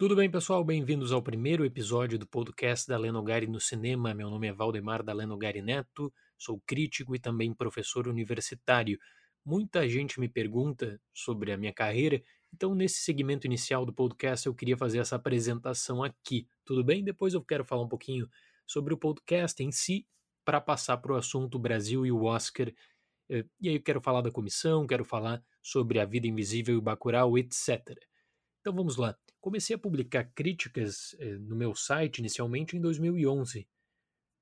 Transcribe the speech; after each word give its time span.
Tudo 0.00 0.16
bem, 0.16 0.30
pessoal? 0.30 0.64
Bem-vindos 0.64 1.12
ao 1.12 1.22
primeiro 1.22 1.62
episódio 1.62 2.18
do 2.18 2.26
podcast 2.26 2.88
da 2.88 2.96
Lenogari 2.96 3.46
no 3.46 3.60
Cinema. 3.60 4.14
Meu 4.14 4.30
nome 4.30 4.46
é 4.46 4.52
Valdemar 4.54 5.02
da 5.02 5.12
Lenogari 5.12 5.60
Neto, 5.60 6.10
sou 6.38 6.58
crítico 6.66 7.14
e 7.14 7.18
também 7.18 7.52
professor 7.52 8.08
universitário. 8.08 8.98
Muita 9.44 9.86
gente 9.86 10.18
me 10.18 10.26
pergunta 10.26 10.98
sobre 11.12 11.52
a 11.52 11.58
minha 11.58 11.70
carreira, 11.70 12.22
então 12.50 12.74
nesse 12.74 13.00
segmento 13.00 13.46
inicial 13.46 13.84
do 13.84 13.92
podcast 13.92 14.46
eu 14.46 14.54
queria 14.54 14.74
fazer 14.74 15.00
essa 15.00 15.16
apresentação 15.16 16.02
aqui. 16.02 16.48
Tudo 16.64 16.82
bem? 16.82 17.04
Depois 17.04 17.34
eu 17.34 17.44
quero 17.44 17.62
falar 17.66 17.82
um 17.82 17.88
pouquinho 17.88 18.26
sobre 18.66 18.94
o 18.94 18.96
podcast 18.96 19.62
em 19.62 19.70
si, 19.70 20.06
para 20.46 20.62
passar 20.62 20.96
para 20.96 21.12
o 21.12 21.16
assunto 21.16 21.58
Brasil 21.58 22.06
e 22.06 22.10
o 22.10 22.22
Oscar. 22.22 22.72
Eh, 23.28 23.44
e 23.60 23.68
aí 23.68 23.74
eu 23.74 23.82
quero 23.82 24.00
falar 24.00 24.22
da 24.22 24.30
comissão, 24.30 24.86
quero 24.86 25.04
falar 25.04 25.44
sobre 25.62 26.00
a 26.00 26.06
vida 26.06 26.26
invisível 26.26 26.78
e 26.78 26.80
Bacurau, 26.80 27.36
etc. 27.36 28.09
Então 28.60 28.74
vamos 28.74 28.96
lá. 28.96 29.16
Comecei 29.40 29.74
a 29.74 29.78
publicar 29.78 30.24
críticas 30.34 31.16
eh, 31.18 31.38
no 31.38 31.56
meu 31.56 31.74
site 31.74 32.18
inicialmente 32.18 32.76
em 32.76 32.80
2011, 32.80 33.66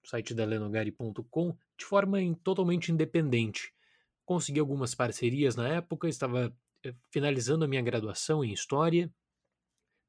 no 0.03 0.09
site 0.09 0.35
da 0.35 0.45
lenogari.com, 0.45 1.57
de 1.79 1.85
forma 1.85 2.21
in, 2.21 2.35
totalmente 2.35 2.91
independente. 2.91 3.73
Consegui 4.25 4.59
algumas 4.59 4.95
parcerias 4.95 5.55
na 5.55 5.69
época, 5.69 6.09
estava 6.09 6.53
eh, 6.85 6.95
finalizando 7.13 7.65
a 7.65 7.69
minha 7.69 7.83
graduação 7.83 8.45
em 8.45 8.53
História, 8.53 9.13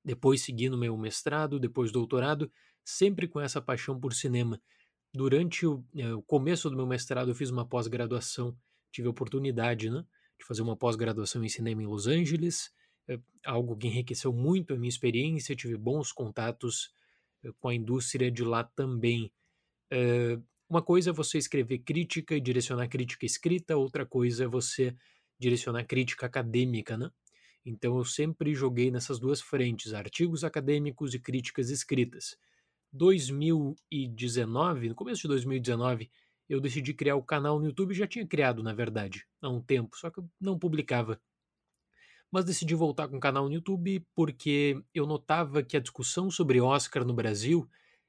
depois 0.03 0.41
segui 0.41 0.69
no 0.69 0.77
meu 0.77 0.97
mestrado, 0.97 1.59
depois 1.59 1.91
doutorado, 1.91 2.51
sempre 2.83 3.27
com 3.27 3.39
essa 3.39 3.61
paixão 3.61 3.99
por 3.99 4.13
cinema. 4.13 4.59
Durante 5.13 5.67
o, 5.67 5.85
eh, 5.95 6.13
o 6.13 6.23
começo 6.23 6.67
do 6.67 6.75
meu 6.75 6.87
mestrado, 6.87 7.29
eu 7.29 7.35
fiz 7.35 7.51
uma 7.51 7.67
pós-graduação, 7.67 8.57
tive 8.91 9.07
a 9.07 9.11
oportunidade 9.11 9.87
né, 9.91 10.03
de 10.39 10.45
fazer 10.47 10.63
uma 10.63 10.75
pós-graduação 10.75 11.43
em 11.43 11.49
cinema 11.49 11.83
em 11.83 11.85
Los 11.85 12.07
Angeles, 12.07 12.71
algo 13.45 13.75
que 13.77 13.87
enriqueceu 13.87 14.33
muito 14.33 14.73
a 14.73 14.77
minha 14.77 14.89
experiência, 14.89 15.55
tive 15.55 15.77
bons 15.77 16.11
contatos 16.11 16.93
eh, 17.43 17.51
com 17.59 17.69
a 17.69 17.75
indústria 17.75 18.29
de 18.31 18.43
lá 18.43 18.63
também. 18.63 19.31
É, 19.91 20.39
uma 20.69 20.81
coisa 20.81 21.09
é 21.11 21.13
você 21.13 21.37
escrever 21.37 21.79
crítica 21.79 22.35
e 22.35 22.41
direcionar 22.41 22.87
crítica 22.87 23.25
escrita, 23.25 23.75
outra 23.77 24.05
coisa 24.05 24.43
é 24.43 24.47
você 24.47 24.95
direcionar 25.39 25.85
crítica 25.85 26.25
acadêmica, 26.25 26.97
né? 26.97 27.09
Então 27.65 27.97
eu 27.97 28.05
sempre 28.05 28.53
joguei 28.53 28.91
nessas 28.91 29.19
duas 29.19 29.41
frentes, 29.41 29.93
artigos 29.93 30.43
acadêmicos 30.43 31.13
e 31.13 31.19
críticas 31.19 31.69
escritas. 31.69 32.37
2019, 32.91 34.89
no 34.89 34.95
começo 34.95 35.21
de 35.23 35.27
2019, 35.29 36.09
eu 36.47 36.59
decidi 36.59 36.93
criar 36.93 37.15
o 37.15 37.23
canal 37.23 37.59
no 37.59 37.65
YouTube, 37.67 37.93
já 37.93 38.07
tinha 38.07 38.25
criado, 38.25 38.63
na 38.63 38.73
verdade, 38.73 39.25
há 39.41 39.49
um 39.49 39.61
tempo, 39.61 39.95
só 39.97 40.09
que 40.09 40.19
eu 40.19 40.29
não 40.41 40.57
publicava 40.57 41.21
mas 42.31 42.45
decidi 42.45 42.75
voltar 42.75 43.07
com 43.07 43.17
o 43.17 43.19
canal 43.19 43.45
no 43.47 43.53
YouTube 43.53 44.05
porque 44.15 44.81
eu 44.93 45.05
notava 45.05 45.63
que 45.63 45.75
a 45.77 45.79
discussão 45.79 46.29
sobre 46.29 46.61
Oscar 46.61 47.05
no 47.05 47.13
Brasil 47.13 47.67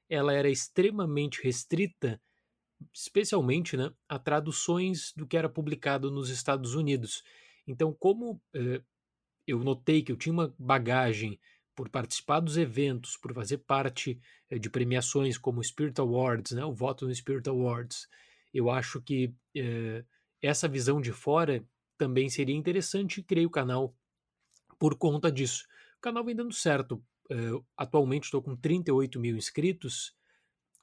ela 0.09 0.33
era 0.33 0.49
extremamente 0.49 1.41
restrita, 1.41 2.21
especialmente 2.93 3.77
né, 3.77 3.91
a 4.09 4.19
traduções 4.19 5.13
do 5.15 5.25
que 5.25 5.37
era 5.37 5.47
publicado 5.47 6.11
nos 6.11 6.29
Estados 6.29 6.75
Unidos. 6.75 7.23
Então, 7.65 7.93
como 7.93 8.41
eh, 8.53 8.81
eu 9.47 9.63
notei 9.63 10.01
que 10.03 10.11
eu 10.11 10.17
tinha 10.17 10.33
uma 10.33 10.53
bagagem 10.59 11.39
por 11.73 11.89
participar 11.89 12.41
dos 12.41 12.57
eventos, 12.57 13.15
por 13.15 13.33
fazer 13.33 13.59
parte 13.59 14.19
eh, 14.49 14.59
de 14.59 14.69
premiações 14.69 15.37
como 15.37 15.61
o 15.61 15.63
Spirit 15.63 15.99
Awards, 16.01 16.51
né, 16.51 16.65
o 16.65 16.73
voto 16.73 17.07
no 17.07 17.15
Spirit 17.15 17.47
Awards, 17.47 18.07
eu 18.53 18.69
acho 18.69 19.01
que 19.01 19.33
eh, 19.55 20.03
essa 20.41 20.67
visão 20.67 20.99
de 20.99 21.13
fora 21.13 21.65
também 21.97 22.29
seria 22.29 22.55
interessante 22.55 23.19
e 23.19 23.23
criei 23.23 23.45
o 23.45 23.49
canal 23.49 23.95
por 24.81 24.97
conta 24.97 25.31
disso. 25.31 25.67
O 25.99 26.01
canal 26.01 26.25
vem 26.25 26.35
dando 26.35 26.51
certo. 26.55 26.95
Uh, 27.29 27.63
atualmente 27.77 28.23
estou 28.23 28.41
com 28.41 28.55
38 28.55 29.19
mil 29.19 29.37
inscritos, 29.37 30.11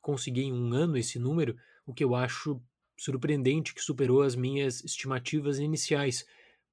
consegui 0.01 0.43
em 0.43 0.53
um 0.53 0.73
ano 0.73 0.97
esse 0.97 1.19
número, 1.19 1.57
o 1.85 1.93
que 1.93 2.05
eu 2.05 2.15
acho 2.15 2.63
surpreendente, 2.97 3.75
que 3.75 3.83
superou 3.83 4.23
as 4.23 4.37
minhas 4.37 4.85
estimativas 4.85 5.59
iniciais, 5.59 6.25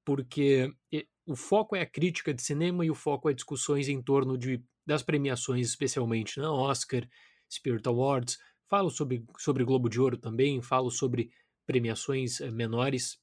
porque 0.04 0.72
o 1.26 1.34
foco 1.34 1.74
é 1.74 1.80
a 1.80 1.90
crítica 1.90 2.32
de 2.32 2.40
cinema 2.40 2.86
e 2.86 2.92
o 2.92 2.94
foco 2.94 3.28
é 3.28 3.34
discussões 3.34 3.88
em 3.88 4.00
torno 4.00 4.38
de, 4.38 4.62
das 4.86 5.02
premiações, 5.02 5.66
especialmente 5.66 6.38
na? 6.38 6.52
Oscar, 6.52 7.08
Spirit 7.52 7.88
Awards. 7.88 8.38
Falo 8.68 8.88
sobre, 8.88 9.24
sobre 9.36 9.64
Globo 9.64 9.88
de 9.88 10.00
Ouro 10.00 10.16
também, 10.16 10.62
falo 10.62 10.92
sobre 10.92 11.32
premiações 11.66 12.40
eh, 12.40 12.52
menores, 12.52 13.18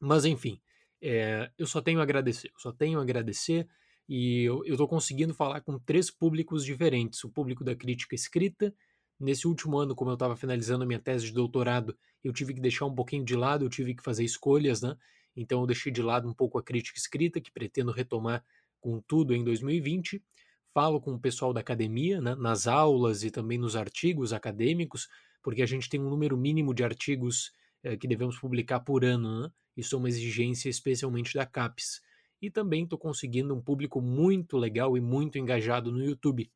mas 0.00 0.24
enfim, 0.24 0.58
é, 1.00 1.50
eu 1.58 1.66
só 1.66 1.80
tenho 1.80 2.00
a 2.00 2.02
agradecer, 2.02 2.48
eu 2.48 2.58
só 2.58 2.72
tenho 2.72 2.98
a 2.98 3.02
agradecer 3.02 3.68
e 4.08 4.44
eu 4.44 4.64
estou 4.64 4.86
conseguindo 4.86 5.34
falar 5.34 5.60
com 5.60 5.78
três 5.78 6.10
públicos 6.10 6.64
diferentes: 6.64 7.22
o 7.24 7.30
público 7.30 7.64
da 7.64 7.74
crítica 7.74 8.14
escrita. 8.14 8.74
Nesse 9.18 9.48
último 9.48 9.78
ano, 9.78 9.94
como 9.94 10.10
eu 10.10 10.14
estava 10.14 10.36
finalizando 10.36 10.84
a 10.84 10.86
minha 10.86 10.98
tese 10.98 11.24
de 11.24 11.32
doutorado, 11.32 11.96
eu 12.22 12.34
tive 12.34 12.52
que 12.52 12.60
deixar 12.60 12.84
um 12.84 12.94
pouquinho 12.94 13.24
de 13.24 13.34
lado, 13.34 13.64
eu 13.64 13.68
tive 13.70 13.94
que 13.94 14.02
fazer 14.02 14.22
escolhas, 14.24 14.82
né? 14.82 14.94
Então 15.34 15.60
eu 15.60 15.66
deixei 15.66 15.90
de 15.90 16.02
lado 16.02 16.28
um 16.28 16.34
pouco 16.34 16.58
a 16.58 16.62
crítica 16.62 16.98
escrita, 16.98 17.40
que 17.40 17.50
pretendo 17.50 17.92
retomar 17.92 18.44
com 18.80 19.00
tudo 19.00 19.34
em 19.34 19.42
2020. 19.42 20.22
Falo 20.72 21.00
com 21.00 21.14
o 21.14 21.18
pessoal 21.18 21.52
da 21.52 21.60
academia, 21.60 22.20
né, 22.20 22.34
nas 22.34 22.66
aulas 22.66 23.24
e 23.24 23.30
também 23.30 23.56
nos 23.56 23.74
artigos 23.74 24.34
acadêmicos, 24.34 25.08
porque 25.42 25.62
a 25.62 25.66
gente 25.66 25.88
tem 25.88 25.98
um 25.98 26.10
número 26.10 26.36
mínimo 26.36 26.74
de 26.74 26.84
artigos 26.84 27.52
é, 27.86 27.96
que 27.96 28.08
devemos 28.08 28.36
publicar 28.36 28.80
por 28.80 29.04
ano, 29.04 29.42
né? 29.42 29.50
Isso 29.76 29.94
é 29.94 29.98
uma 29.98 30.08
exigência 30.08 30.68
especialmente 30.68 31.34
da 31.34 31.46
CAPES. 31.46 32.00
E 32.42 32.50
também 32.50 32.82
estou 32.82 32.98
conseguindo 32.98 33.54
um 33.54 33.62
público 33.62 34.00
muito 34.00 34.56
legal 34.56 34.96
e 34.96 35.00
muito 35.00 35.38
engajado 35.38 35.92
no 35.92 36.04
YouTube. 36.04 36.50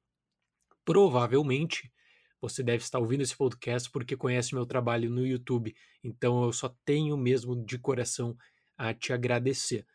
Provavelmente 0.84 1.92
você 2.40 2.62
deve 2.62 2.82
estar 2.82 2.98
ouvindo 2.98 3.20
esse 3.20 3.36
podcast 3.36 3.88
porque 3.90 4.16
conhece 4.16 4.54
meu 4.54 4.66
trabalho 4.66 5.08
no 5.08 5.24
YouTube. 5.24 5.72
Então 6.02 6.42
eu 6.42 6.52
só 6.52 6.74
tenho 6.84 7.16
mesmo 7.16 7.54
de 7.64 7.78
coração 7.78 8.36
a 8.76 8.92
te 8.92 9.12
agradecer. 9.12 9.86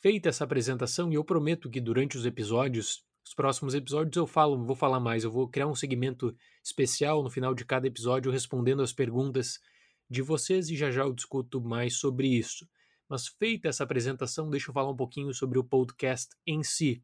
Feita 0.00 0.30
essa 0.30 0.44
apresentação, 0.44 1.12
e 1.12 1.14
eu 1.14 1.24
prometo 1.24 1.70
que 1.70 1.80
durante 1.80 2.16
os 2.16 2.24
episódios, 2.24 3.04
os 3.24 3.34
próximos 3.34 3.74
episódios 3.74 4.16
eu 4.16 4.26
falo, 4.26 4.64
vou 4.64 4.74
falar 4.74 4.98
mais, 4.98 5.22
eu 5.22 5.30
vou 5.30 5.46
criar 5.46 5.66
um 5.66 5.74
segmento 5.74 6.34
especial 6.64 7.22
no 7.22 7.30
final 7.30 7.54
de 7.54 7.66
cada 7.66 7.86
episódio 7.86 8.32
respondendo 8.32 8.82
as 8.82 8.94
perguntas 8.94 9.60
de 10.10 10.20
vocês 10.22 10.68
e 10.68 10.76
já 10.76 10.90
já 10.90 11.02
eu 11.02 11.14
discuto 11.14 11.60
mais 11.60 11.94
sobre 11.94 12.26
isso. 12.26 12.68
Mas 13.08 13.28
feita 13.28 13.68
essa 13.68 13.84
apresentação, 13.84 14.50
deixa 14.50 14.70
eu 14.70 14.74
falar 14.74 14.90
um 14.90 14.96
pouquinho 14.96 15.32
sobre 15.32 15.58
o 15.58 15.64
podcast 15.64 16.34
em 16.46 16.64
si. 16.64 17.02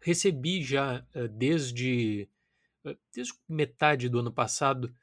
Recebi 0.00 0.62
já 0.62 1.04
eh, 1.12 1.28
desde, 1.28 2.28
eh, 2.84 2.96
desde 3.14 3.34
metade 3.48 4.08
do 4.08 4.20
ano 4.20 4.32
passado 4.32 4.94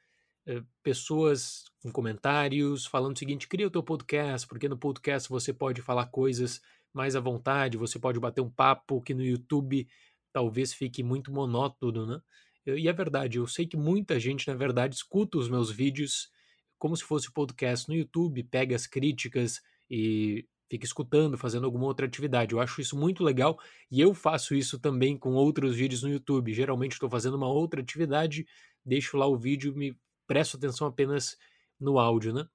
eh, 0.46 0.62
pessoas 0.82 1.64
com 1.82 1.92
comentários 1.92 2.86
falando 2.86 3.14
o 3.14 3.18
seguinte: 3.18 3.46
cria 3.46 3.66
o 3.66 3.70
teu 3.70 3.82
podcast, 3.82 4.46
porque 4.48 4.68
no 4.68 4.78
podcast 4.78 5.28
você 5.28 5.52
pode 5.52 5.82
falar 5.82 6.06
coisas 6.06 6.60
mais 6.92 7.14
à 7.14 7.20
vontade, 7.20 7.76
você 7.76 7.98
pode 7.98 8.18
bater 8.18 8.40
um 8.40 8.50
papo 8.50 9.00
que 9.02 9.14
no 9.14 9.22
YouTube 9.22 9.86
talvez 10.32 10.72
fique 10.72 11.02
muito 11.02 11.30
monótono, 11.32 12.06
né? 12.06 12.20
E 12.66 12.88
é 12.88 12.92
verdade, 12.92 13.38
eu 13.38 13.46
sei 13.46 13.66
que 13.66 13.76
muita 13.76 14.20
gente, 14.20 14.46
na 14.48 14.54
verdade, 14.54 14.94
escuta 14.94 15.38
os 15.38 15.48
meus 15.48 15.70
vídeos 15.70 16.30
como 16.78 16.96
se 16.96 17.04
fosse 17.04 17.32
podcast 17.32 17.88
no 17.88 17.94
YouTube, 17.94 18.42
pega 18.44 18.74
as 18.74 18.86
críticas 18.86 19.60
e 19.90 20.46
fica 20.70 20.84
escutando, 20.84 21.38
fazendo 21.38 21.64
alguma 21.64 21.86
outra 21.86 22.06
atividade. 22.06 22.52
Eu 22.52 22.60
acho 22.60 22.80
isso 22.80 22.96
muito 22.96 23.24
legal 23.24 23.58
e 23.90 24.00
eu 24.00 24.14
faço 24.14 24.54
isso 24.54 24.78
também 24.78 25.16
com 25.16 25.34
outros 25.34 25.74
vídeos 25.74 26.02
no 26.02 26.10
YouTube. 26.10 26.52
Geralmente 26.52 26.92
estou 26.92 27.08
fazendo 27.08 27.36
uma 27.36 27.48
outra 27.48 27.80
atividade, 27.80 28.46
deixo 28.84 29.16
lá 29.16 29.26
o 29.26 29.36
vídeo, 29.36 29.74
me 29.74 29.96
presto 30.26 30.56
atenção 30.56 30.86
apenas 30.86 31.36
no 31.80 31.98
áudio, 31.98 32.34
né? 32.34 32.46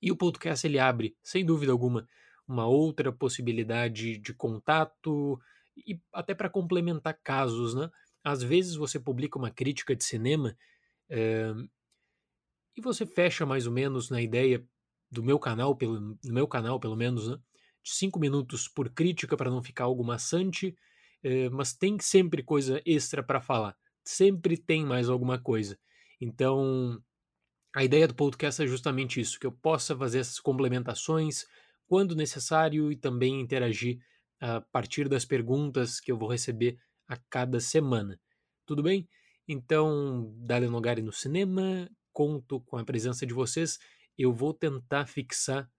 E 0.00 0.10
o 0.10 0.16
podcast 0.16 0.66
ele 0.66 0.78
abre, 0.78 1.16
sem 1.22 1.44
dúvida 1.44 1.72
alguma, 1.72 2.08
uma 2.48 2.66
outra 2.66 3.12
possibilidade 3.12 4.18
de 4.18 4.34
contato 4.34 5.38
e 5.76 6.00
até 6.12 6.34
para 6.34 6.48
complementar 6.48 7.18
casos, 7.22 7.74
né? 7.74 7.90
Às 8.24 8.42
vezes 8.42 8.74
você 8.74 8.98
publica 8.98 9.38
uma 9.38 9.50
crítica 9.50 9.94
de 9.94 10.04
cinema 10.04 10.56
é, 11.08 11.52
e 12.76 12.80
você 12.80 13.06
fecha 13.06 13.46
mais 13.46 13.66
ou 13.66 13.72
menos 13.72 14.10
na 14.10 14.20
ideia 14.20 14.64
do 15.10 15.22
meu 15.22 15.38
canal, 15.38 15.74
pelo, 15.74 16.00
no 16.00 16.18
meu 16.24 16.46
canal 16.46 16.78
pelo 16.78 16.96
menos, 16.96 17.28
né? 17.28 17.38
de 17.82 17.92
cinco 17.92 18.18
minutos 18.18 18.66
por 18.66 18.90
crítica 18.90 19.36
para 19.36 19.50
não 19.50 19.62
ficar 19.62 19.84
algo 19.84 20.04
maçante, 20.04 20.76
eh, 21.22 21.48
mas 21.50 21.72
tem 21.72 21.98
sempre 22.00 22.42
coisa 22.42 22.82
extra 22.84 23.22
para 23.22 23.40
falar. 23.40 23.76
Sempre 24.04 24.56
tem 24.56 24.84
mais 24.84 25.08
alguma 25.08 25.38
coisa. 25.38 25.78
Então, 26.20 27.00
a 27.74 27.84
ideia 27.84 28.08
do 28.08 28.14
podcast 28.14 28.62
é 28.62 28.66
justamente 28.66 29.20
isso, 29.20 29.38
que 29.38 29.46
eu 29.46 29.52
possa 29.52 29.96
fazer 29.96 30.18
essas 30.18 30.40
complementações 30.40 31.46
quando 31.86 32.16
necessário 32.16 32.90
e 32.90 32.96
também 32.96 33.40
interagir 33.40 33.98
a 34.40 34.60
partir 34.60 35.08
das 35.08 35.24
perguntas 35.24 36.00
que 36.00 36.10
eu 36.10 36.18
vou 36.18 36.28
receber 36.28 36.78
a 37.06 37.16
cada 37.16 37.60
semana. 37.60 38.20
Tudo 38.66 38.82
bem? 38.82 39.08
Então, 39.46 40.34
Dale 40.38 40.66
Nogari 40.66 41.02
no 41.02 41.12
cinema, 41.12 41.88
conto 42.16 42.62
com 42.62 42.78
a 42.78 42.84
presença 42.84 43.26
de 43.26 43.34
vocês. 43.34 43.78
Eu 44.16 44.32
vou 44.32 44.54
tentar 44.54 45.04
fixar 45.04 45.70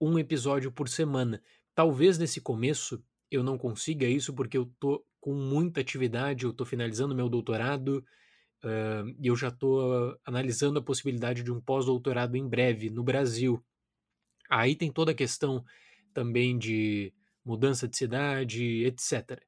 um 0.00 0.16
episódio 0.16 0.70
por 0.70 0.88
semana. 0.88 1.42
Talvez 1.74 2.18
nesse 2.18 2.40
começo 2.40 3.02
eu 3.28 3.42
não 3.42 3.58
consiga 3.58 4.06
isso 4.06 4.32
porque 4.32 4.56
eu 4.56 4.72
tô 4.78 5.04
com 5.18 5.34
muita 5.34 5.80
atividade, 5.80 6.44
eu 6.44 6.52
estou 6.52 6.64
finalizando 6.64 7.16
meu 7.16 7.28
doutorado 7.28 8.06
uh, 8.62 9.08
e 9.20 9.26
eu 9.26 9.34
já 9.34 9.48
estou 9.48 10.16
analisando 10.24 10.78
a 10.78 10.82
possibilidade 10.82 11.42
de 11.42 11.50
um 11.50 11.60
pós-doutorado 11.60 12.36
em 12.36 12.48
breve 12.48 12.88
no 12.88 13.02
Brasil. 13.02 13.60
Aí 14.48 14.76
tem 14.76 14.92
toda 14.92 15.10
a 15.10 15.16
questão 15.16 15.64
também 16.14 16.56
de 16.56 17.12
mudança 17.44 17.88
de 17.88 17.96
cidade, 17.96 18.84
etc. 18.84 19.42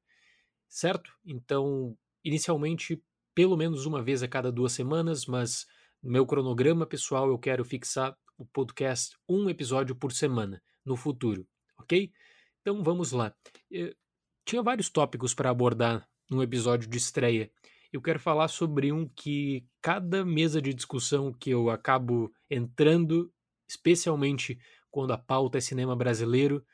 Certo? 0.67 1.13
Então, 1.25 1.97
inicialmente, 2.25 3.01
pelo 3.33 3.55
menos 3.55 3.85
uma 3.85 4.03
vez 4.03 4.21
a 4.21 4.27
cada 4.27 4.51
duas 4.51 4.73
semanas, 4.73 5.25
mas 5.25 5.65
no 6.01 6.11
meu 6.11 6.25
cronograma 6.25 6.85
pessoal 6.85 7.29
eu 7.29 7.37
quero 7.37 7.63
fixar 7.65 8.15
o 8.37 8.45
podcast 8.45 9.17
um 9.27 9.49
episódio 9.49 9.95
por 9.95 10.11
semana 10.11 10.61
no 10.85 10.95
futuro, 10.95 11.47
ok? 11.77 12.11
Então 12.61 12.83
vamos 12.83 13.11
lá. 13.11 13.33
Eu 13.69 13.93
tinha 14.45 14.63
vários 14.63 14.89
tópicos 14.89 15.33
para 15.33 15.49
abordar 15.49 16.07
num 16.29 16.41
episódio 16.41 16.89
de 16.89 16.97
estreia. 16.97 17.51
Eu 17.91 18.01
quero 18.01 18.19
falar 18.19 18.47
sobre 18.47 18.91
um 18.91 19.07
que 19.07 19.65
cada 19.81 20.23
mesa 20.23 20.61
de 20.61 20.73
discussão 20.73 21.33
que 21.33 21.49
eu 21.49 21.69
acabo 21.69 22.31
entrando, 22.49 23.31
especialmente 23.67 24.59
quando 24.91 25.11
a 25.11 25.17
pauta 25.17 25.57
é 25.57 25.61
cinema 25.61 25.95
brasileiro, 25.95 26.65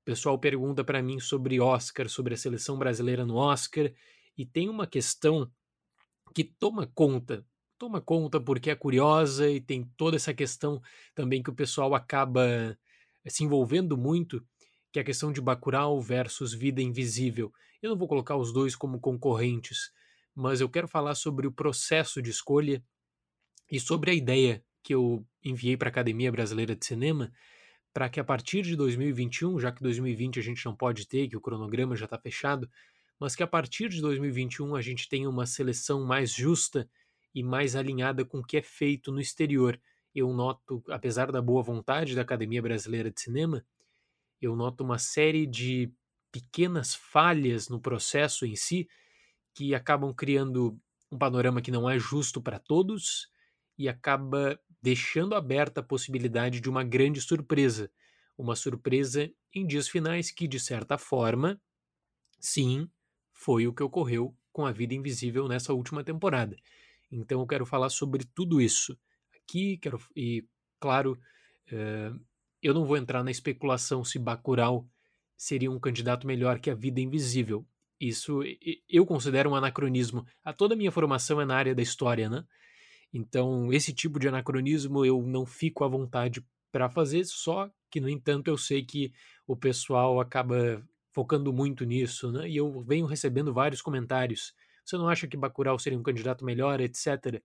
o 0.00 0.04
pessoal 0.04 0.38
pergunta 0.38 0.82
para 0.82 1.02
mim 1.02 1.20
sobre 1.20 1.60
Oscar, 1.60 2.08
sobre 2.08 2.34
a 2.34 2.36
seleção 2.36 2.76
brasileira 2.76 3.24
no 3.24 3.36
Oscar, 3.36 3.92
e 4.36 4.44
tem 4.44 4.68
uma 4.68 4.86
questão 4.86 5.50
que 6.34 6.42
toma 6.42 6.86
conta 6.86 7.46
toma 7.82 8.00
conta 8.00 8.40
porque 8.40 8.70
é 8.70 8.76
curiosa 8.76 9.50
e 9.50 9.60
tem 9.60 9.82
toda 9.96 10.14
essa 10.14 10.32
questão 10.32 10.80
também 11.16 11.42
que 11.42 11.50
o 11.50 11.52
pessoal 11.52 11.96
acaba 11.96 12.46
eh, 12.46 12.76
se 13.28 13.42
envolvendo 13.42 13.98
muito, 13.98 14.40
que 14.92 15.00
é 15.00 15.02
a 15.02 15.04
questão 15.04 15.32
de 15.32 15.40
Bacurau 15.40 16.00
versus 16.00 16.54
Vida 16.54 16.80
Invisível. 16.80 17.52
Eu 17.82 17.90
não 17.90 17.98
vou 17.98 18.06
colocar 18.06 18.36
os 18.36 18.52
dois 18.52 18.76
como 18.76 19.00
concorrentes, 19.00 19.90
mas 20.32 20.60
eu 20.60 20.68
quero 20.68 20.86
falar 20.86 21.16
sobre 21.16 21.44
o 21.44 21.50
processo 21.50 22.22
de 22.22 22.30
escolha 22.30 22.80
e 23.68 23.80
sobre 23.80 24.12
a 24.12 24.14
ideia 24.14 24.64
que 24.80 24.94
eu 24.94 25.26
enviei 25.44 25.76
para 25.76 25.88
a 25.88 25.90
Academia 25.90 26.30
Brasileira 26.30 26.76
de 26.76 26.86
Cinema, 26.86 27.32
para 27.92 28.08
que 28.08 28.20
a 28.20 28.24
partir 28.24 28.62
de 28.62 28.76
2021, 28.76 29.58
já 29.58 29.72
que 29.72 29.82
2020 29.82 30.38
a 30.38 30.42
gente 30.42 30.64
não 30.64 30.76
pode 30.76 31.08
ter, 31.08 31.26
que 31.26 31.36
o 31.36 31.40
cronograma 31.40 31.96
já 31.96 32.04
está 32.04 32.16
fechado, 32.16 32.70
mas 33.18 33.34
que 33.34 33.42
a 33.42 33.46
partir 33.48 33.88
de 33.88 34.00
2021 34.00 34.76
a 34.76 34.80
gente 34.80 35.08
tenha 35.08 35.28
uma 35.28 35.46
seleção 35.46 36.06
mais 36.06 36.32
justa 36.32 36.88
e 37.34 37.42
mais 37.42 37.76
alinhada 37.76 38.24
com 38.24 38.38
o 38.38 38.44
que 38.44 38.56
é 38.56 38.62
feito 38.62 39.12
no 39.12 39.20
exterior. 39.20 39.80
Eu 40.14 40.32
noto, 40.32 40.82
apesar 40.88 41.32
da 41.32 41.40
boa 41.40 41.62
vontade 41.62 42.14
da 42.14 42.22
Academia 42.22 42.60
Brasileira 42.60 43.10
de 43.10 43.20
Cinema, 43.20 43.64
eu 44.40 44.56
noto 44.56 44.84
uma 44.84 44.98
série 44.98 45.46
de 45.46 45.92
pequenas 46.30 46.94
falhas 46.94 47.68
no 47.68 47.80
processo 47.80 48.44
em 48.46 48.56
si 48.56 48.88
que 49.54 49.74
acabam 49.74 50.12
criando 50.14 50.78
um 51.10 51.18
panorama 51.18 51.60
que 51.60 51.70
não 51.70 51.88
é 51.88 51.98
justo 51.98 52.40
para 52.40 52.58
todos 52.58 53.28
e 53.78 53.88
acaba 53.88 54.58
deixando 54.80 55.34
aberta 55.34 55.80
a 55.80 55.84
possibilidade 55.84 56.60
de 56.60 56.68
uma 56.68 56.82
grande 56.82 57.20
surpresa. 57.20 57.90
Uma 58.36 58.56
surpresa 58.56 59.30
em 59.54 59.66
dias 59.66 59.88
finais 59.88 60.30
que, 60.30 60.48
de 60.48 60.58
certa 60.58 60.98
forma, 60.98 61.60
sim, 62.40 62.88
foi 63.32 63.66
o 63.66 63.74
que 63.74 63.82
ocorreu 63.82 64.36
com 64.52 64.66
A 64.66 64.72
Vida 64.72 64.94
Invisível 64.94 65.46
nessa 65.48 65.72
última 65.72 66.02
temporada. 66.02 66.56
Então 67.12 67.40
eu 67.40 67.46
quero 67.46 67.66
falar 67.66 67.90
sobre 67.90 68.24
tudo 68.24 68.60
isso 68.60 68.98
aqui, 69.36 69.76
quero 69.76 70.00
e 70.16 70.44
claro, 70.80 71.18
uh, 71.70 72.20
eu 72.62 72.72
não 72.72 72.86
vou 72.86 72.96
entrar 72.96 73.22
na 73.22 73.30
especulação 73.30 74.02
se 74.02 74.18
Bacurau 74.18 74.88
seria 75.36 75.70
um 75.70 75.78
candidato 75.78 76.26
melhor 76.26 76.58
que 76.58 76.70
a 76.70 76.74
Vida 76.74 77.00
Invisível. 77.00 77.66
Isso 78.00 78.40
eu 78.88 79.04
considero 79.04 79.50
um 79.50 79.54
anacronismo. 79.54 80.26
A 80.44 80.52
toda 80.52 80.74
a 80.74 80.76
minha 80.76 80.90
formação 80.90 81.40
é 81.40 81.44
na 81.44 81.54
área 81.54 81.74
da 81.74 81.82
história, 81.82 82.28
né? 82.28 82.44
Então, 83.12 83.72
esse 83.72 83.92
tipo 83.92 84.18
de 84.18 84.26
anacronismo 84.26 85.04
eu 85.04 85.22
não 85.22 85.44
fico 85.44 85.84
à 85.84 85.88
vontade 85.88 86.44
para 86.72 86.88
fazer, 86.88 87.24
só 87.26 87.70
que, 87.90 88.00
no 88.00 88.08
entanto, 88.08 88.48
eu 88.48 88.56
sei 88.56 88.82
que 88.82 89.12
o 89.46 89.54
pessoal 89.54 90.18
acaba 90.18 90.82
focando 91.12 91.52
muito 91.52 91.84
nisso, 91.84 92.32
né? 92.32 92.48
E 92.48 92.56
eu 92.56 92.82
venho 92.82 93.04
recebendo 93.04 93.52
vários 93.52 93.82
comentários 93.82 94.54
você 94.84 94.96
não 94.96 95.08
acha 95.08 95.26
que 95.26 95.36
Bacurau 95.36 95.78
seria 95.78 95.98
um 95.98 96.02
candidato 96.02 96.44
melhor, 96.44 96.80
etc. 96.80 97.42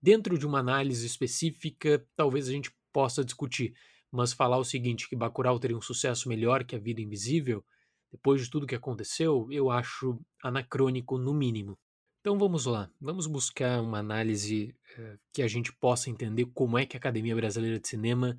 Dentro 0.00 0.38
de 0.38 0.46
uma 0.46 0.58
análise 0.58 1.06
específica, 1.06 2.04
talvez 2.16 2.48
a 2.48 2.52
gente 2.52 2.74
possa 2.92 3.24
discutir, 3.24 3.74
mas 4.10 4.32
falar 4.32 4.58
o 4.58 4.64
seguinte, 4.64 5.08
que 5.08 5.16
Bacurau 5.16 5.58
teria 5.58 5.76
um 5.76 5.80
sucesso 5.80 6.28
melhor 6.28 6.64
que 6.64 6.74
A 6.74 6.78
Vida 6.78 7.00
Invisível, 7.00 7.64
depois 8.10 8.42
de 8.42 8.50
tudo 8.50 8.66
que 8.66 8.74
aconteceu, 8.74 9.48
eu 9.50 9.70
acho 9.70 10.20
anacrônico 10.42 11.16
no 11.16 11.32
mínimo. 11.32 11.78
Então 12.20 12.38
vamos 12.38 12.66
lá, 12.66 12.90
vamos 13.00 13.26
buscar 13.26 13.80
uma 13.80 13.98
análise 13.98 14.76
uh, 14.98 15.18
que 15.32 15.42
a 15.42 15.48
gente 15.48 15.72
possa 15.72 16.10
entender 16.10 16.46
como 16.54 16.78
é 16.78 16.86
que 16.86 16.96
a 16.96 17.00
Academia 17.00 17.34
Brasileira 17.34 17.80
de 17.80 17.88
Cinema 17.88 18.38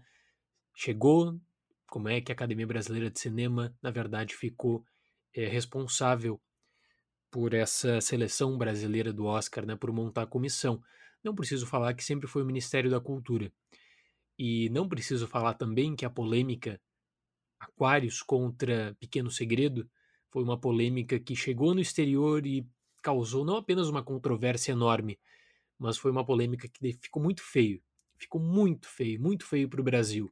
chegou, 0.76 1.38
como 1.88 2.08
é 2.08 2.22
que 2.22 2.32
a 2.32 2.36
Academia 2.36 2.68
Brasileira 2.68 3.10
de 3.10 3.20
Cinema, 3.20 3.76
na 3.82 3.92
verdade, 3.92 4.36
ficou 4.36 4.86
é, 5.36 5.48
responsável 5.48 6.40
por 7.34 7.56
essa 7.56 8.00
seleção 8.00 8.56
brasileira 8.60 9.12
do 9.12 9.26
Oscar, 9.26 9.66
né, 9.66 9.76
por 9.76 9.92
montar 9.92 10.22
a 10.22 10.28
comissão. 10.28 10.80
Não 11.24 11.34
preciso 11.34 11.66
falar 11.66 11.96
que 11.96 12.04
sempre 12.04 12.28
foi 12.28 12.44
o 12.44 12.46
Ministério 12.46 12.92
da 12.92 13.00
Cultura. 13.00 13.52
E 14.38 14.70
não 14.70 14.88
preciso 14.88 15.28
falar 15.28 15.56
também 15.56 15.96
que 15.96 16.06
a 16.06 16.12
polêmica 16.12 16.80
Aquários 17.60 18.22
contra 18.22 18.96
Pequeno 19.00 19.32
Segredo 19.32 19.90
foi 20.30 20.44
uma 20.44 20.60
polêmica 20.60 21.20
que 21.20 21.36
chegou 21.36 21.74
no 21.74 21.82
exterior 21.82 22.46
e 22.46 22.68
causou 23.02 23.44
não 23.44 23.56
apenas 23.56 23.90
uma 23.90 24.04
controvérsia 24.04 24.74
enorme, 24.74 25.20
mas 25.80 25.98
foi 25.98 26.12
uma 26.12 26.24
polêmica 26.24 26.68
que 26.68 26.94
ficou 27.02 27.24
muito 27.24 27.42
feio. 27.42 27.82
Ficou 28.16 28.40
muito 28.40 28.88
feio, 28.88 29.20
muito 29.20 29.44
feio 29.44 29.68
para 29.68 29.82
o 29.82 29.84
Brasil. 29.84 30.32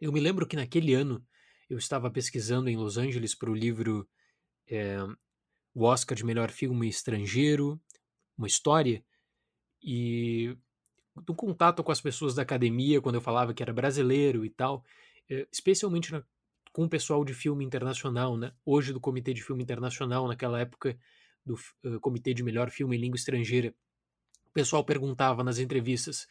Eu 0.00 0.10
me 0.10 0.20
lembro 0.20 0.46
que 0.46 0.56
naquele 0.56 0.94
ano 0.94 1.22
eu 1.68 1.76
estava 1.76 2.10
pesquisando 2.10 2.70
em 2.70 2.78
Los 2.78 2.96
Angeles 2.96 3.34
para 3.34 3.50
o 3.50 3.54
livro 3.54 4.08
é, 4.66 4.96
o 5.74 5.84
Oscar 5.84 6.16
de 6.16 6.24
melhor 6.24 6.50
filme 6.50 6.88
estrangeiro, 6.88 7.80
uma 8.38 8.46
história, 8.46 9.04
e 9.82 10.56
no 11.28 11.34
contato 11.34 11.82
com 11.82 11.92
as 11.92 12.00
pessoas 12.00 12.34
da 12.34 12.42
academia, 12.42 13.00
quando 13.00 13.16
eu 13.16 13.20
falava 13.20 13.52
que 13.52 13.62
era 13.62 13.72
brasileiro 13.72 14.44
e 14.44 14.50
tal, 14.50 14.84
eh, 15.28 15.46
especialmente 15.52 16.12
na, 16.12 16.24
com 16.72 16.84
o 16.84 16.88
pessoal 16.88 17.24
de 17.24 17.34
filme 17.34 17.64
internacional, 17.64 18.36
né? 18.36 18.52
hoje 18.64 18.92
do 18.92 19.00
Comitê 19.00 19.32
de 19.32 19.42
Filme 19.42 19.62
Internacional, 19.62 20.26
naquela 20.26 20.60
época 20.60 20.98
do 21.44 21.54
uh, 21.54 22.00
Comitê 22.00 22.34
de 22.34 22.42
Melhor 22.42 22.70
Filme 22.70 22.96
em 22.96 23.00
Língua 23.00 23.16
Estrangeira, 23.16 23.74
o 24.46 24.50
pessoal 24.52 24.84
perguntava 24.84 25.44
nas 25.44 25.58
entrevistas: 25.58 26.26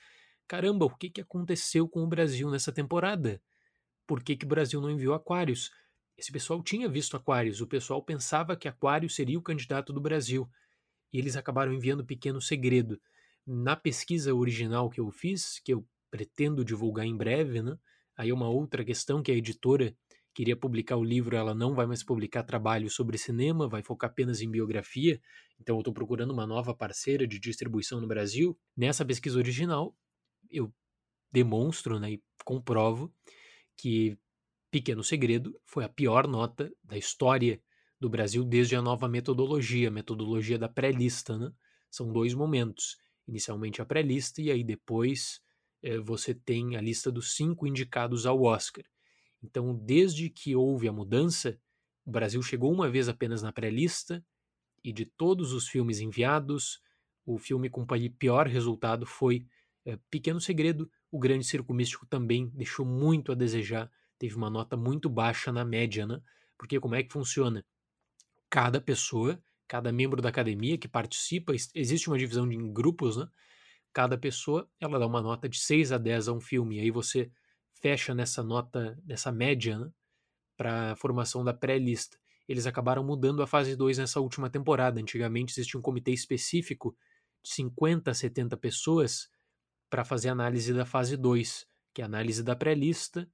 caramba, 0.48 0.86
o 0.86 0.90
que, 0.90 1.10
que 1.10 1.22
aconteceu 1.22 1.88
com 1.88 2.04
o 2.04 2.08
Brasil 2.08 2.50
nessa 2.50 2.72
temporada? 2.72 3.42
Por 4.06 4.22
que, 4.22 4.36
que 4.36 4.46
o 4.46 4.48
Brasil 4.48 4.82
não 4.82 4.90
enviou 4.90 5.14
Aquários? 5.14 5.72
Esse 6.24 6.32
pessoal 6.32 6.64
tinha 6.64 6.88
visto 6.88 7.18
Aquários, 7.18 7.60
o 7.60 7.68
pessoal 7.68 8.02
pensava 8.02 8.56
que 8.56 8.70
Aquários 8.70 9.14
seria 9.14 9.38
o 9.38 9.42
candidato 9.42 9.92
do 9.92 10.00
Brasil, 10.00 10.50
e 11.12 11.18
eles 11.18 11.36
acabaram 11.36 11.74
enviando 11.74 12.06
Pequeno 12.06 12.40
Segredo. 12.42 12.98
Na 13.46 13.76
pesquisa 13.76 14.34
original 14.34 14.90
que 14.90 15.02
eu 15.02 15.12
fiz, 15.12 15.60
que 15.60 15.74
eu 15.74 15.86
pretendo 16.10 16.64
divulgar 16.64 17.06
em 17.06 17.18
breve, 17.18 17.62
né? 17.62 17.78
Aí 18.16 18.30
é 18.30 18.34
uma 18.34 18.48
outra 18.48 18.86
questão 18.86 19.22
que 19.22 19.34
a 19.34 19.36
editora 19.36 19.94
queria 20.34 20.56
publicar 20.56 20.96
o 20.96 21.04
livro, 21.04 21.36
ela 21.36 21.54
não 21.54 21.76
vai 21.76 21.86
mais 21.86 22.02
publicar 22.02 22.44
trabalho 22.44 22.90
sobre 22.90 23.18
cinema, 23.18 23.68
vai 23.68 23.84
focar 23.84 24.10
apenas 24.10 24.40
em 24.40 24.50
biografia. 24.50 25.20
Então 25.60 25.76
eu 25.76 25.82
estou 25.82 25.94
procurando 25.94 26.32
uma 26.32 26.48
nova 26.48 26.74
parceira 26.74 27.28
de 27.28 27.38
distribuição 27.38 28.00
no 28.00 28.08
Brasil. 28.08 28.58
Nessa 28.78 29.04
pesquisa 29.04 29.38
original, 29.38 29.94
eu 30.50 30.74
demonstro 31.34 32.00
né, 32.00 32.14
e 32.14 32.24
comprovo 32.46 33.14
que 33.76 34.18
Pequeno 34.74 35.04
Segredo 35.04 35.56
foi 35.64 35.84
a 35.84 35.88
pior 35.88 36.28
nota 36.28 36.74
da 36.84 36.98
história 36.98 37.62
do 38.00 38.10
Brasil 38.10 38.44
desde 38.44 38.76
a 38.76 38.82
nova 38.82 39.08
metodologia, 39.08 39.92
metodologia 39.92 40.58
da 40.58 40.68
pré-lista. 40.68 41.38
Né? 41.38 41.52
São 41.92 42.12
dois 42.12 42.34
momentos. 42.34 42.98
Inicialmente 43.28 43.84
a 43.84 43.86
pré-lista 43.86 44.42
e 44.42 44.50
aí 44.50 44.64
depois 44.64 45.40
eh, 45.84 46.00
você 46.00 46.34
tem 46.34 46.76
a 46.76 46.82
lista 46.82 47.12
dos 47.12 47.36
cinco 47.36 47.68
indicados 47.68 48.26
ao 48.26 48.42
Oscar. 48.42 48.84
Então, 49.44 49.76
desde 49.76 50.28
que 50.28 50.56
houve 50.56 50.88
a 50.88 50.92
mudança, 50.92 51.56
o 52.04 52.10
Brasil 52.10 52.42
chegou 52.42 52.74
uma 52.74 52.90
vez 52.90 53.08
apenas 53.08 53.44
na 53.44 53.52
pré-lista 53.52 54.26
e 54.84 54.92
de 54.92 55.06
todos 55.06 55.54
os 55.54 55.68
filmes 55.68 56.00
enviados, 56.00 56.82
o 57.28 57.38
filme 57.38 57.70
com 57.70 57.86
pior 58.18 58.48
resultado 58.48 59.06
foi 59.06 59.46
eh, 59.86 60.00
Pequeno 60.10 60.42
Segredo. 60.42 60.90
O 61.12 61.20
Grande 61.20 61.46
Circo 61.46 61.76
Místico 61.76 62.08
também 62.08 62.50
deixou 62.56 62.84
muito 62.84 63.32
a 63.32 63.36
desejar 63.36 63.88
teve 64.24 64.38
uma 64.38 64.50
nota 64.50 64.78
muito 64.78 65.10
baixa 65.10 65.52
na 65.52 65.66
média, 65.66 66.08
né? 66.08 66.22
Porque 66.58 66.80
como 66.80 66.96
é 66.96 67.04
que 67.04 67.12
funciona? 67.12 67.62
Cada 68.50 68.80
pessoa, 68.80 69.38
cada 69.68 69.92
membro 69.92 70.22
da 70.22 70.30
academia 70.30 70.78
que 70.78 70.88
participa, 70.88 71.54
existe 71.76 72.08
uma 72.08 72.18
divisão 72.18 72.50
em 72.50 72.72
grupos, 72.72 73.18
né? 73.18 73.28
Cada 73.92 74.18
pessoa, 74.18 74.66
ela 74.80 74.98
dá 74.98 75.06
uma 75.06 75.22
nota 75.22 75.50
de 75.50 75.60
6 75.60 75.92
a 75.92 75.98
10 75.98 76.30
a 76.30 76.32
um 76.32 76.40
filme, 76.40 76.80
aí 76.80 76.90
você 76.90 77.30
fecha 77.82 78.16
nessa 78.16 78.42
nota, 78.42 78.98
nessa 79.04 79.30
média, 79.30 79.78
né? 79.78 79.92
Para 80.56 80.94
a 80.94 80.96
formação 80.96 81.44
da 81.44 81.54
pré-lista. 81.54 82.18
eles 82.48 82.66
acabaram 82.66 83.04
mudando 83.04 83.44
a 83.44 83.48
fase 83.48 83.76
2 83.76 83.98
nessa 83.98 84.22
última 84.22 84.50
temporada. 84.50 85.02
Antigamente 85.02 85.52
existia 85.52 85.78
um 85.78 85.84
comitê 85.84 86.12
específico 86.12 86.96
de 87.44 87.52
50 87.52 88.10
a 88.10 88.14
70 88.14 88.56
pessoas 88.56 89.30
para 89.90 90.06
fazer 90.06 90.30
análise 90.30 90.74
da 90.74 90.86
fase 90.86 91.18
2, 91.18 91.68
que 91.94 92.02
é 92.02 92.06
a 92.06 92.08
análise 92.08 92.42
da 92.42 92.56
pré-lista 92.56 93.30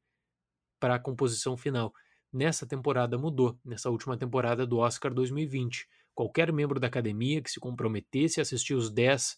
para 0.80 0.96
a 0.96 1.00
composição 1.00 1.58
final. 1.58 1.94
Nessa 2.32 2.66
temporada 2.66 3.18
mudou, 3.18 3.58
nessa 3.66 3.90
última 3.90 4.18
temporada 4.18 4.66
do 4.66 4.78
Oscar 4.78 5.14
2020. 5.14 5.88
Qualquer 6.14 6.52
membro 6.52 6.80
da 6.80 6.88
academia 6.88 7.42
que 7.42 7.50
se 7.50 7.60
comprometesse 7.60 8.40
a 8.40 8.44
assistir 8.44 8.74
os 8.74 8.90
10 8.90 9.38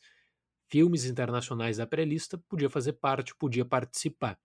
filmes 0.67 1.05
internacionais 1.05 1.77
da 1.77 1.85
pré-lista 1.85 2.37
podia 2.37 2.69
fazer 2.69 2.93
parte, 2.93 3.35
podia 3.35 3.65
participar. 3.65 4.39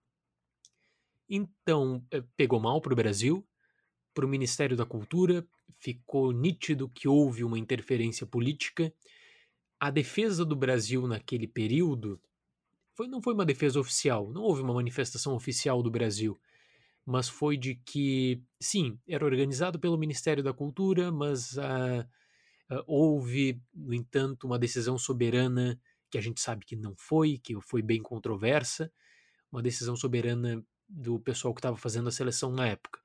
Então, 1.29 2.05
eh, 2.11 2.23
pegou 2.35 2.59
mal 2.59 2.81
para 2.81 2.93
o 2.93 2.95
Brasil, 2.95 3.45
para 4.13 4.25
o 4.25 4.29
Ministério 4.29 4.75
da 4.75 4.85
Cultura, 4.85 5.45
ficou 5.77 6.31
nítido 6.31 6.89
que 6.89 7.07
houve 7.07 7.43
uma 7.43 7.59
interferência 7.59 8.25
política. 8.25 8.93
A 9.79 9.89
defesa 9.89 10.43
do 10.45 10.55
Brasil 10.55 11.07
naquele 11.07 11.47
período 11.47 12.19
foi, 12.93 13.07
não 13.07 13.21
foi 13.21 13.33
uma 13.33 13.45
defesa 13.45 13.79
oficial, 13.79 14.29
não 14.31 14.41
houve 14.41 14.61
uma 14.61 14.73
manifestação 14.73 15.35
oficial 15.35 15.83
do 15.83 15.91
Brasil, 15.91 16.37
mas 17.07 17.29
foi 17.29 17.55
de 17.55 17.75
que, 17.85 18.43
sim, 18.59 18.99
era 19.07 19.23
organizado 19.23 19.79
pelo 19.79 19.97
Ministério 19.97 20.43
da 20.43 20.51
Cultura, 20.51 21.09
mas 21.09 21.53
uh, 21.53 22.01
uh, 22.69 22.83
houve, 22.85 23.61
no 23.73 23.93
entanto, 23.93 24.45
uma 24.45 24.59
decisão 24.59 24.97
soberana 24.97 25.79
que 26.11 26.17
a 26.17 26.21
gente 26.21 26.41
sabe 26.41 26.65
que 26.65 26.75
não 26.75 26.93
foi, 26.97 27.37
que 27.41 27.57
foi 27.61 27.81
bem 27.81 28.01
controversa, 28.01 28.91
uma 29.49 29.61
decisão 29.61 29.95
soberana 29.95 30.61
do 30.85 31.17
pessoal 31.17 31.53
que 31.53 31.59
estava 31.59 31.77
fazendo 31.77 32.09
a 32.09 32.11
seleção 32.11 32.51
na 32.51 32.67
época. 32.67 32.99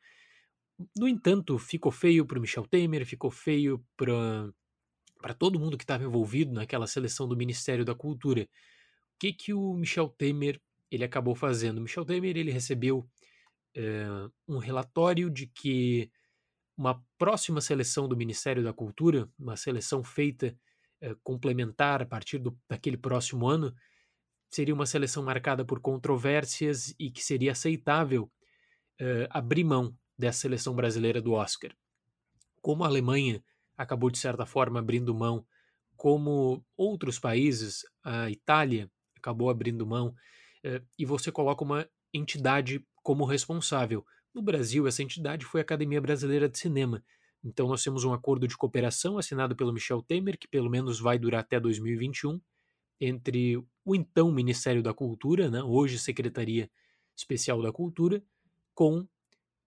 No 0.96 1.06
entanto, 1.06 1.56
ficou 1.56 1.92
feio 1.92 2.26
para 2.26 2.38
o 2.38 2.40
Michel 2.40 2.66
Temer, 2.66 3.06
ficou 3.06 3.30
feio 3.30 3.86
para 3.96 5.34
todo 5.38 5.60
mundo 5.60 5.78
que 5.78 5.84
estava 5.84 6.02
envolvido 6.02 6.52
naquela 6.52 6.88
seleção 6.88 7.28
do 7.28 7.36
Ministério 7.36 7.84
da 7.84 7.94
Cultura. 7.94 8.42
O 8.42 9.18
que, 9.20 9.32
que 9.32 9.54
o 9.54 9.74
Michel 9.74 10.08
Temer 10.08 10.60
ele 10.90 11.04
acabou 11.04 11.36
fazendo? 11.36 11.78
O 11.78 11.82
Michel 11.82 12.04
Temer 12.04 12.36
ele 12.36 12.50
recebeu 12.50 13.08
é, 13.74 14.06
um 14.46 14.58
relatório 14.58 15.30
de 15.30 15.46
que 15.46 16.10
uma 16.76 17.02
próxima 17.18 17.60
seleção 17.60 18.08
do 18.08 18.16
Ministério 18.16 18.62
da 18.62 18.72
Cultura, 18.72 19.28
uma 19.38 19.56
seleção 19.56 20.02
feita 20.02 20.56
é, 21.00 21.14
complementar 21.22 22.02
a 22.02 22.06
partir 22.06 22.38
do, 22.38 22.58
daquele 22.68 22.96
próximo 22.96 23.48
ano, 23.48 23.74
seria 24.50 24.74
uma 24.74 24.86
seleção 24.86 25.22
marcada 25.22 25.64
por 25.64 25.80
controvérsias 25.80 26.94
e 26.98 27.10
que 27.10 27.22
seria 27.22 27.52
aceitável 27.52 28.30
uh, 29.00 29.26
abrir 29.30 29.64
mão 29.64 29.96
dessa 30.16 30.40
seleção 30.40 30.74
brasileira 30.74 31.22
do 31.22 31.32
Oscar. 31.32 31.74
Como 32.60 32.84
a 32.84 32.86
Alemanha 32.86 33.42
acabou, 33.76 34.10
de 34.10 34.18
certa 34.18 34.44
forma, 34.44 34.78
abrindo 34.78 35.14
mão, 35.14 35.46
como 35.96 36.62
outros 36.76 37.18
países, 37.18 37.82
a 38.04 38.30
Itália 38.30 38.90
acabou 39.16 39.48
abrindo 39.48 39.86
mão, 39.86 40.14
e 40.98 41.04
você 41.04 41.32
coloca 41.32 41.64
uma 41.64 41.88
entidade 42.12 42.84
como 43.02 43.24
responsável. 43.24 44.04
No 44.34 44.42
Brasil, 44.42 44.86
essa 44.86 45.02
entidade 45.02 45.44
foi 45.44 45.60
a 45.60 45.62
Academia 45.62 46.00
Brasileira 46.00 46.48
de 46.48 46.58
Cinema. 46.58 47.04
Então, 47.44 47.66
nós 47.68 47.82
temos 47.82 48.04
um 48.04 48.12
acordo 48.12 48.46
de 48.46 48.56
cooperação 48.56 49.18
assinado 49.18 49.56
pelo 49.56 49.72
Michel 49.72 50.02
Temer, 50.02 50.38
que 50.38 50.48
pelo 50.48 50.70
menos 50.70 51.00
vai 51.00 51.18
durar 51.18 51.40
até 51.40 51.58
2021, 51.58 52.40
entre 53.00 53.56
o 53.84 53.94
então 53.96 54.30
Ministério 54.30 54.82
da 54.82 54.94
Cultura, 54.94 55.50
né, 55.50 55.62
hoje 55.62 55.98
Secretaria 55.98 56.70
Especial 57.16 57.60
da 57.60 57.72
Cultura, 57.72 58.22
com 58.74 59.06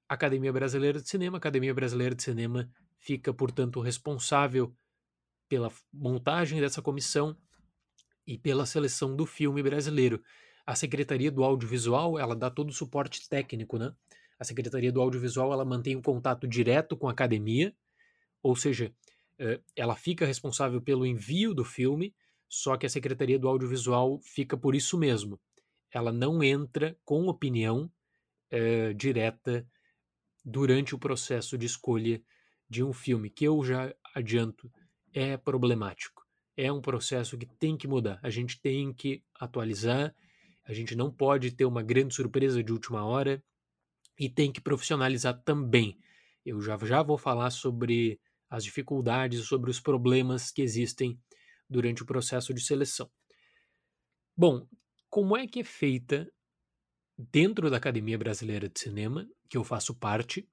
a 0.07 0.13
Academia 0.13 0.53
Brasileira 0.53 1.01
de 1.01 1.09
Cinema. 1.09 1.37
A 1.37 1.39
Academia 1.39 1.73
Brasileira 1.73 2.15
de 2.15 2.23
Cinema 2.23 2.71
fica, 2.97 3.33
portanto, 3.33 3.81
responsável 3.81 4.73
pela 5.49 5.71
montagem 5.93 6.59
dessa 6.59 6.81
comissão 6.81 7.37
e 8.25 8.37
pela 8.37 8.65
seleção 8.65 9.15
do 9.15 9.25
filme 9.25 9.61
brasileiro. 9.61 10.23
A 10.65 10.75
Secretaria 10.75 11.31
do 11.31 11.43
Audiovisual, 11.43 12.17
ela 12.17 12.35
dá 12.35 12.49
todo 12.49 12.69
o 12.69 12.73
suporte 12.73 13.27
técnico, 13.29 13.77
né? 13.77 13.93
A 14.39 14.43
Secretaria 14.43 14.91
do 14.91 15.01
Audiovisual, 15.01 15.53
ela 15.53 15.63
mantém 15.63 15.95
um 15.95 16.01
contato 16.01 16.47
direto 16.47 16.97
com 16.97 17.07
a 17.07 17.11
academia, 17.11 17.73
ou 18.41 18.55
seja, 18.55 18.93
eh, 19.39 19.59
ela 19.75 19.95
fica 19.95 20.25
responsável 20.25 20.81
pelo 20.81 21.05
envio 21.05 21.53
do 21.53 21.63
filme, 21.63 22.13
só 22.47 22.77
que 22.77 22.85
a 22.85 22.89
Secretaria 22.89 23.39
do 23.39 23.47
Audiovisual 23.47 24.19
fica 24.21 24.57
por 24.57 24.75
isso 24.75 24.97
mesmo. 24.97 25.39
Ela 25.91 26.11
não 26.11 26.43
entra 26.43 26.97
com 27.05 27.27
opinião 27.27 27.91
é, 28.49 28.93
direta 28.93 29.67
durante 30.43 30.93
o 30.93 30.99
processo 30.99 31.57
de 31.57 31.65
escolha 31.65 32.21
de 32.69 32.83
um 32.83 32.93
filme, 32.93 33.29
que 33.29 33.45
eu 33.45 33.63
já 33.63 33.93
adianto, 34.13 34.71
é 35.13 35.37
problemático. 35.37 36.25
É 36.57 36.71
um 36.71 36.81
processo 36.81 37.37
que 37.37 37.45
tem 37.45 37.77
que 37.77 37.87
mudar. 37.87 38.19
A 38.23 38.29
gente 38.29 38.59
tem 38.61 38.93
que 38.93 39.23
atualizar, 39.39 40.15
a 40.65 40.73
gente 40.73 40.95
não 40.95 41.11
pode 41.11 41.51
ter 41.51 41.65
uma 41.65 41.83
grande 41.83 42.13
surpresa 42.15 42.63
de 42.63 42.71
última 42.71 43.05
hora 43.05 43.41
e 44.19 44.29
tem 44.29 44.51
que 44.51 44.59
profissionalizar 44.59 45.41
também. 45.43 45.97
Eu 46.45 46.61
já, 46.61 46.77
já 46.77 47.03
vou 47.03 47.17
falar 47.17 47.51
sobre 47.51 48.19
as 48.49 48.63
dificuldades, 48.63 49.47
sobre 49.47 49.69
os 49.69 49.79
problemas 49.79 50.51
que 50.51 50.61
existem 50.61 51.19
durante 51.69 52.03
o 52.03 52.05
processo 52.05 52.53
de 52.53 52.61
seleção. 52.61 53.09
Bom, 54.35 54.67
como 55.09 55.37
é 55.37 55.47
que 55.47 55.59
é 55.59 55.63
feita 55.63 56.29
dentro 57.17 57.69
da 57.69 57.77
Academia 57.77 58.17
Brasileira 58.17 58.67
de 58.67 58.79
Cinema, 58.79 59.27
que 59.49 59.57
eu 59.57 59.63
faço 59.63 59.95
parte, 59.95 60.47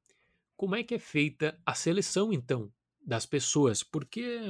como 0.56 0.76
é 0.76 0.84
que 0.84 0.94
é 0.94 0.98
feita 0.98 1.58
a 1.66 1.74
seleção 1.74 2.32
então 2.32 2.72
das 3.04 3.26
pessoas? 3.26 3.82
Porque 3.82 4.40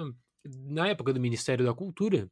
na 0.45 0.89
época 0.89 1.13
do 1.13 1.21
Ministério 1.21 1.65
da 1.65 1.75
Cultura 1.75 2.31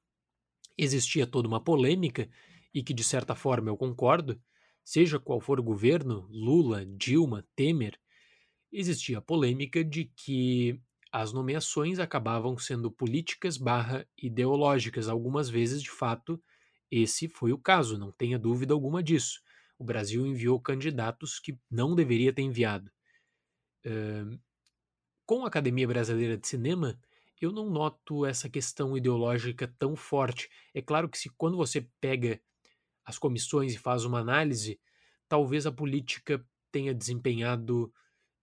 existia 0.77 1.27
toda 1.27 1.49
uma 1.49 1.63
polêmica 1.63 2.29
e 2.75 2.83
que 2.83 2.95
de 2.95 3.05
certa 3.05 3.35
forma 3.35 3.69
eu 3.69 3.77
concordo, 3.77 4.41
seja 4.85 5.19
qual 5.19 5.41
for 5.41 5.59
o 5.61 5.63
governo, 5.63 6.27
Lula, 6.31 6.85
Dilma, 6.87 7.47
Temer, 7.55 7.99
existia 8.73 9.19
a 9.19 9.23
polêmica 9.23 9.85
de 9.85 10.05
que 10.17 10.81
as 11.13 11.33
nomeações 11.33 11.99
acabavam 11.99 12.57
sendo 12.57 12.91
políticas 12.91 13.57
barra 13.57 14.07
ideológicas. 14.17 15.09
Algumas 15.09 15.49
vezes, 15.49 15.83
de 15.83 15.91
fato, 15.91 16.41
esse 16.91 17.29
foi 17.29 17.53
o 17.53 17.59
caso, 17.59 17.99
não 17.99 18.13
tenha 18.13 18.39
dúvida 18.39 18.73
alguma 18.73 19.03
disso. 19.03 19.41
O 19.79 19.85
Brasil 19.85 20.27
enviou 20.27 20.61
candidatos 20.61 21.41
que 21.41 21.59
não 21.71 21.95
deveria 21.95 22.33
ter 22.33 22.43
enviado. 22.43 22.91
Uh, 23.85 24.39
com 25.27 25.45
a 25.45 25.49
Academia 25.49 25.87
Brasileira 25.87 26.37
de 26.37 26.47
Cinema, 26.47 26.99
eu 27.41 27.51
não 27.51 27.71
noto 27.71 28.27
essa 28.27 28.49
questão 28.49 28.97
ideológica 28.97 29.73
tão 29.79 29.97
forte. 29.97 30.49
É 30.75 30.83
claro 30.83 31.09
que 31.09 31.19
se 31.19 31.31
quando 31.31 31.57
você 31.57 31.89
pega 32.01 32.41
as 33.11 33.19
comissões 33.19 33.75
e 33.75 33.79
faz 33.79 34.05
uma 34.05 34.21
análise, 34.21 34.81
talvez 35.29 35.67
a 35.67 35.73
política 35.73 36.43
tenha 36.73 36.95
desempenhado 36.95 37.93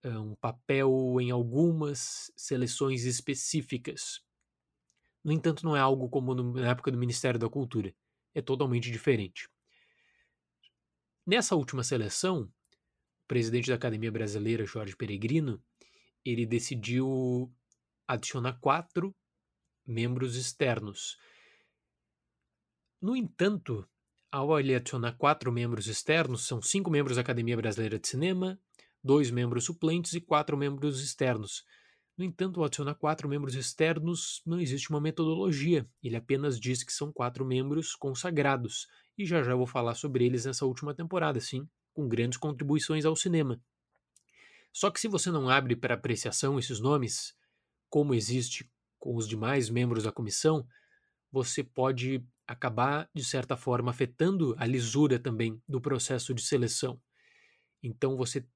um 0.04 0.36
papel 0.36 1.18
em 1.20 1.32
algumas 1.32 2.32
seleções 2.38 3.04
específicas. 3.04 4.22
No 5.24 5.32
entanto, 5.32 5.66
não 5.66 5.76
é 5.76 5.80
algo 5.80 6.08
como 6.08 6.34
na 6.34 6.70
época 6.70 6.92
do 6.92 6.98
Ministério 6.98 7.40
da 7.40 7.50
Cultura. 7.50 7.94
É 8.34 8.42
totalmente 8.42 8.92
diferente. 8.92 9.50
Nessa 11.26 11.56
última 11.56 11.84
seleção, 11.84 12.44
o 12.44 13.28
presidente 13.28 13.68
da 13.70 13.76
Academia 13.76 14.12
Brasileira, 14.12 14.66
Jorge 14.66 14.96
Peregrino, 14.96 15.62
ele 16.24 16.46
decidiu 16.46 17.52
adicionar 18.08 18.54
quatro 18.62 19.14
membros 19.86 20.36
externos. 20.36 21.18
No 23.02 23.16
entanto, 23.16 23.86
ao 24.32 24.54
adicionar 24.54 25.14
quatro 25.14 25.52
membros 25.52 25.88
externos, 25.88 26.46
são 26.46 26.62
cinco 26.62 26.90
membros 26.90 27.16
da 27.16 27.22
Academia 27.22 27.56
Brasileira 27.56 27.98
de 27.98 28.08
Cinema, 28.08 28.60
dois 29.04 29.32
membros 29.32 29.66
suplentes 29.66 30.14
e 30.14 30.22
quatro 30.22 30.58
membros 30.58 31.02
externos. 31.02 31.64
No 32.18 32.26
entanto, 32.26 32.60
ao 32.60 32.66
adicionar 32.66 32.96
quatro 32.96 33.30
membros 33.30 33.54
externos, 33.56 34.42
não 34.46 34.60
existe 34.60 34.90
uma 34.90 35.00
metodologia. 35.00 35.88
Ele 36.04 36.16
apenas 36.16 36.60
diz 36.60 36.84
que 36.84 36.92
são 36.92 37.12
quatro 37.12 37.46
membros 37.46 37.96
consagrados. 37.96 38.88
E 39.18 39.26
já 39.26 39.44
já 39.44 39.56
vou 39.56 39.68
falar 39.68 39.94
sobre 39.94 40.26
eles 40.26 40.46
nessa 40.46 40.66
última 40.66 40.94
temporada, 40.94 41.40
sim, 41.40 41.68
com 41.94 42.08
grandes 42.08 42.38
contribuições 42.38 43.06
ao 43.06 43.16
cinema. 43.16 43.62
Só 44.74 44.90
que 44.92 45.00
se 45.00 45.08
você 45.08 45.32
não 45.32 45.48
abre 45.50 45.76
para 45.76 45.94
apreciação 45.94 46.58
esses 46.60 46.80
nomes, 46.80 47.36
como 47.90 48.14
existe 48.14 48.70
com 49.00 49.16
os 49.16 49.28
demais 49.28 49.70
membros 49.70 50.04
da 50.04 50.12
comissão, 50.12 50.68
você 51.32 51.64
pode 51.64 52.24
acabar, 52.48 53.10
de 53.14 53.24
certa 53.24 53.58
forma, 53.58 53.92
afetando 53.92 54.56
a 54.58 54.66
lisura 54.66 55.20
também 55.20 55.62
do 55.68 55.82
processo 55.82 56.34
de 56.34 56.42
seleção. 56.42 57.00
Então 57.84 58.16
você 58.16 58.48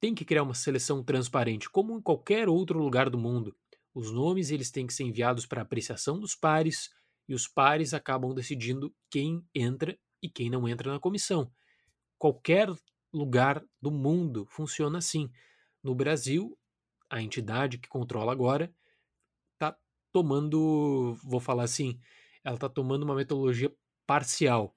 tem 0.00 0.14
que 0.14 0.24
criar 0.24 0.42
uma 0.42 0.54
seleção 0.54 1.04
transparente, 1.04 1.68
como 1.68 1.98
em 1.98 2.00
qualquer 2.00 2.48
outro 2.48 2.78
lugar 2.78 3.10
do 3.10 3.18
mundo. 3.18 3.54
Os 3.94 4.10
nomes 4.12 4.50
eles 4.50 4.70
têm 4.70 4.86
que 4.86 4.94
ser 4.94 5.04
enviados 5.04 5.44
para 5.44 5.62
apreciação 5.62 6.18
dos 6.18 6.34
pares 6.34 6.90
e 7.28 7.34
os 7.34 7.46
pares 7.46 7.92
acabam 7.92 8.34
decidindo 8.34 8.94
quem 9.10 9.44
entra 9.54 9.98
e 10.22 10.28
quem 10.28 10.48
não 10.48 10.68
entra 10.68 10.92
na 10.92 11.00
comissão. 11.00 11.52
Qualquer 12.18 12.68
lugar 13.12 13.62
do 13.80 13.90
mundo 13.90 14.46
funciona 14.46 14.98
assim. 14.98 15.30
No 15.82 15.94
Brasil, 15.94 16.56
a 17.10 17.20
entidade 17.20 17.78
que 17.78 17.88
controla 17.88 18.32
agora, 18.32 18.72
está 19.54 19.76
tomando, 20.12 21.14
vou 21.24 21.40
falar 21.40 21.64
assim, 21.64 22.00
ela 22.44 22.56
está 22.56 22.68
tomando 22.68 23.02
uma 23.02 23.14
metodologia 23.14 23.72
parcial. 24.06 24.74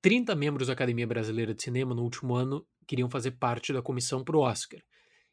30 0.00 0.34
membros 0.34 0.68
da 0.68 0.72
Academia 0.72 1.06
Brasileira 1.06 1.54
de 1.54 1.62
Cinema 1.62 1.94
no 1.94 2.02
último 2.02 2.34
ano 2.34 2.66
queriam 2.86 3.10
fazer 3.10 3.32
parte 3.32 3.72
da 3.72 3.82
comissão 3.82 4.24
para 4.24 4.36
o 4.36 4.40
Oscar. 4.40 4.80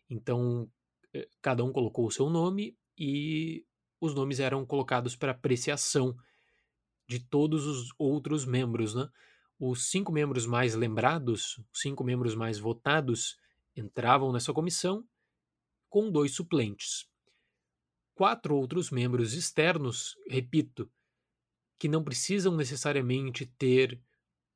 Então, 0.10 0.70
eh, 1.14 1.28
cada 1.42 1.64
um 1.64 1.72
colocou 1.72 2.06
o 2.06 2.12
seu 2.12 2.30
nome 2.30 2.78
e 2.98 3.66
os 4.02 4.14
nomes 4.14 4.40
eram 4.40 4.66
colocados 4.66 5.16
para 5.16 5.32
apreciação 5.32 6.16
de 7.08 7.20
todos 7.20 7.66
os 7.66 7.90
outros 7.98 8.46
membros, 8.46 8.94
né? 8.96 9.08
Os 9.60 9.90
cinco 9.90 10.12
membros 10.12 10.46
mais 10.46 10.76
lembrados, 10.76 11.58
os 11.72 11.80
cinco 11.80 12.04
membros 12.04 12.36
mais 12.36 12.60
votados, 12.60 13.38
entravam 13.76 14.32
nessa 14.32 14.52
comissão 14.52 15.06
com 15.90 16.12
dois 16.12 16.34
suplentes. 16.36 17.08
Quatro 18.16 18.56
outros 18.56 18.90
membros 18.90 19.34
externos, 19.34 20.16
repito, 20.28 20.90
que 21.78 21.88
não 21.90 22.04
precisam 22.04 22.56
necessariamente 22.56 23.46
ter 23.46 24.02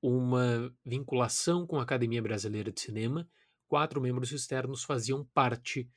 uma 0.02 0.74
vinculação 0.86 1.68
com 1.68 1.78
a 1.78 1.84
Academia 1.84 2.22
Brasileira 2.22 2.72
de 2.72 2.80
Cinema, 2.80 3.30
quatro 3.68 4.02
membros 4.02 4.32
externos 4.32 4.84
faziam 4.84 5.26
parte 5.34 5.90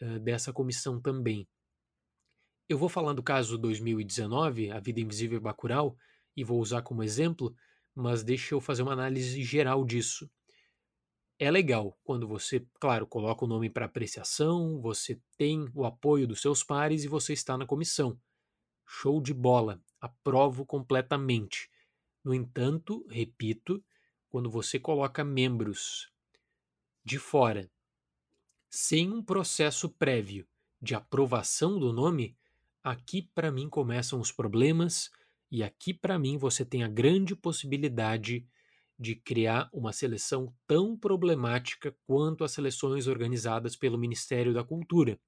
uh, 0.00 0.20
dessa 0.20 0.52
comissão 0.52 1.00
também. 1.00 1.46
Eu 2.68 2.78
vou 2.78 2.88
falar 2.88 3.14
do 3.14 3.22
caso 3.22 3.58
2019, 3.58 4.70
A 4.70 4.78
Vida 4.78 5.00
Invisível 5.00 5.40
Bacurau, 5.40 5.96
e 6.36 6.44
vou 6.44 6.60
usar 6.60 6.82
como 6.82 7.02
exemplo, 7.02 7.52
mas 7.94 8.22
deixa 8.22 8.54
eu 8.54 8.60
fazer 8.60 8.82
uma 8.82 8.92
análise 8.92 9.42
geral 9.42 9.84
disso. 9.84 10.30
É 11.40 11.50
legal 11.52 11.96
quando 12.02 12.26
você, 12.26 12.66
claro, 12.80 13.06
coloca 13.06 13.44
o 13.44 13.48
nome 13.48 13.70
para 13.70 13.86
apreciação, 13.86 14.80
você 14.80 15.20
tem 15.36 15.70
o 15.72 15.84
apoio 15.84 16.26
dos 16.26 16.40
seus 16.40 16.64
pares 16.64 17.04
e 17.04 17.08
você 17.08 17.32
está 17.32 17.56
na 17.56 17.64
comissão. 17.64 18.20
Show 18.84 19.20
de 19.20 19.32
bola, 19.32 19.80
aprovo 20.00 20.66
completamente. 20.66 21.70
No 22.24 22.34
entanto, 22.34 23.06
repito, 23.08 23.84
quando 24.28 24.50
você 24.50 24.80
coloca 24.80 25.22
membros 25.22 26.10
de 27.04 27.18
fora 27.20 27.70
sem 28.68 29.12
um 29.12 29.22
processo 29.22 29.88
prévio 29.88 30.44
de 30.82 30.96
aprovação 30.96 31.78
do 31.78 31.92
nome, 31.92 32.36
aqui 32.82 33.22
para 33.22 33.52
mim 33.52 33.68
começam 33.68 34.20
os 34.20 34.32
problemas 34.32 35.08
e 35.50 35.62
aqui 35.62 35.94
para 35.94 36.18
mim 36.18 36.36
você 36.36 36.64
tem 36.64 36.82
a 36.82 36.88
grande 36.88 37.36
possibilidade 37.36 38.44
de 38.98 39.14
criar 39.14 39.70
uma 39.72 39.92
seleção 39.92 40.52
tão 40.66 40.96
problemática 40.96 41.94
quanto 42.04 42.42
as 42.42 42.52
seleções 42.52 43.06
organizadas 43.06 43.76
pelo 43.76 43.96
Ministério 43.96 44.52
da 44.52 44.64
Cultura. 44.64 45.18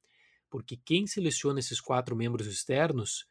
Porque 0.51 0.77
quem 0.77 1.07
seleciona 1.07 1.61
esses 1.61 1.81
quatro 1.81 2.17
membros 2.17 2.47
externos 2.47 3.27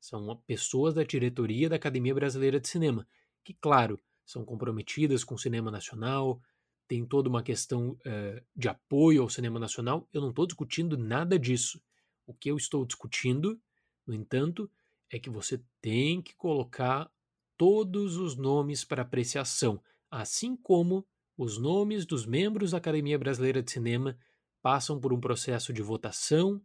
são 0.00 0.36
pessoas 0.46 0.94
da 0.94 1.04
diretoria 1.04 1.68
da 1.68 1.76
Academia 1.76 2.14
Brasileira 2.14 2.58
de 2.58 2.68
Cinema, 2.68 3.06
que, 3.44 3.54
claro, 3.54 4.00
são 4.26 4.44
comprometidas 4.44 5.22
com 5.22 5.36
o 5.36 5.38
cinema 5.38 5.70
nacional, 5.70 6.42
tem 6.88 7.04
toda 7.06 7.28
uma 7.28 7.42
questão 7.42 7.90
uh, 7.90 8.44
de 8.56 8.68
apoio 8.68 9.22
ao 9.22 9.28
cinema 9.28 9.60
nacional. 9.60 10.08
Eu 10.12 10.20
não 10.20 10.30
estou 10.30 10.46
discutindo 10.46 10.96
nada 10.96 11.38
disso. 11.38 11.80
O 12.26 12.34
que 12.34 12.50
eu 12.50 12.56
estou 12.56 12.84
discutindo, 12.84 13.60
no 14.06 14.14
entanto, 14.14 14.70
é 15.10 15.18
que 15.18 15.30
você 15.30 15.62
tem 15.80 16.20
que 16.20 16.34
colocar 16.34 17.10
todos 17.58 18.16
os 18.16 18.36
nomes 18.36 18.84
para 18.84 19.02
apreciação, 19.02 19.82
assim 20.10 20.56
como 20.56 21.06
os 21.36 21.58
nomes 21.58 22.06
dos 22.06 22.24
membros 22.24 22.70
da 22.70 22.78
Academia 22.78 23.18
Brasileira 23.18 23.62
de 23.62 23.70
Cinema 23.70 24.16
passam 24.62 24.98
por 25.00 25.12
um 25.12 25.20
processo 25.20 25.72
de 25.72 25.82
votação, 25.82 26.62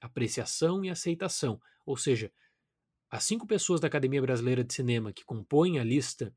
apreciação 0.00 0.84
e 0.84 0.90
aceitação. 0.90 1.60
Ou 1.84 1.96
seja, 1.96 2.32
as 3.10 3.24
cinco 3.24 3.46
pessoas 3.46 3.80
da 3.80 3.88
Academia 3.88 4.22
Brasileira 4.22 4.64
de 4.64 4.72
Cinema 4.72 5.12
que 5.12 5.24
compõem 5.24 5.78
a 5.78 5.84
lista 5.84 6.34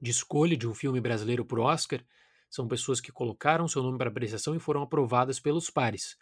de 0.00 0.10
escolha 0.10 0.56
de 0.56 0.66
um 0.66 0.74
filme 0.74 1.00
brasileiro 1.00 1.44
para 1.44 1.60
o 1.60 1.64
Oscar 1.64 2.02
são 2.48 2.66
pessoas 2.66 3.00
que 3.00 3.12
colocaram 3.12 3.68
seu 3.68 3.82
nome 3.82 3.98
para 3.98 4.08
apreciação 4.08 4.56
e 4.56 4.58
foram 4.58 4.82
aprovadas 4.82 5.38
pelos 5.38 5.70
pares. 5.70 6.16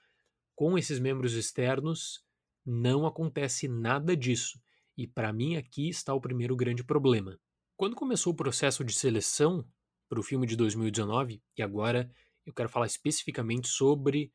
Com 0.55 0.77
esses 0.77 0.99
membros 0.99 1.35
externos, 1.35 2.25
não 2.67 3.07
acontece 3.07 3.69
nada 3.69 4.17
disso. 4.17 4.61
E 4.99 5.07
para 5.07 5.33
mim 5.33 5.55
aqui 5.55 5.89
está 5.89 6.13
o 6.13 6.21
primeiro 6.21 6.57
grande 6.57 6.83
problema. 6.83 7.39
Quando 7.77 7.95
começou 7.95 8.33
o 8.33 8.37
processo 8.37 8.83
de 8.85 8.93
seleção 8.93 9.65
para 10.09 10.19
o 10.19 10.25
filme 10.25 10.45
de 10.45 10.57
2019, 10.57 11.41
e 11.57 11.63
agora 11.63 12.11
eu 12.45 12.53
quero 12.53 12.69
falar 12.69 12.87
especificamente 12.87 13.69
sobre 13.69 14.33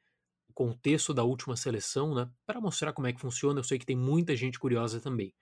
o 0.47 0.54
contexto 0.54 1.13
da 1.13 1.21
última 1.21 1.58
seleção, 1.58 2.15
né, 2.15 2.32
para 2.45 2.62
mostrar 2.62 2.93
como 2.93 3.08
é 3.08 3.12
que 3.12 3.19
funciona, 3.19 3.60
eu 3.60 3.63
sei 3.65 3.78
que 3.78 3.86
tem 3.86 3.97
muita 3.97 4.38
gente 4.38 4.58
curiosa 4.58 5.02
também. 5.02 5.34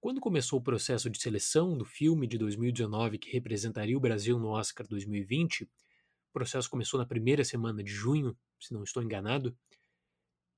Quando 0.00 0.20
começou 0.20 0.58
o 0.58 0.62
processo 0.62 1.08
de 1.08 1.22
seleção 1.22 1.78
do 1.78 1.84
filme 1.84 2.26
de 2.26 2.36
2019 2.36 3.16
que 3.18 3.30
representaria 3.30 3.96
o 3.96 4.00
Brasil 4.00 4.40
no 4.40 4.48
Oscar 4.48 4.84
2020, 4.88 5.62
o 5.62 6.32
processo 6.32 6.68
começou 6.68 6.98
na 6.98 7.06
primeira 7.06 7.44
semana 7.44 7.80
de 7.80 7.92
junho, 7.92 8.36
se 8.58 8.74
não 8.74 8.82
estou 8.82 9.04
enganado, 9.04 9.56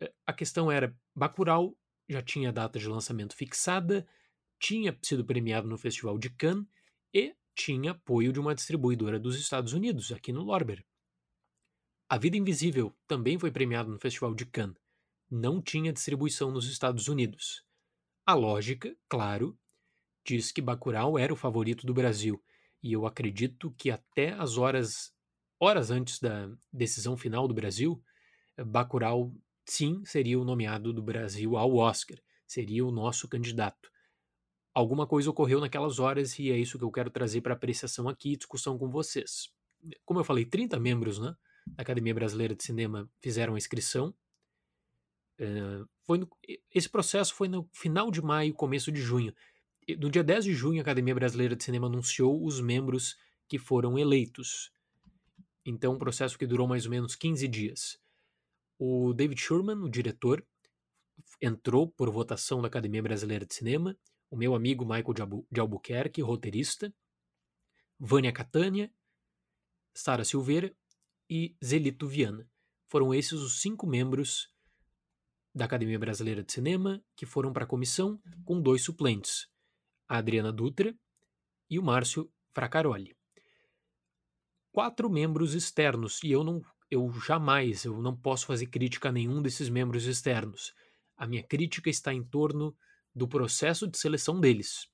eh, 0.00 0.10
a 0.26 0.32
questão 0.32 0.72
era: 0.72 0.96
Bacurau 1.14 1.76
já 2.10 2.20
tinha 2.20 2.52
data 2.52 2.78
de 2.78 2.88
lançamento 2.88 3.36
fixada, 3.36 4.06
tinha 4.58 4.96
sido 5.00 5.24
premiado 5.24 5.68
no 5.68 5.78
Festival 5.78 6.18
de 6.18 6.28
Cannes 6.28 6.66
e 7.14 7.34
tinha 7.54 7.92
apoio 7.92 8.32
de 8.32 8.40
uma 8.40 8.54
distribuidora 8.54 9.18
dos 9.18 9.38
Estados 9.38 9.72
Unidos, 9.72 10.10
aqui 10.10 10.32
no 10.32 10.42
Lorber. 10.42 10.84
A 12.08 12.18
Vida 12.18 12.36
Invisível 12.36 12.92
também 13.06 13.38
foi 13.38 13.52
premiado 13.52 13.90
no 13.90 13.98
Festival 13.98 14.34
de 14.34 14.44
Cannes. 14.44 14.76
Não 15.30 15.62
tinha 15.62 15.92
distribuição 15.92 16.50
nos 16.50 16.68
Estados 16.68 17.06
Unidos. 17.06 17.64
A 18.26 18.34
lógica, 18.34 18.92
claro, 19.08 19.56
diz 20.26 20.50
que 20.50 20.60
Bacurau 20.60 21.16
era 21.16 21.32
o 21.32 21.36
favorito 21.36 21.86
do 21.86 21.94
Brasil, 21.94 22.42
e 22.82 22.92
eu 22.92 23.06
acredito 23.06 23.72
que 23.78 23.90
até 23.90 24.32
as 24.32 24.58
horas 24.58 25.14
horas 25.60 25.90
antes 25.90 26.18
da 26.18 26.50
decisão 26.72 27.16
final 27.16 27.46
do 27.46 27.54
Brasil, 27.54 28.02
Bacurau 28.66 29.32
sim, 29.72 30.02
seria 30.04 30.38
o 30.38 30.44
nomeado 30.44 30.92
do 30.92 31.02
Brasil 31.02 31.56
ao 31.56 31.76
Oscar, 31.76 32.18
seria 32.46 32.84
o 32.84 32.90
nosso 32.90 33.28
candidato. 33.28 33.90
Alguma 34.72 35.06
coisa 35.06 35.30
ocorreu 35.30 35.60
naquelas 35.60 35.98
horas 35.98 36.38
e 36.38 36.50
é 36.50 36.56
isso 36.56 36.78
que 36.78 36.84
eu 36.84 36.90
quero 36.90 37.10
trazer 37.10 37.40
para 37.40 37.54
apreciação 37.54 38.08
aqui 38.08 38.32
e 38.32 38.36
discussão 38.36 38.78
com 38.78 38.88
vocês. 38.88 39.48
Como 40.04 40.20
eu 40.20 40.24
falei, 40.24 40.44
30 40.44 40.78
membros 40.78 41.18
né, 41.18 41.34
da 41.66 41.82
Academia 41.82 42.14
Brasileira 42.14 42.54
de 42.54 42.62
Cinema 42.62 43.10
fizeram 43.20 43.54
a 43.54 43.58
inscrição. 43.58 44.14
Uh, 45.40 45.88
foi 46.04 46.18
no, 46.18 46.28
esse 46.72 46.88
processo 46.88 47.34
foi 47.34 47.48
no 47.48 47.68
final 47.72 48.10
de 48.10 48.22
maio, 48.22 48.54
começo 48.54 48.92
de 48.92 49.00
junho. 49.00 49.34
No 49.98 50.10
dia 50.10 50.22
10 50.22 50.44
de 50.44 50.54
junho, 50.54 50.78
a 50.78 50.82
Academia 50.82 51.14
Brasileira 51.14 51.56
de 51.56 51.64
Cinema 51.64 51.86
anunciou 51.86 52.44
os 52.44 52.60
membros 52.60 53.16
que 53.48 53.58
foram 53.58 53.98
eleitos. 53.98 54.70
Então, 55.64 55.94
um 55.94 55.98
processo 55.98 56.38
que 56.38 56.46
durou 56.46 56.68
mais 56.68 56.84
ou 56.84 56.90
menos 56.90 57.16
15 57.16 57.48
dias. 57.48 57.98
O 58.82 59.12
David 59.12 59.38
Schurman, 59.38 59.82
o 59.82 59.90
diretor, 59.90 60.42
entrou 61.38 61.86
por 61.86 62.08
votação 62.08 62.62
da 62.62 62.68
Academia 62.68 63.02
Brasileira 63.02 63.44
de 63.44 63.54
Cinema. 63.54 63.94
O 64.30 64.36
meu 64.38 64.54
amigo 64.54 64.86
Michael 64.86 65.12
de, 65.12 65.20
Albu 65.20 65.46
de 65.52 65.60
Albuquerque, 65.60 66.22
roteirista. 66.22 66.90
Vânia 67.98 68.32
Catânia, 68.32 68.90
Sara 69.94 70.24
Silveira 70.24 70.74
e 71.28 71.54
Zelito 71.62 72.08
Viana. 72.08 72.50
Foram 72.88 73.12
esses 73.12 73.34
os 73.34 73.60
cinco 73.60 73.86
membros 73.86 74.50
da 75.54 75.66
Academia 75.66 75.98
Brasileira 75.98 76.42
de 76.42 76.50
Cinema 76.50 77.04
que 77.14 77.26
foram 77.26 77.52
para 77.52 77.64
a 77.64 77.68
comissão 77.68 78.18
com 78.46 78.62
dois 78.62 78.82
suplentes, 78.82 79.46
a 80.08 80.16
Adriana 80.16 80.50
Dutra 80.50 80.98
e 81.68 81.78
o 81.78 81.82
Márcio 81.82 82.32
Fracaroli. 82.54 83.14
Quatro 84.72 85.10
membros 85.10 85.52
externos, 85.52 86.22
e 86.24 86.30
eu 86.30 86.42
não 86.42 86.62
eu 86.90 87.10
jamais, 87.20 87.84
eu 87.84 88.02
não 88.02 88.16
posso 88.16 88.46
fazer 88.46 88.66
crítica 88.66 89.08
a 89.08 89.12
nenhum 89.12 89.40
desses 89.40 89.68
membros 89.68 90.06
externos. 90.06 90.74
A 91.16 91.26
minha 91.26 91.42
crítica 91.42 91.88
está 91.88 92.12
em 92.12 92.24
torno 92.24 92.76
do 93.14 93.28
processo 93.28 93.86
de 93.86 93.96
seleção 93.96 94.40
deles. 94.40 94.88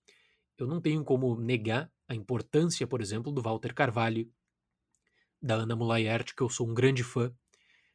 Eu 0.58 0.66
não 0.66 0.80
tenho 0.80 1.02
como 1.04 1.40
negar 1.40 1.90
a 2.08 2.14
importância, 2.14 2.86
por 2.86 3.00
exemplo, 3.00 3.32
do 3.32 3.42
Walter 3.42 3.74
Carvalho, 3.74 4.30
da 5.40 5.54
Ana 5.54 5.76
Mulayert, 5.76 6.34
que 6.34 6.42
eu 6.42 6.48
sou 6.48 6.68
um 6.68 6.74
grande 6.74 7.02
fã, 7.02 7.32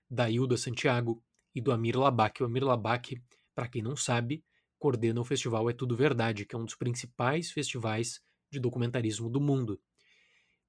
da 0.09 0.29
Hilda 0.29 0.57
Santiago 0.57 1.23
e 1.53 1.61
do 1.61 1.71
Amir 1.71 1.97
Labak. 1.97 2.41
O 2.41 2.45
Amir 2.45 2.63
Labak, 2.63 3.21
para 3.53 3.67
quem 3.67 3.81
não 3.81 3.95
sabe, 3.95 4.43
coordena 4.79 5.21
o 5.21 5.25
festival 5.25 5.69
É 5.69 5.73
Tudo 5.73 5.95
Verdade, 5.95 6.45
que 6.45 6.55
é 6.55 6.59
um 6.59 6.65
dos 6.65 6.75
principais 6.75 7.51
festivais 7.51 8.21
de 8.49 8.59
documentarismo 8.59 9.29
do 9.29 9.39
mundo. 9.39 9.79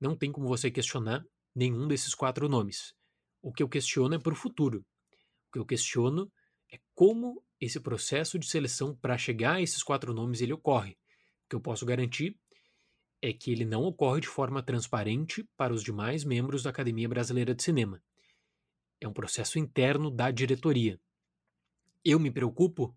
Não 0.01 0.17
tem 0.17 0.31
como 0.31 0.47
você 0.47 0.71
questionar 0.71 1.25
nenhum 1.55 1.89
desses 1.89 2.15
quatro 2.15 2.49
nomes. 2.49 2.95
O 3.43 3.53
que 3.53 3.63
eu 3.63 3.69
questiono 3.69 4.15
é 4.15 4.19
para 4.19 4.33
o 4.33 4.37
futuro. 4.37 4.87
O 5.49 5.53
que 5.53 5.59
eu 5.59 5.67
questiono 5.67 6.33
é 6.73 6.79
como 6.95 7.45
esse 7.61 7.79
processo 7.81 8.39
de 8.39 8.49
seleção 8.49 8.97
para 8.97 9.19
chegar 9.19 9.57
a 9.57 9.61
esses 9.61 9.83
quatro 9.83 10.15
nomes 10.15 10.41
ele 10.41 10.53
ocorre. 10.53 10.93
O 10.93 11.49
que 11.51 11.57
eu 11.57 11.61
posso 11.61 11.85
garantir 11.85 12.39
é 13.21 13.33
que 13.33 13.51
ele 13.53 13.65
não 13.65 13.83
ocorre 13.83 14.21
de 14.21 14.29
forma 14.29 14.63
transparente 14.63 15.45
para 15.57 15.73
os 15.75 15.83
demais 15.83 16.25
membros 16.25 16.63
da 16.63 16.71
Academia 16.71 17.09
Brasileira 17.09 17.55
de 17.55 17.63
Cinema. 17.63 18.03
é 19.01 19.09
um 19.09 19.13
processo 19.13 19.59
interno 19.59 20.11
da 20.11 20.31
diretoria. 20.31 21.01
Eu 22.05 22.21
me 22.21 22.31
preocupo 22.31 22.97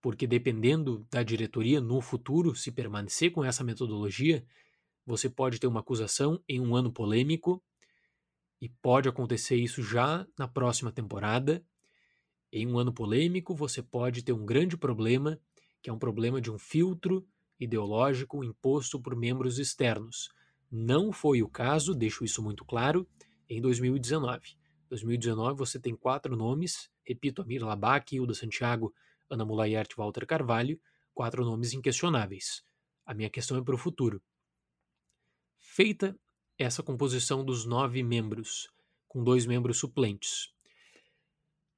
porque, 0.00 0.26
dependendo 0.26 1.06
da 1.10 1.22
diretoria 1.22 1.80
no 1.80 2.00
futuro, 2.02 2.54
se 2.54 2.70
permanecer 2.70 3.32
com 3.32 3.42
essa 3.42 3.64
metodologia, 3.64 4.46
você 5.06 5.28
pode 5.28 5.58
ter 5.58 5.66
uma 5.66 5.80
acusação 5.80 6.42
em 6.46 6.60
um 6.60 6.76
ano 6.76 6.92
polêmico 6.92 7.62
e 8.60 8.68
pode 8.68 9.08
acontecer 9.08 9.56
isso 9.56 9.82
já 9.82 10.26
na 10.38 10.48
próxima 10.48 10.90
temporada. 10.90 11.64
Em 12.52 12.66
um 12.66 12.78
ano 12.78 12.92
polêmico, 12.92 13.54
você 13.54 13.82
pode 13.82 14.22
ter 14.22 14.32
um 14.32 14.44
grande 14.44 14.76
problema, 14.76 15.38
que 15.82 15.90
é 15.90 15.92
um 15.92 15.98
problema 15.98 16.40
de 16.40 16.50
um 16.50 16.58
filtro 16.58 17.26
ideológico 17.60 18.42
imposto 18.42 19.00
por 19.00 19.14
membros 19.14 19.58
externos. 19.58 20.28
Não 20.70 21.12
foi 21.12 21.42
o 21.42 21.48
caso, 21.48 21.94
deixo 21.94 22.24
isso 22.24 22.42
muito 22.42 22.64
claro, 22.64 23.08
em 23.48 23.60
2019. 23.60 24.56
2019 24.88 25.58
você 25.58 25.78
tem 25.78 25.94
quatro 25.94 26.36
nomes, 26.36 26.90
repito, 27.06 27.42
Amir 27.42 27.64
Labak, 27.64 28.14
Hilda 28.14 28.34
Santiago, 28.34 28.92
Ana 29.28 29.44
Mulayert 29.44 29.94
Walter 29.96 30.26
Carvalho, 30.26 30.80
quatro 31.14 31.44
nomes 31.44 31.72
inquestionáveis. 31.72 32.62
A 33.04 33.14
minha 33.14 33.30
questão 33.30 33.58
é 33.58 33.62
para 33.62 33.74
o 33.74 33.78
futuro. 33.78 34.22
Feita 35.58 36.18
essa 36.58 36.82
composição 36.82 37.44
dos 37.44 37.64
nove 37.64 38.02
membros, 38.02 38.68
com 39.06 39.22
dois 39.22 39.46
membros 39.46 39.78
suplentes, 39.78 40.52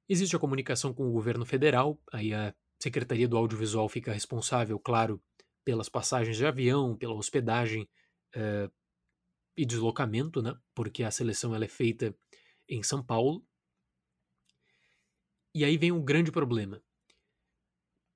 existe 0.09 0.35
a 0.35 0.39
comunicação 0.39 0.93
com 0.93 1.07
o 1.07 1.11
governo 1.11 1.45
federal, 1.45 2.01
aí 2.11 2.33
a 2.33 2.53
Secretaria 2.81 3.27
do 3.27 3.37
Audiovisual 3.37 3.87
fica 3.87 4.11
responsável, 4.11 4.79
claro, 4.79 5.21
pelas 5.63 5.87
passagens 5.87 6.35
de 6.35 6.45
avião, 6.45 6.97
pela 6.97 7.13
hospedagem 7.13 7.87
uh, 8.35 8.71
e 9.55 9.65
deslocamento, 9.65 10.41
né? 10.41 10.57
Porque 10.73 11.03
a 11.03 11.11
seleção 11.11 11.53
ela 11.53 11.65
é 11.65 11.67
feita 11.67 12.15
em 12.67 12.81
São 12.81 13.03
Paulo. 13.03 13.45
E 15.53 15.63
aí 15.63 15.77
vem 15.77 15.91
um 15.91 16.03
grande 16.03 16.31
problema. 16.31 16.81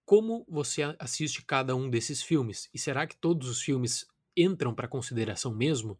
Como 0.04 0.46
você 0.48 0.82
assiste 0.98 1.46
cada 1.46 1.76
um 1.76 1.90
desses 1.90 2.24
filmes? 2.24 2.70
E 2.74 2.80
será 2.80 3.06
que 3.06 3.18
todos 3.18 3.48
os 3.48 3.62
filmes 3.62 4.08
entram 4.36 4.74
para 4.74 4.88
consideração 4.88 5.54
mesmo? 5.54 6.00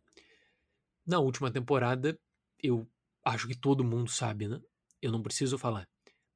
Na 1.06 1.20
última 1.20 1.52
temporada, 1.52 2.20
eu 2.62 2.90
acho 3.24 3.48
que 3.48 3.56
todo 3.56 3.84
mundo 3.84 4.10
sabe, 4.10 4.48
né? 4.48 4.60
Eu 5.02 5.12
não 5.12 5.22
preciso 5.22 5.58
falar. 5.58 5.88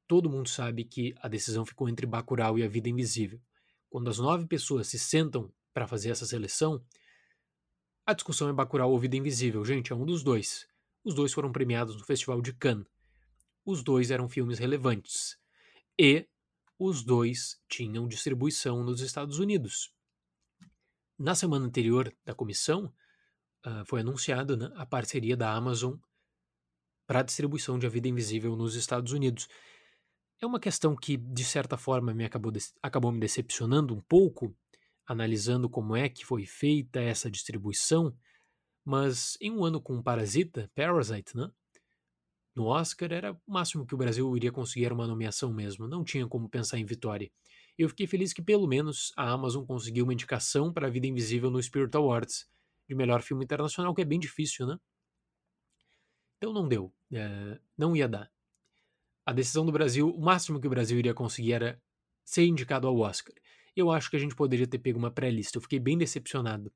Todo 0.06 0.30
mundo 0.30 0.48
sabe 0.48 0.84
que 0.84 1.14
a 1.20 1.28
decisão 1.28 1.64
ficou 1.64 1.88
entre 1.88 2.06
Bacurau 2.06 2.58
e 2.58 2.62
A 2.62 2.68
Vida 2.68 2.88
Invisível. 2.88 3.40
Quando 3.88 4.08
as 4.08 4.18
nove 4.18 4.46
pessoas 4.46 4.86
se 4.88 4.98
sentam 4.98 5.52
para 5.72 5.86
fazer 5.86 6.10
essa 6.10 6.26
seleção, 6.26 6.84
a 8.06 8.12
discussão 8.12 8.48
é 8.48 8.52
Bacurau 8.52 8.90
ou 8.90 8.98
Vida 8.98 9.16
Invisível. 9.16 9.64
Gente, 9.64 9.92
é 9.92 9.96
um 9.96 10.04
dos 10.04 10.22
dois. 10.22 10.66
Os 11.04 11.14
dois 11.14 11.32
foram 11.32 11.50
premiados 11.50 11.96
no 11.96 12.04
Festival 12.04 12.40
de 12.40 12.52
Cannes. 12.52 12.86
Os 13.64 13.82
dois 13.82 14.10
eram 14.10 14.28
filmes 14.28 14.58
relevantes. 14.58 15.36
E 15.98 16.28
os 16.78 17.02
dois 17.02 17.60
tinham 17.68 18.08
distribuição 18.08 18.82
nos 18.82 19.00
Estados 19.00 19.38
Unidos. 19.38 19.92
Na 21.18 21.34
semana 21.34 21.66
anterior 21.66 22.12
da 22.24 22.34
comissão, 22.34 22.92
uh, 23.66 23.84
foi 23.86 24.00
anunciada 24.00 24.56
né, 24.56 24.70
a 24.76 24.86
parceria 24.86 25.36
da 25.36 25.52
Amazon 25.52 25.94
para 27.06 27.20
a 27.20 27.22
distribuição 27.22 27.78
de 27.78 27.86
A 27.86 27.90
Vida 27.90 28.08
Invisível 28.08 28.54
nos 28.56 28.74
Estados 28.74 29.12
Unidos. 29.12 29.48
É 30.40 30.46
uma 30.46 30.60
questão 30.60 30.94
que, 30.94 31.16
de 31.16 31.44
certa 31.44 31.76
forma, 31.76 32.14
me 32.14 32.24
acabou, 32.24 32.52
acabou 32.82 33.12
me 33.12 33.20
decepcionando 33.20 33.94
um 33.94 34.00
pouco, 34.00 34.56
analisando 35.06 35.68
como 35.68 35.96
é 35.96 36.08
que 36.08 36.24
foi 36.24 36.46
feita 36.46 37.00
essa 37.00 37.30
distribuição, 37.30 38.16
mas 38.84 39.36
em 39.40 39.50
um 39.50 39.64
ano 39.64 39.80
com 39.80 40.02
Parasita, 40.02 40.70
Parasite, 40.74 41.36
né? 41.36 41.50
No 42.54 42.66
Oscar 42.66 43.12
era 43.12 43.32
o 43.32 43.52
máximo 43.52 43.86
que 43.86 43.94
o 43.94 43.98
Brasil 43.98 44.36
iria 44.36 44.50
conseguir 44.50 44.92
uma 44.92 45.06
nomeação 45.06 45.52
mesmo, 45.52 45.86
não 45.86 46.02
tinha 46.02 46.26
como 46.26 46.48
pensar 46.48 46.78
em 46.78 46.84
vitória. 46.84 47.30
Eu 47.78 47.88
fiquei 47.88 48.06
feliz 48.06 48.32
que 48.32 48.42
pelo 48.42 48.66
menos 48.66 49.12
a 49.16 49.30
Amazon 49.30 49.64
conseguiu 49.64 50.04
uma 50.04 50.12
indicação 50.12 50.72
para 50.72 50.86
A 50.86 50.90
Vida 50.90 51.06
Invisível 51.06 51.50
no 51.50 51.62
Spirit 51.62 51.96
Awards, 51.96 52.46
de 52.90 52.96
melhor 52.96 53.22
filme 53.22 53.44
internacional, 53.44 53.94
que 53.94 54.02
é 54.02 54.04
bem 54.04 54.18
difícil, 54.18 54.66
né? 54.66 54.76
Então 56.36 56.52
não 56.52 56.66
deu, 56.66 56.92
é, 57.12 57.60
não 57.78 57.94
ia 57.94 58.08
dar. 58.08 58.28
A 59.24 59.32
decisão 59.32 59.64
do 59.64 59.70
Brasil, 59.70 60.10
o 60.10 60.20
máximo 60.20 60.60
que 60.60 60.66
o 60.66 60.70
Brasil 60.70 60.98
iria 60.98 61.14
conseguir 61.14 61.52
era 61.52 61.80
ser 62.24 62.44
indicado 62.46 62.88
ao 62.88 62.98
Oscar. 62.98 63.32
Eu 63.76 63.92
acho 63.92 64.10
que 64.10 64.16
a 64.16 64.18
gente 64.18 64.34
poderia 64.34 64.66
ter 64.66 64.80
pego 64.80 64.98
uma 64.98 65.10
pré-lista. 65.10 65.56
Eu 65.56 65.62
fiquei 65.62 65.78
bem 65.78 65.96
decepcionado 65.96 66.72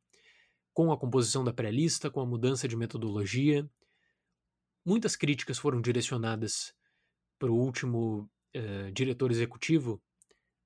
com 0.72 0.92
a 0.92 0.96
composição 0.96 1.42
da 1.42 1.53
pré-lista, 1.53 2.09
com 2.09 2.20
a 2.20 2.27
mudança 2.27 2.68
de 2.68 2.77
metodologia. 2.77 3.68
Muitas 4.85 5.16
críticas 5.16 5.59
foram 5.59 5.81
direcionadas 5.81 6.72
para 7.40 7.50
o 7.50 7.57
último 7.57 8.31
uh, 8.55 8.92
diretor 8.92 9.33
executivo 9.33 10.00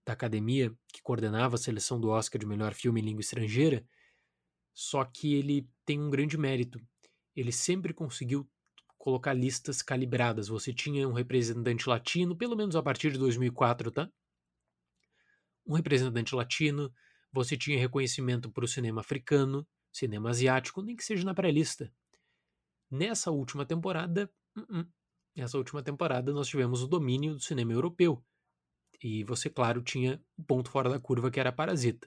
da 0.05 0.13
academia, 0.13 0.71
que 0.93 1.01
coordenava 1.03 1.55
a 1.55 1.59
seleção 1.59 1.99
do 1.99 2.11
Oscar 2.11 2.39
de 2.39 2.47
melhor 2.47 2.75
filme 2.75 3.01
em 3.01 3.05
língua 3.05 3.23
estrangeira. 3.23 3.83
Só 4.81 5.05
que 5.05 5.35
ele 5.35 5.69
tem 5.85 6.01
um 6.01 6.09
grande 6.09 6.39
mérito. 6.39 6.81
Ele 7.35 7.51
sempre 7.51 7.93
conseguiu 7.93 8.49
colocar 8.97 9.33
listas 9.33 9.83
calibradas. 9.83 10.47
Você 10.47 10.73
tinha 10.73 11.09
um 11.09 11.13
representante 11.13 11.89
latino, 11.89 12.37
pelo 12.37 12.55
menos 12.55 12.77
a 12.77 12.83
partir 12.83 13.11
de 13.11 13.19
2004, 13.19 13.91
tá? 13.91 14.09
Um 15.67 15.75
representante 15.75 16.33
latino, 16.33 16.95
você 17.33 17.57
tinha 17.57 17.77
reconhecimento 17.77 18.53
para 18.53 18.65
o 18.65 18.69
cinema 18.69 19.01
africano, 19.01 19.67
cinema 19.93 20.31
asiático, 20.31 20.81
nem 20.81 20.95
que 20.95 21.03
seja 21.03 21.25
na 21.25 21.35
pré-lista. 21.35 21.93
Nessa 22.89 23.33
última 23.33 23.67
temporada, 23.67 24.31
uh 24.57 24.61
-uh. 24.61 24.89
nessa 25.35 25.59
última 25.59 25.83
temporada 25.83 26.33
nós 26.33 26.47
tivemos 26.47 26.85
o 26.85 26.87
domínio 26.87 27.35
do 27.35 27.41
cinema 27.41 27.73
europeu. 27.73 28.25
E 29.03 29.25
você, 29.25 29.51
claro, 29.51 29.83
tinha 29.83 30.23
o 30.37 30.45
ponto 30.45 30.71
fora 30.71 30.89
da 30.89 31.01
curva 31.01 31.33
que 31.33 31.41
era 31.41 31.51
Parasita. 31.51 32.07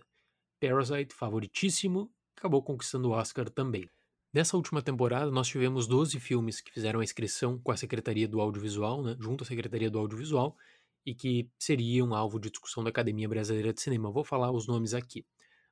Parasite, 0.57 1.13
favoritíssimo, 1.13 2.10
acabou 2.41 2.63
conquistando 2.63 3.10
o 3.10 3.12
Oscar 3.12 3.47
também. 3.47 3.88
Nessa 4.34 4.58
última 4.58 4.82
temporada, 4.82 5.30
nós 5.30 5.47
tivemos 5.47 5.86
12 5.86 6.19
filmes 6.19 6.60
que 6.60 6.71
fizeram 6.71 6.99
a 6.99 7.04
inscrição 7.04 7.60
com 7.60 7.71
a 7.71 7.77
Secretaria 7.77 8.27
do 8.27 8.41
Audiovisual, 8.41 9.04
né, 9.04 9.15
junto 9.19 9.43
à 9.43 9.47
Secretaria 9.47 9.91
do 9.91 9.99
Audiovisual, 9.99 10.58
e 11.06 11.13
que 11.13 11.47
seriam 11.60 12.15
alvo 12.15 12.39
de 12.39 12.49
discussão 12.49 12.84
da 12.84 12.89
Academia 12.89 13.30
Brasileira 13.30 13.71
de 13.71 13.80
Cinema. 13.80 14.12
Vou 14.12 14.23
falar 14.23 14.51
os 14.51 14.65
nomes 14.67 14.95
aqui. 14.95 15.23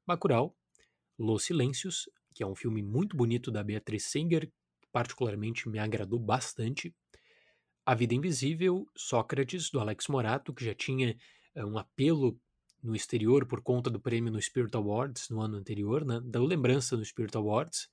Bacurau, 0.05 0.55
Los 1.17 1.45
Silêncios, 1.45 2.07
que 2.35 2.43
é 2.43 2.45
um 2.45 2.55
filme 2.55 2.83
muito 2.83 3.17
bonito 3.17 3.49
da 3.49 3.63
Beatriz 3.63 4.03
Singer, 4.03 4.45
que 4.45 4.87
particularmente 4.91 5.67
me 5.67 5.79
agradou 5.79 6.19
bastante. 6.19 6.93
A 7.83 7.95
Vida 7.95 8.13
Invisível, 8.13 8.85
Sócrates, 8.95 9.71
do 9.71 9.79
Alex 9.79 10.07
Morato, 10.07 10.53
que 10.53 10.65
já 10.65 10.75
tinha 10.75 11.17
uh, 11.55 11.65
um 11.65 11.79
apelo 11.79 12.39
no 12.81 12.95
exterior 12.95 13.45
por 13.45 13.61
conta 13.61 13.89
do 13.89 13.99
prêmio 13.99 14.31
no 14.31 14.41
Spirit 14.41 14.75
Awards 14.75 15.29
no 15.29 15.41
ano 15.41 15.57
anterior, 15.57 16.05
né, 16.05 16.19
da 16.23 16.39
lembrança 16.39 16.95
no 16.95 17.03
Spirit 17.03 17.35
Awards. 17.35 17.89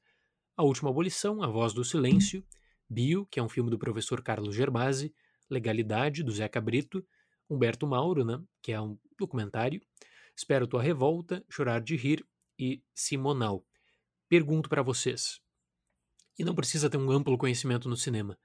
A 0.56 0.62
Última 0.62 0.90
Abolição, 0.90 1.42
A 1.42 1.46
Voz 1.46 1.72
do 1.72 1.84
Silêncio, 1.84 2.44
Bio, 2.88 3.26
que 3.26 3.40
é 3.40 3.42
um 3.42 3.48
filme 3.48 3.70
do 3.70 3.78
professor 3.78 4.22
Carlos 4.22 4.54
Gerbasi, 4.54 5.14
Legalidade, 5.50 6.22
do 6.22 6.32
Zeca 6.32 6.60
Brito, 6.60 7.06
Humberto 7.48 7.86
Mauro, 7.86 8.24
né, 8.24 8.42
que 8.62 8.72
é 8.72 8.80
um 8.80 8.98
documentário, 9.18 9.80
Espero 10.36 10.66
Tua 10.66 10.82
Revolta, 10.82 11.44
Chorar 11.48 11.80
de 11.80 11.96
Rir, 11.96 12.24
e 12.58 12.82
Simonal. 12.94 13.64
Pergunto 14.28 14.68
para 14.68 14.82
vocês, 14.82 15.40
e 16.38 16.44
não 16.44 16.54
precisa 16.54 16.90
ter 16.90 16.96
um 16.96 17.10
amplo 17.10 17.38
conhecimento 17.38 17.88
no 17.88 17.96
cinema, 17.96 18.38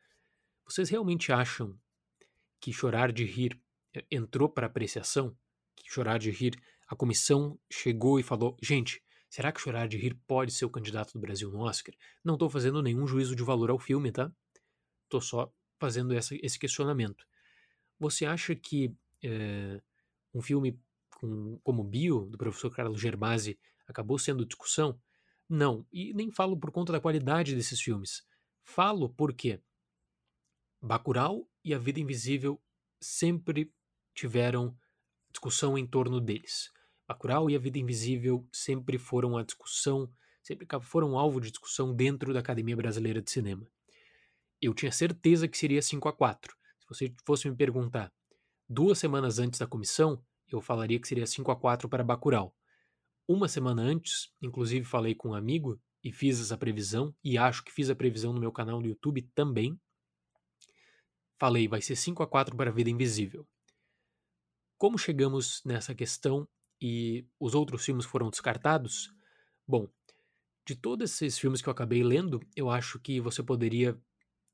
vocês 0.65 0.89
realmente 0.89 1.31
acham 1.31 1.77
que 2.59 2.71
Chorar 2.71 3.11
de 3.11 3.25
Rir 3.25 3.59
eh, 3.93 4.05
entrou 4.11 4.47
para 4.47 4.67
apreciação? 4.67 5.35
Chorar 5.85 6.17
de 6.17 6.31
Rir, 6.31 6.57
a 6.87 6.95
comissão 6.95 7.59
chegou 7.69 8.19
e 8.19 8.23
falou: 8.23 8.57
gente, 8.61 9.01
será 9.29 9.51
que 9.51 9.61
Chorar 9.61 9.87
de 9.87 9.97
Rir 9.97 10.15
pode 10.27 10.51
ser 10.51 10.65
o 10.65 10.69
candidato 10.69 11.13
do 11.13 11.19
Brasil 11.19 11.51
no 11.51 11.61
Oscar? 11.61 11.93
Não 12.23 12.35
estou 12.35 12.49
fazendo 12.49 12.81
nenhum 12.81 13.07
juízo 13.07 13.35
de 13.35 13.43
valor 13.43 13.69
ao 13.69 13.79
filme, 13.79 14.11
tá? 14.11 14.31
Estou 15.03 15.21
só 15.21 15.53
fazendo 15.79 16.13
essa, 16.13 16.35
esse 16.41 16.59
questionamento. 16.59 17.25
Você 17.99 18.25
acha 18.25 18.55
que 18.55 18.95
é, 19.23 19.81
um 20.33 20.41
filme 20.41 20.79
com, 21.19 21.59
como 21.63 21.83
Bio, 21.83 22.25
do 22.29 22.37
professor 22.37 22.69
Carlos 22.69 22.99
Gerbasi, 22.99 23.59
acabou 23.87 24.17
sendo 24.17 24.45
discussão? 24.45 24.99
Não, 25.47 25.85
e 25.91 26.13
nem 26.13 26.31
falo 26.31 26.57
por 26.57 26.71
conta 26.71 26.93
da 26.93 26.99
qualidade 26.99 27.55
desses 27.55 27.81
filmes. 27.81 28.23
Falo 28.63 29.09
porque 29.09 29.61
Bacurau 30.81 31.47
e 31.63 31.73
A 31.73 31.77
Vida 31.77 31.99
Invisível 31.99 32.61
sempre 32.99 33.71
tiveram 34.13 34.77
discussão 35.31 35.77
em 35.77 35.87
torno 35.87 36.19
deles. 36.21 36.71
Bacurau 37.07 37.49
e 37.49 37.55
A 37.55 37.59
Vida 37.59 37.79
Invisível 37.79 38.47
sempre 38.51 38.97
foram 38.97 39.37
a 39.37 39.43
discussão, 39.43 40.09
sempre 40.43 40.67
foram 40.81 41.17
alvo 41.17 41.41
de 41.41 41.49
discussão 41.49 41.93
dentro 41.93 42.33
da 42.33 42.39
Academia 42.39 42.75
Brasileira 42.75 43.21
de 43.21 43.31
Cinema. 43.31 43.67
Eu 44.61 44.73
tinha 44.73 44.91
certeza 44.91 45.47
que 45.47 45.57
seria 45.57 45.81
5 45.81 46.07
a 46.07 46.13
4. 46.13 46.55
Se 46.79 46.87
você 46.87 47.15
fosse 47.25 47.49
me 47.49 47.55
perguntar 47.55 48.13
duas 48.69 48.99
semanas 48.99 49.39
antes 49.39 49.59
da 49.59 49.67
comissão, 49.67 50.23
eu 50.47 50.61
falaria 50.61 50.99
que 50.99 51.07
seria 51.07 51.25
5 51.25 51.51
a 51.51 51.55
4 51.55 51.89
para 51.89 52.03
Bacurau. 52.03 52.55
Uma 53.27 53.47
semana 53.47 53.81
antes, 53.81 54.31
inclusive 54.41 54.85
falei 54.85 55.15
com 55.15 55.29
um 55.29 55.33
amigo 55.33 55.79
e 56.03 56.11
fiz 56.11 56.39
essa 56.39 56.57
previsão, 56.57 57.13
e 57.23 57.37
acho 57.37 57.63
que 57.63 57.71
fiz 57.71 57.89
a 57.89 57.95
previsão 57.95 58.33
no 58.33 58.39
meu 58.39 58.51
canal 58.51 58.79
no 58.79 58.87
YouTube 58.87 59.21
também. 59.35 59.79
falei, 61.39 61.67
vai 61.67 61.81
ser 61.81 61.95
5 61.95 62.21
a 62.21 62.27
4 62.27 62.55
para 62.55 62.69
a 62.69 62.73
Vida 62.73 62.89
Invisível. 62.89 63.47
Como 64.81 64.97
chegamos 64.97 65.61
nessa 65.63 65.93
questão 65.93 66.47
e 66.81 67.23
os 67.39 67.53
outros 67.53 67.85
filmes 67.85 68.03
foram 68.03 68.31
descartados? 68.31 69.13
Bom, 69.67 69.87
de 70.65 70.75
todos 70.75 71.11
esses 71.11 71.37
filmes 71.37 71.61
que 71.61 71.69
eu 71.69 71.71
acabei 71.71 72.01
lendo, 72.03 72.39
eu 72.55 72.67
acho 72.67 72.99
que 72.99 73.21
você 73.21 73.43
poderia, 73.43 73.95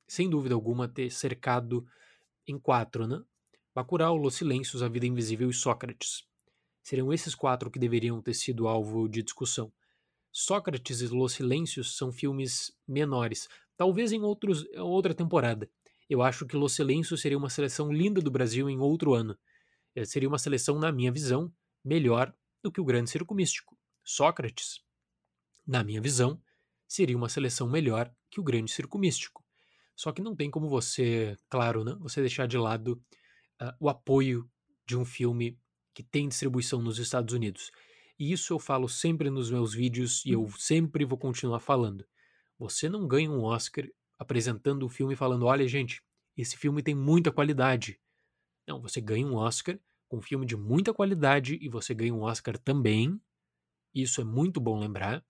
sem 0.06 0.30
dúvida 0.30 0.54
alguma, 0.54 0.86
ter 0.86 1.10
cercado 1.12 1.88
em 2.46 2.60
quatro, 2.60 3.08
né? 3.08 3.24
Bacurau, 3.74 4.18
Los 4.18 4.36
Silêncios, 4.36 4.84
A 4.84 4.90
Vida 4.90 5.06
Invisível 5.06 5.50
e 5.50 5.54
Sócrates. 5.54 6.26
Seriam 6.84 7.13
esses 7.13 7.34
quatro 7.34 7.72
que 7.72 7.80
deveriam 7.80 8.22
ter 8.22 8.34
sido 8.34 8.68
alvo 8.68 9.08
de 9.08 9.24
discussão. 9.24 9.72
Sócrates 10.30 11.00
e 11.00 11.08
Los 11.08 11.36
Silêncios 11.36 11.96
são 11.96 12.12
filmes 12.12 12.74
menores, 12.86 13.48
talvez 13.78 14.12
em 14.12 14.24
outros, 14.24 14.66
outra 14.76 15.13
temporada. 15.13 15.70
Eu 16.10 16.22
acho 16.22 16.46
que 16.46 16.58
Los 16.58 16.74
Silêncios 16.74 17.22
seria 17.22 17.38
uma 17.38 17.50
seleção 17.50 17.94
linda 17.94 18.20
do 18.20 18.30
Brasil 18.30 18.70
em 18.70 18.78
outro 18.78 19.13
ano. 19.13 19.38
Eh, 19.98 20.06
seria 20.06 20.30
uma 20.30 20.38
seleção, 20.38 20.78
na 20.78 20.92
minha 20.92 21.12
visão, 21.12 21.52
melhor 21.84 22.32
do 22.62 22.72
que 22.72 22.80
o 22.80 22.86
Grande 22.86 23.10
Circo 23.10 23.34
Místico. 23.34 23.76
Sócrates 24.04 24.80
na 25.66 25.84
minha 25.84 26.00
visão, 26.00 26.40
seria 26.88 27.18
uma 27.18 27.28
seleção 27.28 27.68
melhor 27.68 28.14
que 28.30 28.40
o 28.40 28.44
Grande 28.44 28.72
Circo 28.72 29.00
Místico. 29.00 29.44
Só 29.96 30.12
que 30.12 30.22
não 30.22 30.36
tem 30.36 30.52
como 30.52 30.70
você, 30.70 31.36
claro, 31.50 31.84
né, 31.84 31.98
você 32.00 32.22
deixar 32.22 32.48
de 32.48 32.60
lado 32.60 33.02
uh, 33.60 33.74
o 33.80 33.90
apoio 33.90 34.48
de 34.86 34.96
um 34.96 35.04
filme 35.04 35.60
que 35.96 36.04
tem 36.04 36.30
distribuição 36.30 36.80
nos 36.80 37.00
Estados 37.00 37.34
Unidos. 37.34 37.72
E 38.20 38.32
isso 38.32 38.54
eu 38.54 38.60
falo 38.60 38.88
sempre 38.88 39.32
nos 39.32 39.50
meus 39.50 39.74
vídeos 39.74 40.24
e 40.24 40.30
eu 40.30 40.44
uhum. 40.44 40.52
sempre 40.52 41.06
vou 41.06 41.18
continuar 41.18 41.60
falando. 41.60 42.06
Você 42.60 42.88
não 42.88 43.08
ganha 43.08 43.32
um 43.32 43.44
Oscar 43.44 43.86
apresentando 44.20 44.86
o 44.86 44.90
filme 44.90 45.16
falando: 45.16 45.48
olha, 45.48 45.68
gente, 45.68 46.04
esse 46.38 46.56
filme 46.56 46.84
tem 46.84 46.94
muita 46.94 47.32
qualidade. 47.32 48.00
Não, 48.68 48.82
você 48.82 49.00
ganha 49.00 49.26
um 49.26 49.36
Oscar 49.36 49.80
com 50.10 50.18
um 50.18 50.22
filme 50.22 50.46
de 50.46 50.58
muita 50.58 50.94
qualidade 50.94 51.58
e 51.62 51.70
você 51.70 51.94
ganha 51.94 52.14
um 52.14 52.22
Oscar 52.22 52.58
também. 52.58 53.20
Isso 53.94 54.22
é 54.22 54.24
muito 54.24 54.60
bom 54.60 54.78
lembrar 54.80 55.24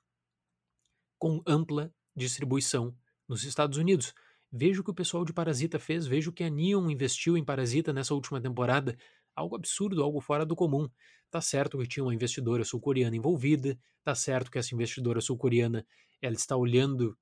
com 1.19 1.41
ampla 1.45 1.93
distribuição 2.15 2.95
nos 3.27 3.43
Estados 3.43 3.77
Unidos. 3.77 4.13
Veja 4.51 4.81
o 4.81 4.83
que 4.83 4.91
o 4.91 4.95
pessoal 4.95 5.25
de 5.25 5.33
Parasita 5.33 5.77
fez, 5.77 6.07
veja 6.07 6.29
o 6.29 6.33
que 6.33 6.43
a 6.43 6.49
Neon 6.49 6.89
investiu 6.89 7.37
em 7.37 7.43
Parasita 7.43 7.93
nessa 7.93 8.13
última 8.13 8.41
temporada. 8.41 8.97
Algo 9.35 9.55
absurdo, 9.55 10.01
algo 10.01 10.19
fora 10.19 10.45
do 10.45 10.55
comum. 10.55 10.89
Tá 11.29 11.41
certo 11.41 11.77
que 11.77 11.87
tinha 11.87 12.03
uma 12.03 12.15
investidora 12.15 12.63
sul-coreana 12.63 13.15
envolvida, 13.15 13.77
tá 14.03 14.15
certo 14.15 14.49
que 14.49 14.57
essa 14.57 14.73
investidora 14.73 15.21
sul-coreana 15.21 15.85
ela 16.21 16.35
está 16.35 16.55
olhando 16.55 17.17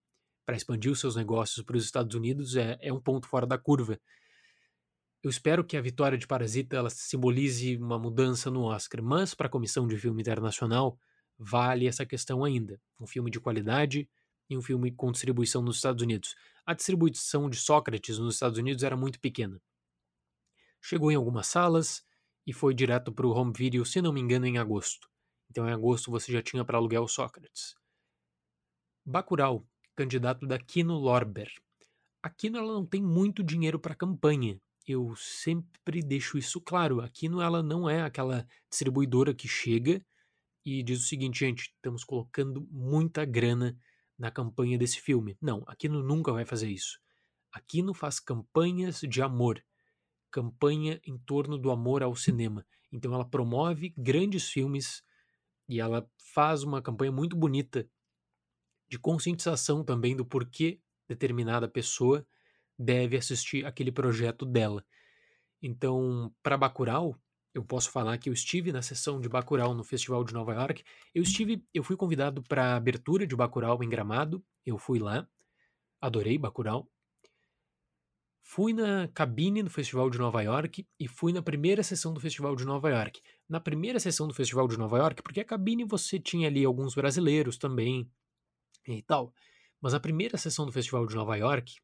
para 0.46 0.56
expandir 0.56 0.92
os 0.92 1.00
seus 1.00 1.16
negócios 1.16 1.66
para 1.66 1.76
os 1.76 1.84
Estados 1.84 2.16
Unidos, 2.16 2.56
é, 2.56 2.78
é 2.80 2.94
um 2.94 3.02
ponto 3.02 3.28
fora 3.28 3.48
da 3.48 3.58
curva. 3.58 4.00
Eu 5.26 5.30
espero 5.30 5.64
que 5.64 5.76
a 5.76 5.82
vitória 5.82 6.20
de 6.20 6.28
Parasita 6.28 6.78
ela 6.78 6.88
simbolize 6.88 7.78
uma 7.78 7.98
mudança 7.98 8.52
no 8.52 8.62
Oscar, 8.62 9.02
mas 9.02 9.34
para 9.34 9.48
a 9.48 9.50
Comissão 9.50 9.88
de 9.88 9.98
Filme 9.98 10.22
Internacional, 10.22 11.00
vale 11.36 11.88
essa 11.88 12.06
questão 12.06 12.44
ainda. 12.44 12.80
Um 13.00 13.08
filme 13.08 13.32
de 13.32 13.40
qualidade 13.40 14.08
e 14.48 14.56
um 14.56 14.62
filme 14.62 14.92
com 14.92 15.12
distribuição 15.12 15.64
nos 15.64 15.78
Estados 15.78 16.04
Unidos. 16.04 16.36
A 16.64 16.76
distribuição 16.76 17.50
de 17.50 17.58
Sócrates 17.58 18.20
nos 18.20 18.36
Estados 18.36 18.60
Unidos 18.60 18.84
era 18.84 18.96
muito 18.96 19.20
pequena. 19.20 19.60
Chegou 20.80 21.12
em 21.12 21.16
algumas 21.16 21.48
salas 21.48 22.06
e 22.46 22.54
foi 22.54 22.76
direto 22.76 23.12
para 23.12 23.26
o 23.26 23.32
home 23.32 23.52
video, 23.52 23.84
se 23.84 24.04
não 24.04 24.14
me 24.14 24.22
engano, 24.22 24.46
em 24.46 24.60
agosto. 24.60 25.10
Então, 25.50 25.68
em 25.68 25.74
agosto 25.74 26.12
você 26.12 26.32
já 26.32 26.44
tinha 26.44 26.64
para 26.64 26.78
aluguel 26.78 27.08
Sócrates. 27.08 27.76
Bacurau, 29.04 29.66
candidato 29.96 30.46
da 30.46 30.60
Kino 30.60 30.94
Lorber. 31.00 31.52
A 32.22 32.30
Kino 32.30 32.60
ela 32.60 32.72
não 32.72 32.86
tem 32.86 33.02
muito 33.02 33.44
dinheiro 33.44 33.80
para 33.80 33.96
campanha. 33.96 34.62
Eu 34.88 35.16
sempre 35.16 36.04
deixo 36.04 36.38
isso 36.38 36.62
claro. 36.62 37.02
A 37.02 37.10
Kino 37.10 37.42
ela 37.42 37.64
não 37.64 37.90
é 37.90 38.02
aquela 38.02 38.48
distribuidora 38.70 39.34
que 39.34 39.48
chega 39.48 40.06
e 40.64 40.82
diz 40.84 41.04
o 41.04 41.08
seguinte, 41.08 41.40
gente, 41.40 41.74
estamos 41.76 42.04
colocando 42.04 42.68
muita 42.72 43.24
grana 43.26 43.78
na 44.18 44.32
campanha 44.32 44.78
desse 44.78 45.00
filme. 45.00 45.38
Não, 45.42 45.64
Aquino 45.68 46.02
nunca 46.02 46.32
vai 46.32 46.46
fazer 46.46 46.70
isso. 46.70 47.00
Aquino 47.52 47.94
faz 47.94 48.20
campanhas 48.20 49.02
de 49.02 49.22
amor, 49.22 49.64
campanha 50.32 51.00
em 51.06 51.18
torno 51.18 51.58
do 51.58 51.72
amor 51.72 52.04
ao 52.04 52.16
cinema. 52.16 52.66
Então 52.92 53.14
ela 53.14 53.26
promove 53.26 53.94
grandes 53.98 54.50
filmes 54.50 55.04
e 55.68 55.80
ela 55.80 56.10
faz 56.34 56.64
uma 56.64 56.82
campanha 56.82 57.12
muito 57.12 57.36
bonita 57.36 57.88
de 58.88 59.00
conscientização 59.00 59.84
também 59.84 60.16
do 60.16 60.26
porquê 60.26 60.80
determinada 61.08 61.68
pessoa 61.68 62.26
deve 62.78 63.18
assistir 63.18 63.66
aquele 63.66 63.92
projeto 63.92 64.46
dela. 64.46 64.84
Então, 65.62 66.34
para 66.44 66.58
Bacurau, 66.58 67.18
eu 67.54 67.64
posso 67.64 67.90
falar 67.90 68.18
que 68.18 68.30
eu 68.30 68.34
estive 68.34 68.74
na 68.74 68.82
sessão 68.82 69.20
de 69.22 69.30
Bacurau 69.30 69.74
no 69.74 69.84
Festival 69.84 70.24
de 70.26 70.34
Nova 70.34 70.54
York. 70.54 70.84
Eu 71.14 71.24
estive, 71.24 71.66
eu 71.74 71.84
fui 71.84 71.96
convidado 71.96 72.44
para 72.44 72.74
a 72.74 72.76
abertura 72.76 73.26
de 73.26 73.36
Bacurau 73.36 73.82
em 73.82 73.88
Gramado. 73.88 74.44
Eu 74.66 74.78
fui 74.78 75.00
lá, 75.00 75.26
adorei 76.02 76.38
Bacurau. 76.38 76.90
Fui 78.44 78.74
na 78.74 79.08
cabine 79.08 79.64
do 79.64 79.70
Festival 79.70 80.10
de 80.10 80.20
Nova 80.20 80.42
York 80.44 80.86
e 81.00 81.08
fui 81.08 81.34
na 81.34 81.42
primeira 81.42 81.82
sessão 81.82 82.14
do 82.14 82.20
Festival 82.20 82.56
de 82.56 82.66
Nova 82.66 82.90
York. 82.90 83.22
Na 83.50 83.60
primeira 83.60 84.00
sessão 84.00 84.28
do 84.28 84.34
Festival 84.34 84.68
de 84.68 84.78
Nova 84.78 84.98
York, 84.98 85.24
porque 85.24 85.40
a 85.40 85.46
cabine 85.46 85.84
você 85.84 86.20
tinha 86.20 86.48
ali 86.48 86.64
alguns 86.64 86.94
brasileiros 86.94 87.58
também 87.58 88.08
e 88.86 89.02
tal. 89.02 89.34
Mas 89.82 89.94
a 89.94 90.00
primeira 90.00 90.38
sessão 90.38 90.66
do 90.66 90.72
Festival 90.72 91.08
de 91.08 91.16
Nova 91.16 91.36
York, 91.38 91.78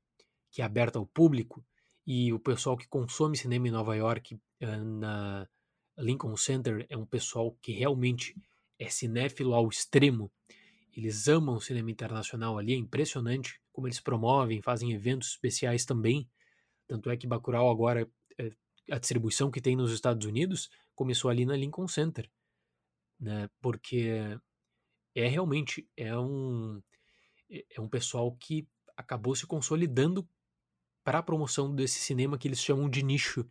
que 0.52 0.62
é 0.62 0.66
aberta 0.66 1.00
ao 1.00 1.06
público, 1.06 1.64
e 2.06 2.34
o 2.34 2.40
pessoal 2.40 2.76
que 2.76 2.88
consome 2.88 3.38
cinema 3.38 3.68
em 3.68 3.72
Nova 3.72 3.96
York 3.96 4.40
eh, 4.60 4.78
na, 4.78 5.48
Lincoln 5.98 6.36
Center 6.36 6.86
é 6.90 6.98
um 6.98 7.06
pessoal 7.06 7.56
que 7.62 7.72
realmente 7.72 8.36
é 8.80 8.90
cinéfilo 8.90 9.54
ao 9.54 9.68
extremo. 9.70 10.32
Eles 10.96 11.28
amam 11.28 11.56
o 11.56 11.62
cinema 11.62 11.92
internacional 11.92 12.58
ali, 12.58 12.74
é 12.74 12.78
impressionante 12.78 13.62
como 13.72 13.88
eles 13.88 14.00
promovem, 14.00 14.62
fazem 14.62 14.92
eventos 14.92 15.30
especiais 15.30 15.86
também. 15.86 16.30
Tanto 16.88 17.10
é 17.10 17.16
que 17.16 17.28
Bacurau 17.28 17.70
agora, 17.70 18.10
é, 18.38 18.52
a 18.90 18.98
distribuição 18.98 19.50
que 19.50 19.62
tem 19.62 19.76
nos 19.76 19.94
Estados 19.94 20.26
Unidos, 20.28 20.70
começou 20.96 21.30
ali 21.30 21.46
na 21.46 21.56
Lincoln 21.56 21.88
Center, 21.88 22.30
né? 23.20 23.50
Porque 23.62 24.38
é 25.16 25.28
realmente 25.28 25.88
é 25.96 26.18
um 26.18 26.82
é 27.50 27.82
um 27.82 27.88
pessoal 27.88 28.36
que 28.38 28.68
acabou 28.96 29.36
se 29.36 29.46
consolidando 29.46 30.28
para 31.04 31.20
a 31.20 31.24
promoção 31.24 31.74
desse 31.74 32.00
cinema 32.00 32.38
que 32.38 32.48
eles 32.48 32.62
chamam 32.62 32.90
de 32.90 33.04
nicho 33.04 33.46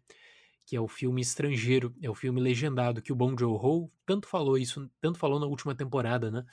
que 0.71 0.77
é 0.77 0.81
o 0.81 0.87
filme 0.87 1.21
estrangeiro, 1.21 1.93
é 2.01 2.09
o 2.09 2.15
filme 2.15 2.41
legendado, 2.41 3.03
que 3.03 3.13
o 3.13 3.17
Bong 3.17 3.35
Joon-ho 3.37 3.91
tanto 4.07 4.29
falou 4.29 4.57
isso, 4.57 4.89
tanto 5.01 5.19
falou 5.19 5.41
na 5.41 5.47
última 5.47 5.75
temporada, 5.75 6.31
né? 6.31 6.47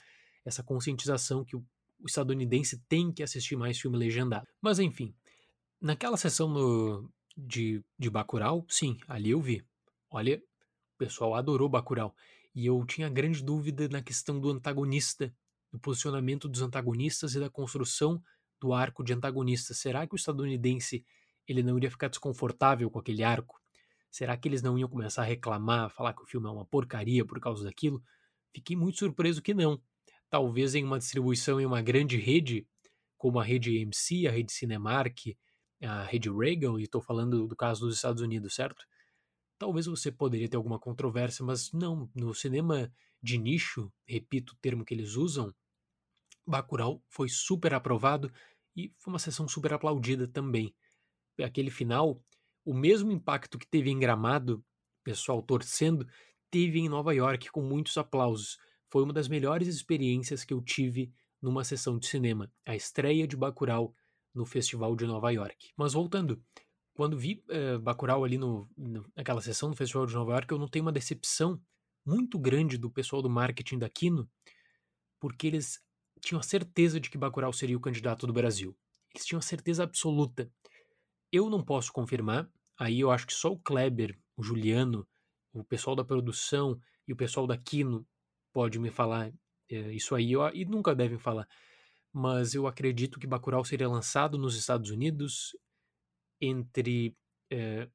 Essa 0.44 0.60
conscientização 0.60 1.44
que 1.44 1.54
o, 1.54 1.64
estadunidense 2.04 2.82
tem 2.88 3.12
que 3.12 3.22
assistir 3.22 3.54
mais 3.54 3.78
filme 3.78 3.96
legendado. 3.96 4.44
Mas 4.60 4.80
enfim, 4.80 5.14
naquela 5.80 6.16
sessão 6.16 6.48
no, 6.48 7.08
de, 7.36 7.80
de 7.96 8.10
Bacurau, 8.10 8.66
sim, 8.68 8.98
ali 9.06 9.30
eu 9.30 9.40
vi. 9.40 9.64
Olha, 10.10 10.42
o 10.96 10.98
pessoal 10.98 11.36
adorou 11.36 11.68
Bacurau. 11.68 12.12
E 12.52 12.66
eu 12.66 12.84
tinha 12.86 13.08
grande 13.08 13.40
dúvida 13.40 13.88
na 13.88 14.02
questão 14.02 14.40
do 14.40 14.50
antagonista, 14.50 15.32
do 15.70 15.78
posicionamento 15.78 16.48
dos 16.48 16.60
antagonistas 16.60 17.36
e 17.36 17.38
da 17.38 17.48
construção 17.48 18.20
do 18.60 18.72
arco 18.72 19.04
de 19.04 19.12
antagonista. 19.12 19.74
Será 19.74 20.06
que 20.06 20.14
o 20.14 20.16
estadunidense 20.16 21.04
ele 21.46 21.62
não 21.62 21.76
iria 21.76 21.90
ficar 21.90 22.08
desconfortável 22.08 22.90
com 22.90 22.98
aquele 22.98 23.22
arco? 23.22 23.60
Será 24.10 24.36
que 24.36 24.48
eles 24.48 24.62
não 24.62 24.78
iam 24.78 24.88
começar 24.88 25.22
a 25.22 25.26
reclamar, 25.26 25.90
falar 25.90 26.14
que 26.14 26.22
o 26.22 26.26
filme 26.26 26.46
é 26.46 26.50
uma 26.50 26.64
porcaria 26.64 27.24
por 27.24 27.38
causa 27.40 27.64
daquilo? 27.64 28.02
Fiquei 28.52 28.76
muito 28.76 28.98
surpreso 28.98 29.42
que 29.42 29.54
não. 29.54 29.80
Talvez 30.30 30.74
em 30.74 30.84
uma 30.84 30.98
distribuição 30.98 31.60
em 31.60 31.66
uma 31.66 31.82
grande 31.82 32.16
rede, 32.16 32.66
como 33.16 33.38
a 33.38 33.44
rede 33.44 33.82
AMC, 33.82 34.26
a 34.26 34.30
rede 34.30 34.52
Cinemark, 34.52 35.36
a 35.82 36.04
rede 36.04 36.30
Regal, 36.30 36.78
e 36.78 36.84
estou 36.84 37.00
falando 37.00 37.46
do 37.46 37.56
caso 37.56 37.86
dos 37.86 37.96
Estados 37.96 38.22
Unidos, 38.22 38.54
certo? 38.54 38.84
Talvez 39.58 39.86
você 39.86 40.10
poderia 40.10 40.48
ter 40.48 40.56
alguma 40.56 40.78
controvérsia, 40.78 41.44
mas 41.44 41.72
não, 41.72 42.10
no 42.14 42.34
cinema 42.34 42.92
de 43.22 43.38
nicho, 43.38 43.92
repito 44.06 44.52
o 44.54 44.56
termo 44.60 44.84
que 44.84 44.94
eles 44.94 45.14
usam, 45.14 45.52
Bacurau 46.48 47.02
foi 47.08 47.28
super 47.28 47.74
aprovado 47.74 48.32
e 48.76 48.92
foi 48.98 49.12
uma 49.12 49.18
sessão 49.18 49.46
super 49.48 49.72
aplaudida 49.72 50.26
também. 50.26 50.74
Aquele 51.40 51.70
final 51.70 52.22
o 52.68 52.74
mesmo 52.74 53.10
impacto 53.10 53.58
que 53.58 53.66
teve 53.66 53.88
em 53.88 53.98
Gramado, 53.98 54.62
pessoal 55.02 55.40
torcendo, 55.40 56.06
teve 56.50 56.78
em 56.78 56.86
Nova 56.86 57.14
York 57.14 57.50
com 57.50 57.62
muitos 57.62 57.96
aplausos. 57.96 58.58
Foi 58.90 59.02
uma 59.02 59.12
das 59.14 59.26
melhores 59.26 59.66
experiências 59.68 60.44
que 60.44 60.52
eu 60.52 60.60
tive 60.60 61.10
numa 61.40 61.64
sessão 61.64 61.98
de 61.98 62.06
cinema, 62.06 62.52
a 62.66 62.76
estreia 62.76 63.26
de 63.26 63.38
Bacurau 63.38 63.94
no 64.34 64.44
Festival 64.44 64.94
de 64.94 65.06
Nova 65.06 65.30
York. 65.30 65.70
Mas 65.78 65.94
voltando, 65.94 66.42
quando 66.92 67.16
vi 67.16 67.42
uh, 67.48 67.78
Bacurau 67.78 68.22
ali 68.22 68.36
no, 68.36 68.68
naquela 69.16 69.40
sessão 69.40 69.70
do 69.70 69.76
Festival 69.76 70.04
de 70.04 70.12
Nova 70.12 70.32
York, 70.32 70.52
eu 70.52 70.58
notei 70.58 70.82
uma 70.82 70.92
decepção 70.92 71.58
muito 72.04 72.38
grande 72.38 72.76
do 72.76 72.90
pessoal 72.90 73.22
do 73.22 73.30
marketing 73.30 73.78
da 73.78 73.88
Kino, 73.88 74.28
porque 75.18 75.46
eles 75.46 75.80
tinham 76.18 76.40
a 76.40 76.42
certeza 76.42 77.00
de 77.00 77.10
que 77.10 77.18
Bacurau 77.18 77.52
seria 77.52 77.76
o 77.76 77.80
candidato 77.80 78.26
do 78.26 78.32
Brasil. 78.32 78.76
Eles 79.14 79.26
tinham 79.26 79.38
a 79.38 79.42
certeza 79.42 79.82
absoluta. 79.82 80.50
eu 81.32 81.50
não 81.50 81.62
posso 81.62 81.92
confirmar, 81.92 82.50
aí 82.78 83.00
eu 83.00 83.10
acho 83.10 83.26
que 83.26 83.34
só 83.34 83.52
o 83.52 83.58
Kleber, 83.58 84.18
o 84.36 84.42
Juliano, 84.42 85.06
o 85.52 85.64
pessoal 85.64 85.96
da 85.96 86.04
produção 86.04 86.78
e 87.06 87.12
o 87.12 87.16
pessoal 87.16 87.46
da 87.46 87.56
Kino 87.56 88.06
pode 88.52 88.78
me 88.78 88.90
falar 88.90 89.32
é, 89.70 89.92
isso 89.92 90.14
aí, 90.14 90.32
eu, 90.32 90.48
e 90.54 90.64
nunca 90.64 90.94
devem 90.94 91.18
falar. 91.18 91.46
Mas 92.12 92.54
eu 92.54 92.66
acredito 92.66 93.20
que 93.20 93.26
Bacurau 93.26 93.64
seria 93.64 93.88
lançado 93.88 94.38
nos 94.38 94.56
Estados 94.56 94.90
Unidos 94.90 95.56
entre 96.40 97.14
é, 97.50 97.88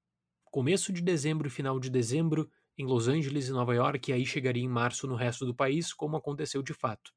começo 0.45 0.93
de 0.93 1.01
dezembro 1.01 1.47
e 1.47 1.51
final 1.51 1.79
de 1.79 1.89
dezembro 1.89 2.49
em 2.77 2.85
Los 2.85 3.07
Angeles 3.07 3.47
e 3.47 3.51
Nova 3.51 3.73
York, 3.73 4.09
e 4.09 4.13
aí 4.13 4.25
chegaria 4.25 4.63
em 4.63 4.67
março 4.67 5.07
no 5.07 5.15
resto 5.15 5.45
do 5.45 5.55
país, 5.55 5.93
como 5.93 6.17
aconteceu 6.17 6.61
de 6.61 6.73
fato. 6.73 7.11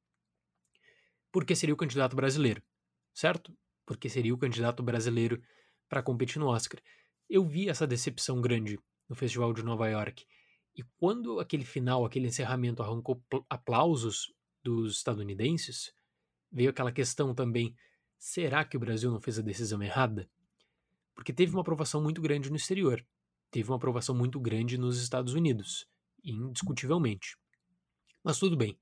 Porque 1.36 1.54
seria 1.54 1.74
o 1.74 1.76
candidato 1.76 2.16
brasileiro, 2.16 2.62
certo? 3.12 3.54
Porque 3.84 4.08
seria 4.08 4.32
o 4.32 4.38
candidato 4.38 4.82
brasileiro 4.82 5.38
para 5.86 6.02
competir 6.02 6.38
no 6.38 6.46
Oscar. 6.46 6.80
Eu 7.28 7.44
vi 7.44 7.68
essa 7.68 7.86
decepção 7.86 8.40
grande 8.40 8.78
no 9.06 9.14
Festival 9.14 9.52
de 9.52 9.62
Nova 9.62 9.86
York. 9.86 10.24
E 10.74 10.82
quando 10.96 11.38
aquele 11.38 11.66
final, 11.66 12.06
aquele 12.06 12.28
encerramento 12.28 12.82
arrancou 12.82 13.22
aplausos 13.50 14.32
dos 14.64 14.96
estadunidenses, 14.96 15.92
veio 16.50 16.70
aquela 16.70 16.90
questão 16.90 17.34
também: 17.34 17.76
será 18.16 18.64
que 18.64 18.78
o 18.78 18.80
Brasil 18.80 19.10
não 19.10 19.20
fez 19.20 19.38
a 19.38 19.42
decisão 19.42 19.82
errada? 19.82 20.30
Porque 21.14 21.34
teve 21.34 21.52
uma 21.52 21.60
aprovação 21.60 22.02
muito 22.02 22.22
grande 22.22 22.48
no 22.48 22.56
exterior, 22.56 23.06
teve 23.50 23.68
uma 23.68 23.76
aprovação 23.76 24.14
muito 24.14 24.40
grande 24.40 24.78
nos 24.78 25.02
Estados 25.02 25.34
Unidos, 25.34 25.86
indiscutivelmente. 26.24 27.36
Mas 28.24 28.38
tudo 28.38 28.56
bem. 28.56 28.80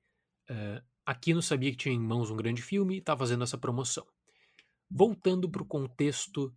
Uh, 0.48 0.93
aqui 1.04 1.34
não 1.34 1.42
sabia 1.42 1.70
que 1.70 1.76
tinha 1.76 1.94
em 1.94 2.00
mãos 2.00 2.30
um 2.30 2.36
grande 2.36 2.62
filme 2.62 2.96
e 2.96 2.98
está 2.98 3.16
fazendo 3.16 3.44
essa 3.44 3.58
promoção. 3.58 4.06
Voltando 4.90 5.48
para 5.48 5.62
o 5.62 5.66
contexto 5.66 6.54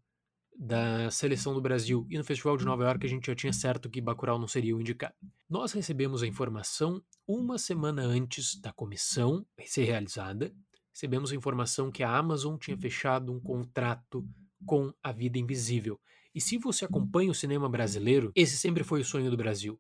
da 0.58 1.10
seleção 1.12 1.54
do 1.54 1.62
Brasil 1.62 2.08
e 2.10 2.18
no 2.18 2.24
Festival 2.24 2.58
de 2.58 2.66
Nova 2.66 2.84
York 2.84 3.06
a 3.06 3.10
gente 3.10 3.28
já 3.28 3.36
tinha 3.36 3.54
certo 3.54 3.90
que 3.90 4.02
Bacurau 4.02 4.40
não 4.40 4.48
seria 4.48 4.76
o 4.76 4.82
indicado. 4.82 5.14
Nós 5.48 5.72
recebemos 5.72 6.24
a 6.24 6.28
informação 6.28 7.02
uma 7.28 7.60
semana 7.60 8.02
antes 8.02 8.60
da 8.60 8.74
comissão 8.74 9.46
ser 9.66 9.84
realizada, 9.84 10.52
recebemos 10.92 11.32
a 11.32 11.36
informação 11.36 11.92
que 11.92 12.02
a 12.02 12.16
Amazon 12.16 12.58
tinha 12.58 12.78
fechado 12.78 13.32
um 13.32 13.40
contrato 13.40 14.28
com 14.66 14.92
a 15.04 15.12
Vida 15.12 15.38
Invisível. 15.38 16.00
E 16.34 16.42
se 16.42 16.58
você 16.58 16.86
acompanha 16.86 17.32
o 17.32 17.36
cinema 17.36 17.70
brasileiro, 17.70 18.32
esse 18.36 18.58
sempre 18.58 18.84
foi 18.84 19.02
o 19.02 19.06
sonho 19.06 19.30
do 19.30 19.38
Brasil. 19.38 19.80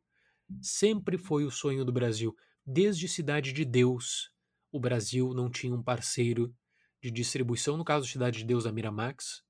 Sempre 0.61 1.17
foi 1.17 1.43
o 1.43 1.51
sonho 1.51 1.83
do 1.83 1.91
Brasil. 1.91 2.35
Desde 2.65 3.07
Cidade 3.07 3.51
de 3.51 3.65
Deus, 3.65 4.31
o 4.77 4.79
Brasil 4.79 5.33
não 5.33 5.49
tinha 5.49 5.73
um 5.73 5.81
parceiro 5.81 6.55
de 7.01 7.09
distribuição, 7.09 7.75
no 7.77 7.83
caso 7.83 8.07
Cidade 8.07 8.37
de 8.37 8.45
Deus 8.45 8.63
da 8.63 8.71
Miramax, 8.71 9.41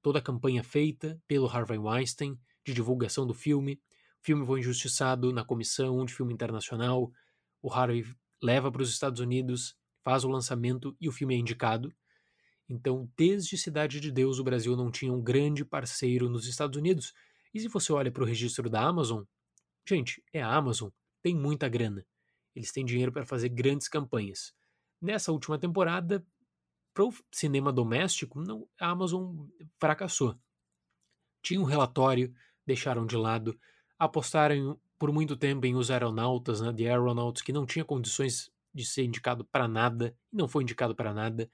toda 0.00 0.18
a 0.18 0.22
campanha 0.22 0.64
feita 0.64 1.20
pelo 1.28 1.46
Harvey 1.46 1.76
Weinstein 1.78 2.40
de 2.64 2.72
divulgação 2.72 3.26
do 3.26 3.34
filme. 3.34 3.74
O 4.22 4.24
filme 4.24 4.46
foi 4.46 4.60
injustiçado 4.60 5.30
na 5.30 5.44
comissão 5.44 6.06
de 6.06 6.14
filme 6.14 6.32
internacional. 6.32 7.12
O 7.60 7.70
Harvey 7.70 8.02
leva 8.42 8.72
para 8.72 8.80
os 8.80 8.88
Estados 8.88 9.20
Unidos, 9.20 9.76
faz 10.02 10.24
o 10.24 10.30
lançamento 10.30 10.96
e 10.98 11.06
o 11.06 11.12
filme 11.12 11.34
é 11.34 11.38
indicado. 11.38 11.92
Então, 12.66 13.10
desde 13.14 13.58
Cidade 13.58 14.00
de 14.00 14.10
Deus, 14.10 14.38
o 14.38 14.44
Brasil 14.44 14.74
não 14.74 14.90
tinha 14.90 15.12
um 15.12 15.22
grande 15.22 15.66
parceiro 15.66 16.30
nos 16.30 16.46
Estados 16.46 16.78
Unidos. 16.78 17.12
E 17.52 17.60
se 17.60 17.68
você 17.68 17.92
olha 17.92 18.10
para 18.10 18.22
o 18.22 18.26
registro 18.26 18.70
da 18.70 18.80
Amazon, 18.80 19.22
gente, 19.86 20.24
é 20.32 20.40
a 20.40 20.50
Amazon, 20.50 20.88
tem 21.20 21.36
muita 21.36 21.68
grana. 21.68 22.06
Eles 22.56 22.72
têm 22.72 22.86
dinheiro 22.86 23.12
para 23.12 23.26
fazer 23.26 23.50
grandes 23.50 23.86
campanhas. 23.86 24.54
Nessa 25.02 25.32
última 25.32 25.58
temporada, 25.58 26.24
para 26.94 27.04
o 27.04 27.12
cinema 27.32 27.72
doméstico, 27.72 28.40
não, 28.40 28.68
a 28.78 28.88
Amazon 28.88 29.48
fracassou. 29.80 30.38
Tinha 31.42 31.60
um 31.60 31.64
relatório, 31.64 32.32
deixaram 32.64 33.04
de 33.04 33.16
lado, 33.16 33.58
apostaram 33.98 34.80
por 34.96 35.12
muito 35.12 35.36
tempo 35.36 35.66
em 35.66 35.74
os 35.74 35.90
aeronautas, 35.90 36.60
né, 36.60 36.72
The 36.72 36.88
Aeronauts, 36.88 37.42
que 37.42 37.52
não 37.52 37.66
tinha 37.66 37.84
condições 37.84 38.52
de 38.72 38.84
ser 38.86 39.02
indicado 39.02 39.44
para 39.44 39.66
nada, 39.66 40.16
não 40.32 40.46
foi 40.46 40.62
indicado 40.62 40.94
para 40.94 41.12
nada. 41.12 41.50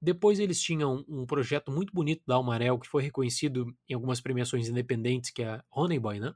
Depois 0.00 0.40
eles 0.40 0.60
tinham 0.60 1.04
um 1.08 1.24
projeto 1.24 1.70
muito 1.70 1.92
bonito 1.92 2.24
da 2.26 2.34
Almarel, 2.34 2.80
que 2.80 2.88
foi 2.88 3.04
reconhecido 3.04 3.72
em 3.88 3.94
algumas 3.94 4.20
premiações 4.20 4.68
independentes, 4.68 5.30
que 5.30 5.44
é 5.44 5.50
a 5.50 5.64
Honey 5.70 6.00
Boy, 6.00 6.18
né? 6.18 6.34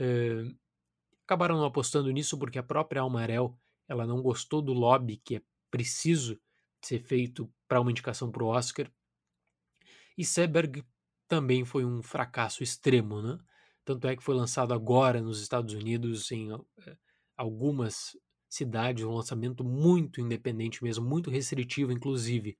Uh, 0.00 0.56
acabaram 1.24 1.58
não 1.58 1.66
apostando 1.66 2.10
nisso 2.10 2.38
porque 2.38 2.58
a 2.58 2.62
própria 2.62 3.02
Almarel 3.02 3.54
ela 3.88 4.06
não 4.06 4.22
gostou 4.22 4.62
do 4.62 4.72
lobby 4.72 5.16
que 5.16 5.36
é 5.36 5.42
preciso 5.70 6.40
ser 6.82 6.98
feito 6.98 7.52
para 7.66 7.80
uma 7.80 7.90
indicação 7.90 8.30
para 8.30 8.44
o 8.44 8.48
Oscar. 8.48 8.90
E 10.16 10.24
Seberg 10.24 10.84
também 11.26 11.64
foi 11.64 11.84
um 11.84 12.02
fracasso 12.02 12.62
extremo, 12.62 13.20
né? 13.20 13.38
Tanto 13.84 14.06
é 14.06 14.16
que 14.16 14.22
foi 14.22 14.34
lançado 14.34 14.72
agora 14.72 15.20
nos 15.20 15.40
Estados 15.40 15.74
Unidos 15.74 16.30
em 16.30 16.52
eh, 16.52 16.96
algumas 17.36 18.16
cidades, 18.48 19.04
um 19.04 19.14
lançamento 19.14 19.64
muito 19.64 20.20
independente 20.20 20.82
mesmo, 20.82 21.04
muito 21.04 21.30
restritivo, 21.30 21.92
inclusive. 21.92 22.56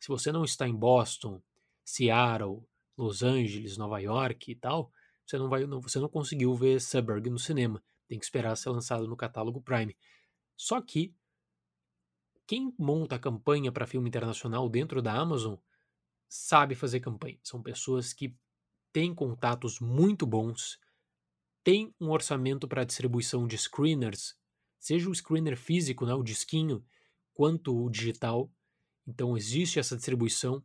Se 0.00 0.08
você 0.08 0.30
não 0.30 0.44
está 0.44 0.68
em 0.68 0.74
Boston, 0.74 1.42
Seattle, 1.84 2.62
Los 2.96 3.22
Angeles, 3.22 3.76
Nova 3.76 3.98
York 3.98 4.50
e 4.50 4.54
tal, 4.54 4.92
você 5.26 5.38
não 5.38 5.48
vai, 5.48 5.66
não, 5.66 5.80
você 5.80 5.98
não 5.98 6.08
conseguiu 6.08 6.54
ver 6.54 6.80
Suburb 6.80 7.28
no 7.30 7.38
cinema. 7.38 7.82
Tem 8.06 8.18
que 8.18 8.24
esperar 8.24 8.56
ser 8.56 8.70
lançado 8.70 9.06
no 9.08 9.16
catálogo 9.16 9.62
Prime. 9.62 9.96
Só 10.60 10.78
que 10.78 11.16
quem 12.46 12.74
monta 12.78 13.16
a 13.16 13.18
campanha 13.18 13.72
para 13.72 13.86
filme 13.86 14.10
internacional 14.10 14.68
dentro 14.68 15.00
da 15.00 15.14
Amazon 15.14 15.54
sabe 16.28 16.74
fazer 16.74 17.00
campanha. 17.00 17.40
São 17.42 17.62
pessoas 17.62 18.12
que 18.12 18.36
têm 18.92 19.14
contatos 19.14 19.80
muito 19.80 20.26
bons, 20.26 20.78
têm 21.64 21.94
um 21.98 22.10
orçamento 22.10 22.68
para 22.68 22.84
distribuição 22.84 23.46
de 23.46 23.56
screeners, 23.56 24.36
seja 24.78 25.08
o 25.08 25.14
screener 25.14 25.56
físico, 25.56 26.04
né, 26.04 26.12
o 26.12 26.22
disquinho, 26.22 26.84
quanto 27.32 27.74
o 27.74 27.88
digital. 27.88 28.52
Então 29.06 29.38
existe 29.38 29.78
essa 29.78 29.96
distribuição. 29.96 30.62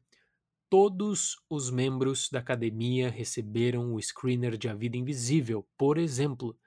Todos 0.69 1.41
os 1.49 1.69
membros 1.69 2.29
da 2.29 2.39
academia 2.39 3.09
receberam 3.09 3.93
o 3.93 4.01
screener 4.01 4.57
de 4.57 4.67
A 4.67 4.75
Vida 4.75 4.97
Invisível, 4.97 5.65
por 5.77 5.97
exemplo. 5.97 6.59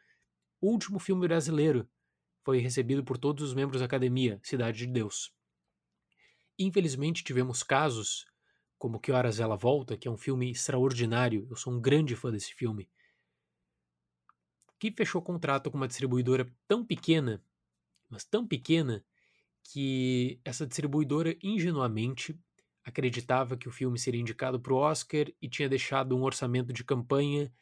Último 0.63 0.99
filme 0.99 1.29
brasileiro 1.29 1.87
foi 2.49 2.61
recebido 2.61 3.05
por 3.05 3.19
todos 3.19 3.45
os 3.45 3.53
membros 3.53 3.81
da 3.81 3.85
academia, 3.85 4.41
Cidade 4.43 4.79
de 4.79 4.87
Deus. 4.87 5.31
Infelizmente, 6.59 7.23
tivemos 7.23 7.63
casos 7.63 8.25
como 8.79 8.99
Que 8.99 9.13
Horas 9.13 9.39
Ela 9.39 9.55
Volta, 9.55 9.99
que 9.99 10.09
é 10.09 10.11
um 10.11 10.17
filme 10.17 10.51
extraordinário, 10.51 11.47
eu 11.51 11.57
sou 11.57 11.75
um 11.75 11.79
grande 11.79 12.17
fã 12.17 12.31
desse 12.33 12.55
filme, 12.55 12.89
que 14.79 14.91
fechou 14.91 15.21
contrato 15.21 15.71
com 15.71 15.77
uma 15.77 15.87
distribuidora 15.87 16.51
tão 16.67 16.83
pequena, 16.83 17.45
mas 18.09 18.25
tão 18.25 18.47
pequena, 18.47 19.05
que 19.63 20.41
essa 20.43 20.67
distribuidora 20.67 21.37
ingenuamente 21.43 22.35
acreditava 22.83 23.59
que 23.59 23.69
o 23.69 23.73
filme 23.73 23.99
seria 23.99 24.23
indicado 24.23 24.59
para 24.59 24.73
o 24.73 24.77
Oscar 24.77 25.27
e 25.39 25.51
tinha 25.51 25.69
deixado 25.69 26.17
um 26.17 26.23
orçamento 26.23 26.73
de 26.73 26.83
campanha 26.83 27.53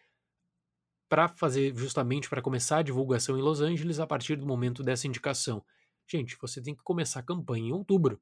para 1.08 1.28
fazer 1.28 1.74
justamente 1.76 2.28
para 2.28 2.42
começar 2.42 2.78
a 2.78 2.82
divulgação 2.82 3.38
em 3.38 3.42
Los 3.42 3.60
Angeles 3.60 4.00
a 4.00 4.06
partir 4.06 4.36
do 4.36 4.46
momento 4.46 4.82
dessa 4.82 5.06
indicação. 5.06 5.64
Gente, 6.08 6.36
você 6.40 6.62
tem 6.62 6.74
que 6.74 6.82
começar 6.82 7.20
a 7.20 7.22
campanha 7.22 7.68
em 7.68 7.72
outubro. 7.72 8.20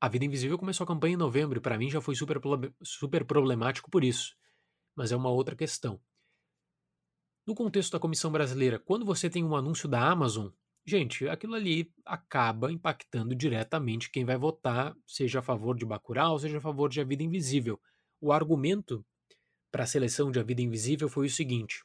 A 0.00 0.08
Vida 0.08 0.24
Invisível 0.24 0.58
começou 0.58 0.84
a 0.84 0.86
campanha 0.86 1.14
em 1.14 1.18
novembro 1.18 1.58
e 1.58 1.62
para 1.62 1.78
mim 1.78 1.90
já 1.90 2.00
foi 2.00 2.14
super, 2.14 2.38
super 2.82 3.24
problemático 3.24 3.90
por 3.90 4.04
isso. 4.04 4.36
Mas 4.94 5.12
é 5.12 5.16
uma 5.16 5.30
outra 5.30 5.56
questão. 5.56 6.00
No 7.46 7.54
contexto 7.54 7.92
da 7.92 8.00
Comissão 8.00 8.30
Brasileira, 8.30 8.78
quando 8.78 9.04
você 9.04 9.28
tem 9.28 9.44
um 9.44 9.56
anúncio 9.56 9.88
da 9.88 10.06
Amazon, 10.06 10.48
gente, 10.86 11.28
aquilo 11.28 11.54
ali 11.54 11.92
acaba 12.04 12.72
impactando 12.72 13.34
diretamente 13.34 14.10
quem 14.10 14.24
vai 14.24 14.36
votar, 14.36 14.96
seja 15.06 15.40
a 15.40 15.42
favor 15.42 15.76
de 15.76 15.84
Bacurau, 15.84 16.38
seja 16.38 16.58
a 16.58 16.60
favor 16.60 16.88
de 16.88 17.00
A 17.00 17.04
Vida 17.04 17.22
Invisível. 17.22 17.80
O 18.20 18.32
argumento 18.32 19.04
para 19.74 19.82
a 19.82 19.88
seleção 19.88 20.30
de 20.30 20.38
A 20.38 20.42
Vida 20.44 20.62
Invisível 20.62 21.08
foi 21.08 21.26
o 21.26 21.30
seguinte: 21.30 21.84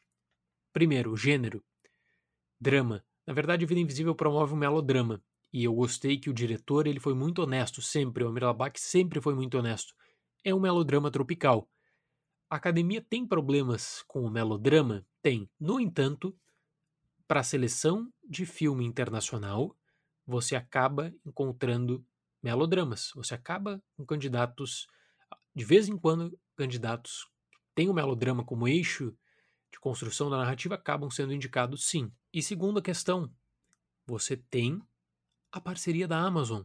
primeiro, 0.72 1.18
gênero, 1.18 1.66
drama. 2.62 3.04
Na 3.26 3.34
verdade, 3.34 3.66
A 3.66 3.68
Vida 3.68 3.82
Invisível 3.82 4.14
promove 4.14 4.54
um 4.54 4.58
melodrama. 4.58 5.24
E 5.52 5.64
eu 5.64 5.74
gostei 5.74 6.20
que 6.20 6.30
o 6.30 6.34
diretor 6.34 6.86
ele 6.86 7.00
foi 7.00 7.16
muito 7.16 7.42
honesto, 7.42 7.82
sempre. 7.82 8.24
O 8.24 8.28
Amir 8.28 8.44
Labak 8.44 8.80
sempre 8.80 9.20
foi 9.20 9.34
muito 9.34 9.58
honesto. 9.58 9.96
É 10.44 10.54
um 10.54 10.60
melodrama 10.60 11.10
tropical. 11.10 11.68
A 12.48 12.58
academia 12.58 13.02
tem 13.02 13.26
problemas 13.26 14.04
com 14.08 14.22
o 14.22 14.30
melodrama? 14.30 15.04
Tem. 15.20 15.50
No 15.60 15.80
entanto, 15.80 16.38
para 17.28 17.40
a 17.40 17.44
seleção 17.44 18.14
de 18.24 18.46
filme 18.46 18.86
internacional, 18.86 19.76
você 20.28 20.56
acaba 20.56 21.12
encontrando 21.26 22.06
melodramas. 22.44 23.10
Você 23.16 23.34
acaba 23.34 23.82
com 23.98 24.06
candidatos, 24.06 24.86
de 25.56 25.66
vez 25.66 25.90
em 25.90 25.98
quando, 25.98 26.40
candidatos 26.56 27.28
tem 27.80 27.88
o 27.88 27.94
melodrama 27.94 28.44
como 28.44 28.68
eixo 28.68 29.16
de 29.72 29.80
construção 29.80 30.30
da 30.30 30.36
narrativa 30.36 30.76
acabam 30.76 31.10
sendo 31.10 31.32
indicados 31.32 31.86
sim. 31.86 32.12
E 32.34 32.44
segunda 32.44 32.82
questão, 32.82 33.34
você 34.06 34.36
tem 34.36 34.82
a 35.50 35.62
parceria 35.62 36.06
da 36.06 36.20
Amazon. 36.20 36.62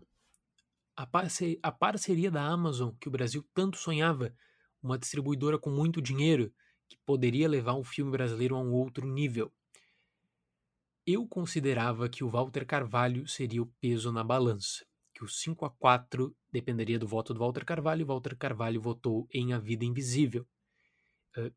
A, 0.96 1.06
parce 1.06 1.56
a 1.62 1.70
parceria 1.70 2.32
da 2.32 2.42
Amazon 2.42 2.90
que 3.00 3.06
o 3.06 3.12
Brasil 3.12 3.48
tanto 3.54 3.76
sonhava. 3.76 4.34
uma 4.82 4.98
distribuidora 4.98 5.56
com 5.56 5.70
muito 5.70 6.02
dinheiro 6.02 6.52
que 6.88 6.98
poderia 7.06 7.48
levar 7.48 7.74
um 7.74 7.84
filme 7.84 8.10
brasileiro 8.10 8.56
a 8.56 8.60
um 8.60 8.72
outro 8.72 9.06
nível. 9.06 9.52
Eu 11.06 11.28
considerava 11.28 12.08
que 12.08 12.24
o 12.24 12.28
Walter 12.28 12.66
Carvalho 12.66 13.28
seria 13.28 13.62
o 13.62 13.72
peso 13.80 14.10
na 14.10 14.24
balança, 14.24 14.84
que 15.14 15.22
o 15.22 15.28
5 15.28 15.64
a 15.64 15.70
4 15.70 16.36
dependeria 16.50 16.98
do 16.98 17.06
voto 17.06 17.32
do 17.32 17.38
Walter 17.38 17.64
Carvalho 17.64 18.00
e 18.00 18.04
Walter 18.04 18.36
Carvalho 18.36 18.80
votou 18.80 19.28
em 19.32 19.52
A 19.52 19.60
Vida 19.60 19.84
Invisível. 19.84 20.44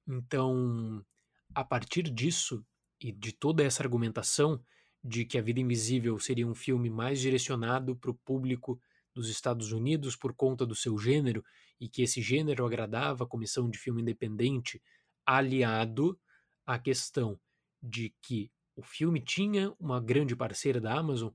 Então, 0.08 1.06
a 1.54 1.64
partir 1.64 2.04
disso 2.04 2.66
e 3.02 3.12
de 3.12 3.32
toda 3.32 3.64
essa 3.64 3.84
argumentação 3.84 4.62
de 5.04 5.26
que 5.26 5.38
A 5.38 5.42
Vida 5.42 5.60
Invisível 5.60 6.20
seria 6.20 6.48
um 6.48 6.56
filme 6.56 6.90
mais 6.90 7.20
direcionado 7.20 7.96
para 7.96 8.12
o 8.12 8.16
público 8.26 8.80
dos 9.14 9.30
Estados 9.30 9.72
Unidos 9.72 10.16
por 10.16 10.34
conta 10.34 10.66
do 10.66 10.76
seu 10.76 10.98
gênero 10.98 11.44
e 11.80 11.88
que 11.88 12.02
esse 12.02 12.22
gênero 12.22 12.66
agradava 12.66 13.24
a 13.24 13.28
comissão 13.28 13.70
de 13.70 13.78
filme 13.78 14.02
independente, 14.02 14.82
aliado 15.26 16.20
à 16.66 16.78
questão 16.78 17.40
de 17.82 18.14
que 18.22 18.52
o 18.76 18.84
filme 18.84 19.22
tinha 19.22 19.74
uma 19.80 20.00
grande 20.00 20.36
parceira 20.36 20.80
da 20.80 20.98
Amazon. 20.98 21.32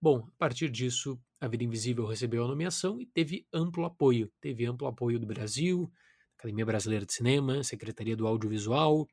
Bom, 0.00 0.18
a 0.18 0.38
partir 0.38 0.70
disso, 0.70 1.20
A 1.40 1.48
Vida 1.48 1.64
Invisível 1.64 2.06
recebeu 2.06 2.44
a 2.44 2.48
nomeação 2.48 3.00
e 3.00 3.06
teve 3.06 3.46
amplo 3.52 3.84
apoio. 3.84 4.30
Teve 4.40 4.64
amplo 4.66 4.86
apoio 4.86 5.18
do 5.18 5.26
Brasil, 5.26 5.90
Academia 6.38 6.64
Brasileira 6.64 7.04
de 7.04 7.12
Cinema, 7.12 7.64
Secretaria 7.64 8.16
do 8.16 8.24
Audiovisual. 8.24 9.08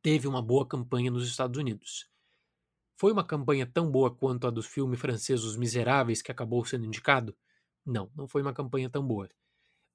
Teve 0.00 0.26
uma 0.26 0.40
boa 0.40 0.66
campanha 0.66 1.10
nos 1.10 1.28
Estados 1.28 1.60
Unidos. 1.60 2.08
Foi 2.96 3.12
uma 3.12 3.22
campanha 3.22 3.66
tão 3.66 3.90
boa 3.90 4.10
quanto 4.10 4.46
a 4.46 4.50
do 4.50 4.62
filme 4.62 4.96
francês 4.96 5.44
Os 5.44 5.54
Miseráveis, 5.54 6.22
que 6.22 6.32
acabou 6.32 6.64
sendo 6.64 6.86
indicado? 6.86 7.36
Não, 7.84 8.10
não 8.16 8.26
foi 8.26 8.40
uma 8.40 8.54
campanha 8.54 8.88
tão 8.88 9.06
boa. 9.06 9.28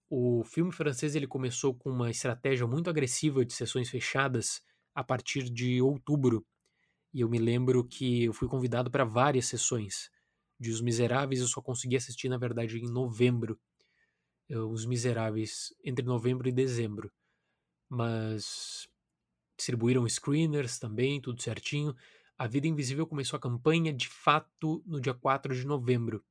O 0.08 0.44
filme 0.44 0.72
francês 0.72 1.16
ele 1.16 1.26
começou 1.26 1.74
com 1.74 1.90
uma 1.90 2.12
estratégia 2.12 2.68
muito 2.68 2.92
agressiva 2.92 3.44
de 3.44 3.52
sessões 3.52 3.90
fechadas 3.90 4.62
a 4.94 5.04
partir 5.04 5.50
de 5.50 5.82
outubro. 5.82 6.46
E 7.12 7.22
eu 7.22 7.30
me 7.30 7.40
lembro 7.40 7.84
que 7.84 8.26
eu 8.26 8.34
fui 8.34 8.48
convidado 8.48 8.92
para 8.92 9.04
várias 9.04 9.48
sessões. 9.48 10.12
De 10.60 10.70
Os 10.70 10.80
Miseráveis 10.80 11.42
eu 11.42 11.48
só 11.48 11.60
consegui 11.60 11.96
assistir, 11.96 12.30
na 12.30 12.38
verdade, 12.38 12.78
em 12.78 12.88
novembro. 12.88 13.60
Os 14.50 14.86
Miseráveis 14.86 15.74
entre 15.84 16.06
novembro 16.06 16.48
e 16.48 16.52
dezembro. 16.52 17.12
Mas 17.90 18.88
distribuíram 19.58 20.08
screeners 20.08 20.78
também, 20.78 21.22
tudo 21.22 21.42
certinho. 21.42 21.96
A 22.38 22.48
Vida 22.48 22.68
Invisível 22.68 23.08
começou 23.08 23.38
a 23.38 23.40
campanha 23.40 23.94
de 23.94 24.08
fato 24.10 24.84
no 24.86 25.00
dia 25.00 25.14
4 25.14 25.56
de 25.56 25.66
novembro. 25.66 26.24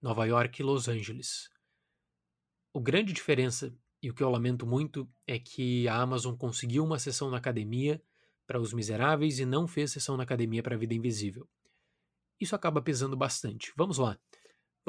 Nova 0.00 0.26
York 0.26 0.60
e 0.60 0.64
Los 0.64 0.88
Angeles. 0.88 1.50
O 2.72 2.80
grande 2.80 3.12
diferença, 3.12 3.74
e 4.02 4.10
o 4.10 4.14
que 4.14 4.22
eu 4.22 4.30
lamento 4.30 4.66
muito, 4.66 5.08
é 5.26 5.38
que 5.38 5.88
a 5.88 5.96
Amazon 5.96 6.36
conseguiu 6.36 6.84
uma 6.84 6.98
sessão 6.98 7.30
na 7.30 7.38
academia 7.38 8.02
para 8.46 8.60
Os 8.60 8.72
Miseráveis 8.72 9.38
e 9.38 9.44
não 9.44 9.66
fez 9.66 9.92
sessão 9.92 10.16
na 10.16 10.22
academia 10.22 10.62
para 10.62 10.74
a 10.74 10.78
Vida 10.78 10.94
Invisível. 10.94 11.48
Isso 12.40 12.54
acaba 12.54 12.80
pesando 12.80 13.16
bastante. 13.16 13.72
Vamos 13.76 13.98
lá. 13.98 14.18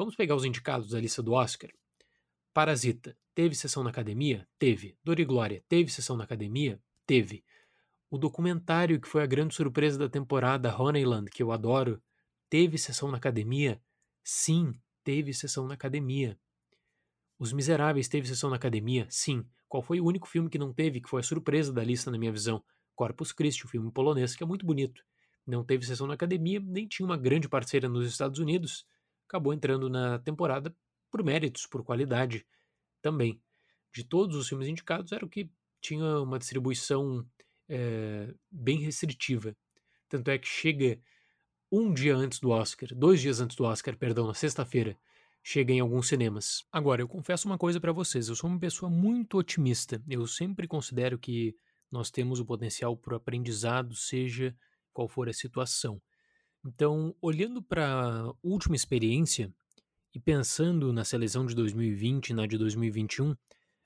Vamos 0.02 0.16
pegar 0.16 0.34
os 0.34 0.44
indicados 0.44 0.90
da 0.90 1.00
lista 1.00 1.22
do 1.22 1.30
Oscar. 1.30 1.70
Parasita, 2.52 3.16
teve 3.36 3.54
sessão 3.54 3.84
na 3.84 3.90
academia? 3.90 4.48
Teve. 4.58 4.98
Dor 5.04 5.20
e 5.20 5.24
Glória, 5.24 5.62
teve 5.68 5.92
sessão 5.92 6.16
na 6.16 6.24
academia? 6.24 6.82
Teve. 7.06 7.44
O 8.10 8.18
documentário 8.18 9.00
que 9.00 9.06
foi 9.06 9.22
a 9.22 9.26
grande 9.26 9.54
surpresa 9.54 9.96
da 9.96 10.08
temporada, 10.08 10.76
Honeyland, 10.76 11.30
que 11.30 11.40
eu 11.40 11.52
adoro, 11.52 12.02
teve 12.50 12.78
sessão 12.78 13.12
na 13.12 13.18
academia? 13.18 13.80
Sim, 14.24 14.74
teve 15.04 15.32
sessão 15.32 15.68
na 15.68 15.74
academia. 15.74 16.36
Os 17.38 17.52
Miseráveis 17.52 18.08
teve 18.08 18.26
sessão 18.26 18.50
na 18.50 18.56
academia? 18.56 19.06
Sim. 19.08 19.46
Qual 19.68 19.84
foi 19.84 20.00
o 20.00 20.04
único 20.04 20.26
filme 20.26 20.50
que 20.50 20.58
não 20.58 20.74
teve, 20.74 21.00
que 21.00 21.08
foi 21.08 21.20
a 21.20 21.24
surpresa 21.24 21.72
da 21.72 21.84
lista 21.84 22.10
na 22.10 22.18
minha 22.18 22.32
visão? 22.32 22.60
Corpus 22.96 23.30
Christi, 23.30 23.66
o 23.66 23.68
filme 23.68 23.92
polonês, 23.92 24.34
que 24.34 24.42
é 24.42 24.46
muito 24.48 24.66
bonito. 24.66 25.00
Não 25.46 25.64
teve 25.64 25.86
sessão 25.86 26.08
na 26.08 26.14
academia, 26.14 26.58
nem 26.58 26.88
tinha 26.88 27.06
uma 27.06 27.16
grande 27.16 27.48
parceira 27.48 27.88
nos 27.88 28.04
Estados 28.08 28.40
Unidos. 28.40 28.84
Acabou 29.32 29.54
entrando 29.54 29.88
na 29.88 30.18
temporada 30.18 30.76
por 31.10 31.24
méritos, 31.24 31.66
por 31.66 31.82
qualidade 31.82 32.44
também. 33.00 33.40
De 33.90 34.04
todos 34.04 34.36
os 34.36 34.46
filmes 34.46 34.68
indicados, 34.68 35.10
era 35.10 35.24
o 35.24 35.28
que 35.28 35.50
tinha 35.80 36.20
uma 36.20 36.38
distribuição 36.38 37.26
é, 37.66 38.34
bem 38.50 38.78
restritiva. 38.80 39.56
Tanto 40.06 40.30
é 40.30 40.36
que 40.36 40.46
chega 40.46 41.00
um 41.70 41.94
dia 41.94 42.14
antes 42.14 42.40
do 42.40 42.50
Oscar, 42.50 42.90
dois 42.94 43.22
dias 43.22 43.40
antes 43.40 43.56
do 43.56 43.64
Oscar, 43.64 43.96
perdão, 43.96 44.26
na 44.26 44.34
sexta-feira, 44.34 44.98
chega 45.42 45.72
em 45.72 45.80
alguns 45.80 46.08
cinemas. 46.08 46.66
Agora, 46.70 47.00
eu 47.00 47.08
confesso 47.08 47.48
uma 47.48 47.56
coisa 47.56 47.80
para 47.80 47.90
vocês, 47.90 48.28
eu 48.28 48.36
sou 48.36 48.50
uma 48.50 48.60
pessoa 48.60 48.90
muito 48.90 49.38
otimista. 49.38 50.02
Eu 50.06 50.26
sempre 50.26 50.68
considero 50.68 51.18
que 51.18 51.56
nós 51.90 52.10
temos 52.10 52.38
o 52.38 52.44
potencial 52.44 52.94
para 52.98 53.14
o 53.14 53.16
aprendizado, 53.16 53.94
seja 53.94 54.54
qual 54.92 55.08
for 55.08 55.26
a 55.30 55.32
situação. 55.32 56.02
Então, 56.64 57.14
olhando 57.20 57.60
para 57.60 57.86
a 57.86 58.34
última 58.42 58.76
experiência, 58.76 59.52
e 60.14 60.20
pensando 60.20 60.92
na 60.92 61.04
seleção 61.04 61.46
de 61.46 61.54
2020 61.54 62.28
e 62.28 62.34
na 62.34 62.46
de 62.46 62.58
2021, 62.58 63.34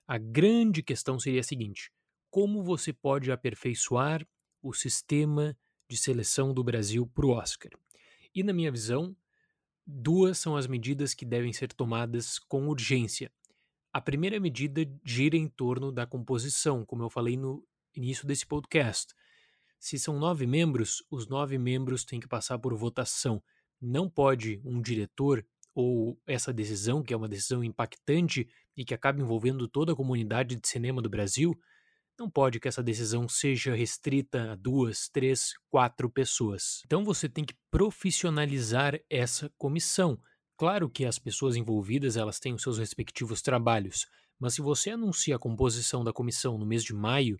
a 0.07 0.19
grande 0.19 0.83
questão 0.83 1.19
seria 1.19 1.41
a 1.41 1.45
seguinte: 1.45 1.91
como 2.31 2.63
você 2.63 2.93
pode 2.93 3.31
aperfeiçoar 3.31 4.27
o 4.61 4.73
sistema 4.73 5.57
de 5.89 5.97
seleção 5.97 6.53
do 6.53 6.65
Brasil 6.65 7.07
para 7.07 7.27
o 7.27 7.31
Oscar? 7.31 7.71
E, 8.35 8.43
na 8.43 8.53
minha 8.53 8.71
visão, 8.71 9.17
duas 9.87 10.39
são 10.39 10.57
as 10.57 10.67
medidas 10.67 11.15
que 11.15 11.25
devem 11.25 11.53
ser 11.53 11.73
tomadas 11.73 12.39
com 12.39 12.69
urgência. 12.69 13.31
A 13.93 14.01
primeira 14.01 14.39
medida 14.39 14.87
gira 15.03 15.37
em 15.37 15.49
torno 15.49 15.91
da 15.91 16.07
composição, 16.07 16.85
como 16.85 17.03
eu 17.03 17.09
falei 17.09 17.37
no 17.37 17.67
início 17.95 18.27
desse 18.27 18.45
podcast. 18.45 19.15
Se 19.79 19.99
são 19.99 20.19
nove 20.19 20.47
membros, 20.47 21.03
os 21.11 21.29
nove 21.29 21.59
membros 21.59 22.05
têm 22.05 22.21
que 22.21 22.29
passar 22.29 22.59
por 22.59 22.75
votação. 22.75 23.43
Não 23.81 24.09
pode 24.09 24.61
um 24.65 24.81
diretor 24.81 25.47
ou 25.75 26.19
essa 26.27 26.53
decisão, 26.53 27.03
que 27.03 27.13
é 27.13 27.17
uma 27.17 27.29
decisão 27.29 27.63
impactante 27.63 28.49
e 28.77 28.85
que 28.85 28.95
acaba 28.95 29.21
envolvendo 29.21 29.69
toda 29.69 29.93
a 29.93 29.97
comunidade 29.97 30.57
de 30.57 30.67
cinema 30.67 31.03
do 31.03 31.11
Brasil, 31.11 31.59
não 32.19 32.31
pode 32.31 32.59
que 32.59 32.67
essa 32.67 32.83
decisão 32.83 33.29
seja 33.29 33.75
restrita 33.75 34.53
a 34.53 34.55
duas, 34.55 35.09
três, 35.11 35.53
quatro 35.69 36.09
pessoas. 36.09 36.81
Então 36.87 37.05
você 37.05 37.29
tem 37.29 37.45
que 37.45 37.55
profissionalizar 37.71 38.99
essa 39.11 39.51
comissão. 39.59 40.19
Claro 40.57 40.89
que 40.89 41.05
as 41.05 41.19
pessoas 41.19 41.57
envolvidas 41.57 42.17
elas 42.17 42.41
têm 42.41 42.55
os 42.55 42.63
seus 42.63 42.79
respectivos 42.79 43.43
trabalhos, 43.43 44.07
mas 44.39 44.55
se 44.55 44.63
você 44.63 44.91
anuncia 44.91 45.37
a 45.37 45.39
composição 45.39 46.03
da 46.03 46.13
comissão 46.13 46.57
no 46.57 46.65
mês 46.65 46.83
de 46.83 46.95
maio, 46.95 47.39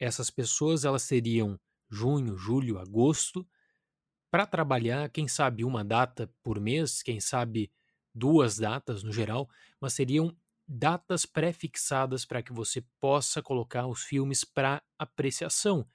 essas 0.00 0.30
pessoas 0.30 0.84
elas 0.84 1.06
teriam 1.06 1.60
junho, 1.90 2.36
julho, 2.36 2.78
agosto 2.78 3.46
para 4.30 4.46
trabalhar, 4.46 5.08
quem 5.10 5.26
sabe 5.26 5.64
uma 5.64 5.84
data 5.84 6.32
por 6.42 6.60
mês, 6.60 7.02
quem 7.02 7.20
sabe 7.20 7.70
duas 8.14 8.58
datas 8.58 9.02
no 9.02 9.12
geral, 9.12 9.48
mas 9.80 9.94
seriam 9.94 10.36
datas 10.66 11.26
pré-fixadas 11.26 12.24
para 12.24 12.42
que 12.42 12.52
você 12.52 12.84
possa 13.00 13.42
colocar 13.42 13.86
os 13.86 14.02
filmes 14.02 14.44
para 14.44 14.82
apreciação. 14.98 15.86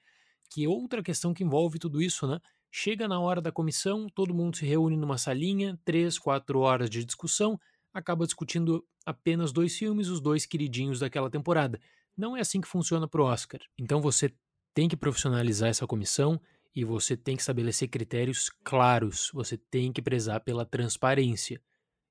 Que 0.49 0.66
é 0.66 0.70
outra 0.70 1.01
questão 1.03 1.34
que 1.34 1.43
envolve 1.43 1.80
tudo 1.80 2.01
isso, 2.01 2.28
né? 2.28 2.39
Chega 2.72 3.08
na 3.08 3.20
hora 3.20 3.41
da 3.41 3.51
comissão, 3.51 4.08
todo 4.10 4.34
mundo 4.34 4.58
se 4.58 4.66
reúne 4.66 4.97
numa 4.97 5.18
salinha, 5.18 5.80
três, 5.86 6.20
quatro 6.20 6.60
horas 6.60 6.89
de 6.89 7.06
discussão, 7.06 7.60
acaba 7.93 8.26
discutindo 8.26 8.86
apenas 9.06 9.53
dois 9.53 9.78
filmes, 9.78 10.10
os 10.10 10.20
dois 10.20 10.45
queridinhos 10.45 10.99
daquela 10.99 11.30
temporada. 11.30 11.80
Não 12.18 12.36
é 12.36 12.41
assim 12.41 12.61
que 12.61 12.68
funciona 12.68 13.07
para 13.07 13.22
o 13.22 13.26
Oscar. 13.26 13.59
Então 13.78 14.01
você 14.01 14.34
tem 14.74 14.88
que 14.88 14.95
profissionalizar 14.97 15.70
essa 15.70 15.88
comissão 15.88 16.39
e 16.76 16.84
você 16.84 17.16
tem 17.16 17.36
que 17.36 17.41
estabelecer 17.41 17.88
critérios 17.89 18.49
claros, 18.63 19.30
você 19.34 19.57
tem 19.57 19.91
que 19.91 20.01
prezar 20.01 20.41
pela 20.41 20.66
transparência. 20.66 21.61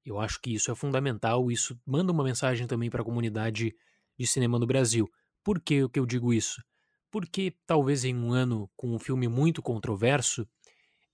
Eu 0.05 0.21
acho 0.21 0.41
que 0.41 0.55
isso 0.55 0.71
é 0.71 0.75
fundamental, 0.75 1.51
isso 1.51 1.79
manda 1.87 2.13
uma 2.13 2.25
mensagem 2.25 2.67
também 2.67 2.91
para 2.91 3.03
a 3.03 3.05
comunidade 3.05 3.75
de 4.19 4.27
cinema 4.27 4.59
no 4.59 4.67
Brasil. 4.67 5.11
Por 5.43 5.61
que 5.61 5.89
eu 5.95 6.07
digo 6.07 6.33
isso? 6.33 6.63
Porque 7.11 7.55
talvez 7.67 8.05
em 8.05 8.15
um 8.15 8.33
ano 8.33 8.71
com 8.77 8.95
um 8.95 8.99
filme 8.99 9.29
muito 9.29 9.63
controverso, 9.63 10.47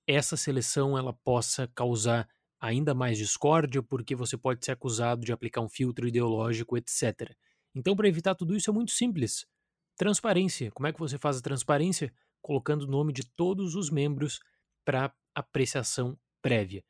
essa 0.07 0.37
seleção 0.37 0.99
ela 0.99 1.13
possa 1.13 1.69
causar 1.69 2.29
ainda 2.61 2.95
mais 2.95 3.19
discórdia, 3.19 3.83
porque 3.83 4.15
você 4.15 4.37
pode 4.37 4.65
ser 4.65 4.73
acusado 4.73 5.25
de 5.25 5.33
aplicar 5.33 5.61
um 5.61 5.69
filtro 5.69 6.07
ideológico, 6.07 6.77
etc. 6.77 7.35
Então, 7.75 7.95
para 7.95 8.09
evitar 8.09 8.35
tudo 8.35 8.57
isso 8.57 8.71
é 8.71 8.73
muito 8.73 8.93
simples. 8.93 9.47
Transparência. 9.97 10.71
Como 10.73 10.87
é 10.87 10.93
que 10.93 10.99
você 10.99 11.19
faz 11.19 11.39
a 11.39 11.43
transparência? 11.43 12.13
colocando 12.41 12.83
o 12.83 12.91
nome 12.91 13.13
de 13.13 13.25
todos 13.25 13.75
os 13.75 13.91
membros 13.91 14.41
para 14.85 15.13
apreciação 15.35 16.19
prévia. 16.43 16.83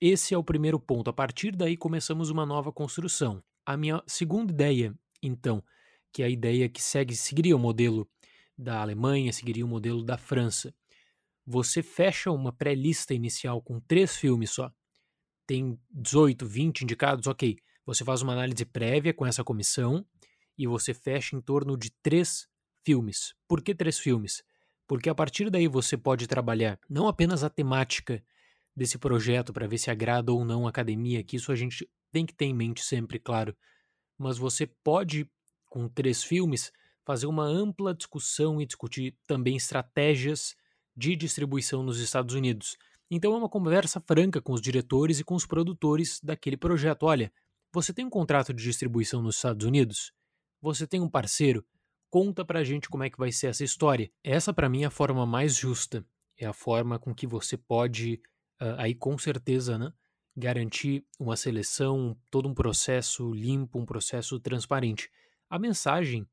Esse 0.00 0.34
é 0.34 0.38
o 0.38 0.44
primeiro 0.44 0.78
ponto. 0.78 1.10
A 1.10 1.12
partir 1.12 1.56
daí 1.56 1.76
começamos 1.76 2.30
uma 2.30 2.46
nova 2.46 2.72
construção. 2.72 3.42
A 3.66 3.76
minha 3.76 4.02
segunda 4.06 4.52
ideia, 4.52 4.94
então, 5.22 5.62
que 6.12 6.22
é 6.22 6.26
a 6.26 6.30
ideia 6.30 6.68
que 6.68 6.82
segue, 6.82 7.16
seguiria 7.16 7.56
o 7.56 7.58
modelo 7.58 8.08
da 8.56 8.80
Alemanha, 8.80 9.32
seguiria 9.32 9.64
o 9.64 9.68
modelo 9.68 10.04
da 10.04 10.16
França. 10.16 10.74
Você 11.44 11.82
fecha 11.82 12.30
uma 12.30 12.52
pré-lista 12.52 13.14
inicial 13.14 13.60
com 13.60 13.80
três 13.80 14.16
filmes 14.16 14.50
só. 14.50 14.70
Tem 15.46 15.78
18, 15.90 16.46
20 16.46 16.82
indicados, 16.82 17.26
ok. 17.26 17.56
Você 17.86 18.04
faz 18.04 18.20
uma 18.20 18.34
análise 18.34 18.64
prévia 18.66 19.14
com 19.14 19.24
essa 19.26 19.42
comissão 19.42 20.06
e 20.58 20.66
você 20.66 20.92
fecha 20.92 21.36
em 21.36 21.40
torno 21.40 21.76
de 21.76 21.90
três 22.02 22.48
filmes. 22.84 23.34
Por 23.46 23.62
que 23.62 23.74
três 23.74 23.98
filmes? 23.98 24.42
Porque 24.86 25.08
a 25.08 25.14
partir 25.14 25.50
daí 25.50 25.68
você 25.68 25.96
pode 25.96 26.26
trabalhar 26.26 26.78
não 26.88 27.06
apenas 27.06 27.44
a 27.44 27.50
temática 27.50 28.22
desse 28.74 28.98
projeto 28.98 29.52
para 29.52 29.66
ver 29.66 29.78
se 29.78 29.90
agrada 29.90 30.32
ou 30.32 30.44
não 30.44 30.66
a 30.66 30.70
academia, 30.70 31.22
que 31.22 31.36
isso 31.36 31.52
a 31.52 31.56
gente 31.56 31.88
tem 32.10 32.24
que 32.24 32.34
ter 32.34 32.46
em 32.46 32.54
mente 32.54 32.82
sempre, 32.82 33.18
claro, 33.18 33.56
mas 34.16 34.38
você 34.38 34.66
pode, 34.66 35.30
com 35.66 35.88
três 35.88 36.22
filmes, 36.22 36.72
fazer 37.04 37.26
uma 37.26 37.44
ampla 37.44 37.94
discussão 37.94 38.60
e 38.60 38.66
discutir 38.66 39.16
também 39.26 39.56
estratégias 39.56 40.54
de 40.96 41.14
distribuição 41.16 41.82
nos 41.82 42.00
Estados 42.00 42.34
Unidos. 42.34 42.76
Então 43.10 43.32
é 43.32 43.36
uma 43.36 43.48
conversa 43.48 44.00
franca 44.00 44.42
com 44.42 44.52
os 44.52 44.60
diretores 44.60 45.18
e 45.18 45.24
com 45.24 45.34
os 45.34 45.46
produtores 45.46 46.20
daquele 46.22 46.56
projeto. 46.56 47.04
Olha, 47.04 47.32
você 47.72 47.92
tem 47.92 48.04
um 48.04 48.10
contrato 48.10 48.52
de 48.52 48.62
distribuição 48.62 49.22
nos 49.22 49.36
Estados 49.36 49.66
Unidos? 49.66 50.12
Você 50.60 50.86
tem 50.86 51.00
um 51.00 51.08
parceiro? 51.08 51.64
Conta 52.10 52.44
pra 52.44 52.64
gente 52.64 52.88
como 52.88 53.04
é 53.04 53.10
que 53.10 53.18
vai 53.18 53.30
ser 53.30 53.48
essa 53.48 53.62
história. 53.62 54.10
Essa 54.24 54.52
para 54.52 54.68
mim 54.68 54.82
é 54.82 54.86
a 54.86 54.90
forma 54.90 55.26
mais 55.26 55.54
justa. 55.56 56.04
É 56.36 56.46
a 56.46 56.52
forma 56.52 56.98
com 56.98 57.14
que 57.14 57.26
você 57.26 57.56
pode 57.56 58.20
uh, 58.60 58.74
aí 58.78 58.94
com 58.94 59.16
certeza, 59.18 59.78
né, 59.78 59.92
garantir 60.36 61.04
uma 61.18 61.36
seleção, 61.36 62.16
todo 62.30 62.48
um 62.48 62.54
processo 62.54 63.32
limpo, 63.32 63.78
um 63.78 63.86
processo 63.86 64.38
transparente. 64.38 65.10
A 65.50 65.58
mensagem 65.58 66.26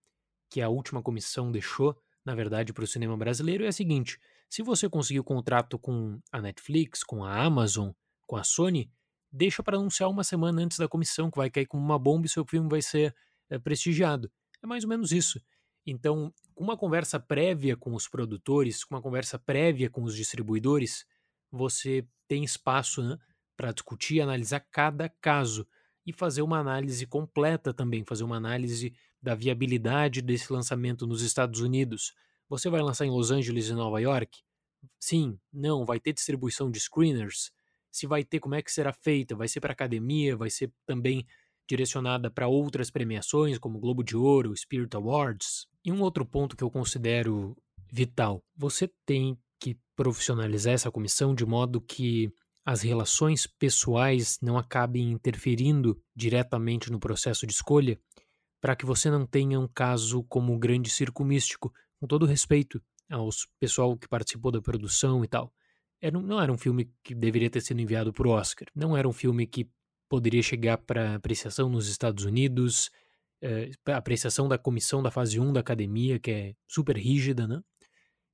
que 0.49 0.61
a 0.61 0.69
última 0.69 1.01
comissão 1.01 1.51
deixou, 1.51 1.97
na 2.23 2.36
verdade, 2.36 2.71
para 2.71 2.84
o 2.84 2.88
cinema 2.88 3.17
brasileiro 3.17 3.65
é 3.65 3.67
a 3.67 3.73
seguinte: 3.73 4.19
se 4.49 4.61
você 4.61 4.88
conseguir 4.88 5.19
o 5.19 5.23
contrato 5.23 5.78
com 5.80 6.19
a 6.32 6.41
Netflix, 6.41 7.03
com 7.03 7.23
a 7.23 7.43
Amazon, 7.43 7.91
com 8.28 8.36
a 8.38 8.43
Sony, 8.43 8.91
deixa 9.32 9.63
para 9.63 9.78
anunciar 9.78 10.09
uma 10.09 10.23
semana 10.23 10.61
antes 10.61 10.78
da 10.78 10.88
comissão, 10.88 11.32
que 11.32 11.38
vai 11.38 11.49
cair 11.49 11.65
como 11.65 11.84
uma 11.84 11.99
bomba 11.99 12.26
e 12.26 12.30
seu 12.30 12.45
filme 12.45 12.69
vai 12.69 12.82
ser 12.82 13.15
prestigiado. 13.60 14.32
É 14.64 14.68
mais 14.68 14.84
ou 14.84 14.89
menos 14.89 15.12
isso. 15.12 15.39
Então, 15.86 16.34
com 16.54 16.64
uma 16.64 16.78
conversa 16.78 17.20
prévia 17.20 17.78
com 17.78 17.93
os 17.93 18.08
produtores, 18.08 18.84
com 18.84 18.96
uma 18.96 19.02
conversa 19.02 19.38
prévia 19.38 19.89
com 19.89 20.04
os 20.04 20.16
distribuidores, 20.16 21.06
você 21.52 22.08
tem 22.28 22.43
espaço 22.43 23.04
né, 23.04 23.18
para 23.56 23.72
discutir, 23.72 24.22
analisar 24.22 24.60
cada 24.72 25.08
caso 25.08 25.68
e 26.06 26.14
fazer 26.14 26.41
uma 26.41 26.60
análise 26.60 27.06
completa 27.06 27.74
também, 27.74 28.04
fazer 28.04 28.24
uma 28.24 28.38
análise 28.38 28.93
da 29.22 29.36
viabilidade 29.36 30.22
desse 30.22 30.52
lançamento 30.52 31.08
nos 31.08 31.22
Estados 31.22 31.60
Unidos. 31.62 32.14
Você 32.48 32.70
vai 32.70 32.82
lançar 32.82 33.06
em 33.06 33.12
Los 33.12 33.32
Angeles 33.32 33.70
e 33.70 33.74
Nova 33.74 34.00
York? 34.00 34.41
Sim, 35.00 35.39
não, 35.52 35.86
vai 35.86 36.00
ter 36.00 36.14
distribuição 36.14 36.70
de 36.70 36.80
screeners. 36.80 37.52
Se 37.91 38.06
vai 38.06 38.24
ter, 38.24 38.39
como 38.39 38.56
é 38.56 38.62
que 38.62 38.72
será 38.72 38.93
feita? 38.93 39.36
Vai 39.36 39.48
ser 39.48 39.60
para 39.62 39.74
academia, 39.74 40.36
vai 40.36 40.50
ser 40.50 40.72
também 40.86 41.26
direcionada 41.68 42.30
para 42.30 42.47
outras 42.47 42.89
premiações, 42.89 43.57
como 43.57 43.80
Globo 43.80 44.03
de 44.03 44.16
Ouro, 44.16 44.55
Spirit 44.55 44.95
Awards. 44.95 45.68
E 45.84 45.91
um 45.91 46.01
outro 46.01 46.26
ponto 46.26 46.55
que 46.55 46.63
eu 46.63 46.72
considero 46.72 47.55
vital: 47.91 48.43
você 48.55 48.89
tem 49.05 49.38
que 49.59 49.78
profissionalizar 49.95 50.74
essa 50.74 50.91
comissão 50.91 51.34
de 51.34 51.45
modo 51.45 51.82
que 51.82 52.32
as 52.66 52.82
relações 52.82 53.45
pessoais 53.45 54.39
não 54.41 54.57
acabem 54.57 55.11
interferindo 55.11 56.01
diretamente 56.16 56.91
no 56.91 56.99
processo 56.99 57.45
de 57.45 57.53
escolha, 57.53 57.99
para 58.59 58.76
que 58.76 58.86
você 58.86 59.11
não 59.11 59.26
tenha 59.26 59.59
um 59.59 59.68
caso 59.68 60.24
como 60.24 60.53
o 60.53 60.57
Grande 60.57 60.89
Circo 60.89 61.24
Místico, 61.24 61.72
com 61.99 62.07
todo 62.07 62.26
respeito 62.26 62.82
aos 63.09 63.47
pessoal 63.59 63.95
que 63.95 64.07
participou 64.07 64.51
da 64.51 64.61
produção 64.61 65.24
e 65.24 65.28
tal. 65.28 65.53
Era, 66.01 66.20
não 66.20 66.41
era 66.41 66.51
um 66.51 66.57
filme 66.57 66.91
que 67.03 67.13
deveria 67.13 67.49
ter 67.49 67.61
sido 67.61 67.80
enviado 67.80 68.11
para 68.11 68.28
o 68.28 68.32
Oscar, 68.32 68.68
não 68.76 68.97
era 68.97 69.07
um 69.07 69.13
filme 69.13 69.45
que 69.45 69.70
poderia 70.10 70.41
chegar 70.41 70.78
para 70.78 71.16
apreciação 71.16 71.70
nos 71.70 71.88
Estados 71.88 72.26
Unidos, 72.26 72.89
é, 73.41 73.72
apreciação 73.88 74.47
da 74.47 74.58
comissão 74.58 75.03
da 75.03 75.12
fase 75.12 75.39
1 75.39 75.53
da 75.53 75.60
academia, 75.60 76.20
que 76.20 76.32
é 76.32 76.53
super 76.68 76.97
rígida, 76.97 77.47
né? 77.47 77.62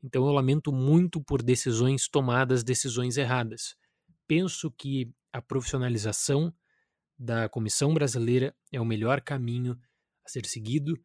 Então 0.03 0.26
eu 0.26 0.32
lamento 0.32 0.72
muito 0.72 1.22
por 1.22 1.43
decisões 1.43 2.07
tomadas, 2.07 2.63
decisões 2.63 3.17
erradas. 3.17 3.76
Penso 4.28 4.72
que 4.72 5.11
a 5.32 5.41
profissionalização 5.41 6.53
da 7.17 7.47
comissão 7.47 7.93
brasileira 7.93 8.55
é 8.72 8.82
o 8.82 8.86
melhor 8.86 9.22
caminho 9.22 9.78
a 10.26 10.30
ser 10.30 10.45
seguido 10.45 10.97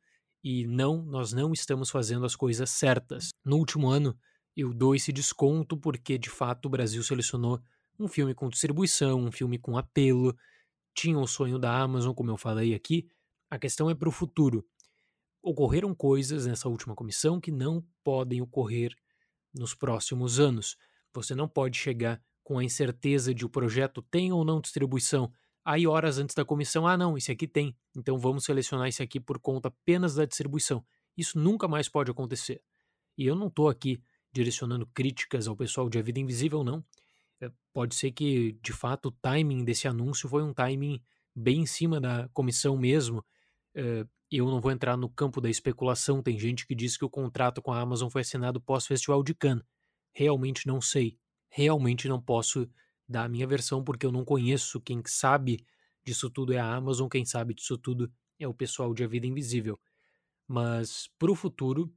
e 0.43 0.67
não, 0.67 1.03
nós 1.03 1.33
não 1.33 1.53
estamos 1.53 1.91
fazendo 1.91 2.25
as 2.25 2.35
coisas 2.35 2.71
certas. 2.71 3.31
No 3.45 3.57
último 3.57 3.89
ano, 3.89 4.17
eu 4.57 4.73
dou 4.73 4.95
esse 4.95 5.12
desconto 5.12 5.77
porque 5.77 6.17
de 6.17 6.31
fato 6.31 6.67
o 6.67 6.71
Brasil 6.71 7.03
selecionou 7.03 7.61
um 7.99 8.09
filme 8.09 8.35
com 8.35 8.49
distribuição, 8.49 9.21
um 9.21 9.33
filme 9.33 9.59
com 9.59 9.77
apelo, 9.77 10.35
tinha 10.97 11.18
o 11.18 11.26
sonho 11.26 11.59
da 11.59 11.78
Amazon, 11.78 12.14
como 12.14 12.30
eu 12.30 12.36
falei 12.36 12.74
aqui. 12.74 13.07
A 13.51 13.59
questão 13.59 13.88
é 13.90 13.94
para 13.94 14.09
o 14.09 14.12
futuro 14.12 14.66
ocorreram 15.47 15.94
coisas 15.94 16.44
nessa 16.44 16.68
última 16.68 16.97
comissão 16.97 17.40
que 17.40 17.53
não 17.53 17.84
podem 18.03 18.42
ocorrer 18.42 18.92
nos 19.55 19.76
próximos 19.76 20.40
anos. 20.40 20.76
Você 21.14 21.36
não 21.36 21.49
pode 21.49 21.78
chegar 21.78 22.20
com 22.42 22.59
a 22.59 22.64
incerteza 22.64 23.32
de 23.32 23.44
o 23.44 23.49
projeto 23.49 24.03
tem 24.03 24.32
ou 24.32 24.44
não 24.44 24.61
distribuição. 24.61 25.32
Aí, 25.64 25.86
horas 25.86 26.18
antes 26.18 26.34
da 26.34 26.44
comissão, 26.44 26.84
ah, 26.84 26.97
não, 26.97 27.16
esse 27.16 27.30
aqui 27.30 27.47
tem, 27.47 27.76
então 27.97 28.18
vamos 28.18 28.44
selecionar 28.44 28.88
esse 28.88 29.03
aqui 29.05 29.20
por 29.20 29.38
conta 29.38 29.68
apenas 29.68 30.16
da 30.16 30.24
distribuição. 30.24 30.84
Isso 31.16 31.38
nunca 31.38 31.68
mais 31.68 31.88
pode 31.88 32.11
acontecer. 32.11 32.61
E 33.16 33.24
eu 33.24 33.36
não 33.36 33.47
estou 33.47 33.68
aqui 33.68 34.03
direcionando 34.32 34.84
críticas 34.86 35.47
ao 35.47 35.57
pessoal 35.57 35.88
de 35.88 35.99
A 35.99 36.03
Vida 36.03 36.18
Invisível, 36.18 36.64
não. 36.64 36.84
É, 37.41 37.51
pode 37.72 37.95
ser 37.95 38.12
que, 38.12 38.53
de 38.62 38.72
fato, 38.72 39.07
o 39.07 39.12
timing 39.12 39.64
desse 39.64 39.87
anúncio 39.87 40.28
foi 40.28 40.43
um 40.43 40.55
timing 40.55 41.03
bem 41.34 41.61
em 41.61 41.66
cima 41.66 42.01
da 42.01 42.28
comissão 42.32 42.76
mesmo. 42.76 43.24
É, 43.74 44.07
eu 44.30 44.47
não 44.47 44.61
vou 44.61 44.72
entrar 44.72 44.97
no 44.97 45.09
campo 45.09 45.41
da 45.41 45.49
especulação, 45.49 46.22
tem 46.22 46.39
gente 46.39 46.66
que 46.66 46.74
diz 46.74 46.97
que 46.97 47.05
o 47.05 47.11
contrato 47.11 47.62
com 47.62 47.72
a 47.72 47.80
Amazon 47.80 48.09
foi 48.09 48.22
assinado 48.22 48.61
pós-Festival 48.61 49.22
de 49.22 49.34
Cannes. 49.34 49.64
Realmente 50.12 50.66
não 50.66 50.80
sei. 50.80 51.18
Realmente 51.49 52.09
não 52.09 52.20
posso 52.20 52.68
dar 53.09 53.24
a 53.24 53.28
minha 53.28 53.47
versão 53.47 53.84
porque 53.84 54.05
eu 54.05 54.12
não 54.12 54.24
conheço. 54.24 54.80
Quem 54.80 55.03
sabe 55.07 55.64
disso 56.05 56.30
tudo 56.30 56.53
é 56.53 56.59
a 56.59 56.74
Amazon, 56.74 57.09
quem 57.09 57.24
sabe 57.24 57.55
disso 57.55 57.76
tudo 57.78 58.11
é 58.39 58.49
o 58.49 58.55
pessoal 58.55 58.93
de 58.95 59.05
A 59.05 59.07
Vida 59.07 59.26
Invisível. 59.26 59.78
Mas 60.49 61.09
para 61.18 61.30
o 61.30 61.34
futuro, 61.34 61.93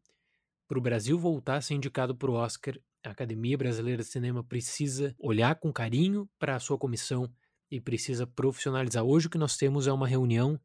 para 0.67 0.77
o 0.77 0.81
Brasil 0.81 1.17
voltar 1.17 1.57
a 1.57 1.61
ser 1.61 1.75
indicado 1.75 2.15
para 2.15 2.29
o 2.29 2.33
Oscar, 2.33 2.77
a 3.03 3.11
Academia 3.11 3.57
Brasileira 3.57 4.03
de 4.03 4.09
Cinema 4.09 4.43
precisa 4.43 5.15
olhar 5.19 5.55
com 5.55 5.71
carinho 5.71 6.29
para 6.37 6.55
a 6.55 6.59
sua 6.59 6.77
comissão 6.77 7.31
e 7.71 7.79
precisa 7.79 8.25
profissionalizar. 8.25 9.03
Hoje 9.03 9.27
o 9.27 9.29
que 9.29 9.37
nós 9.37 9.57
temos 9.57 9.87
é 9.87 9.91
uma 9.91 10.07
reunião 10.07 10.59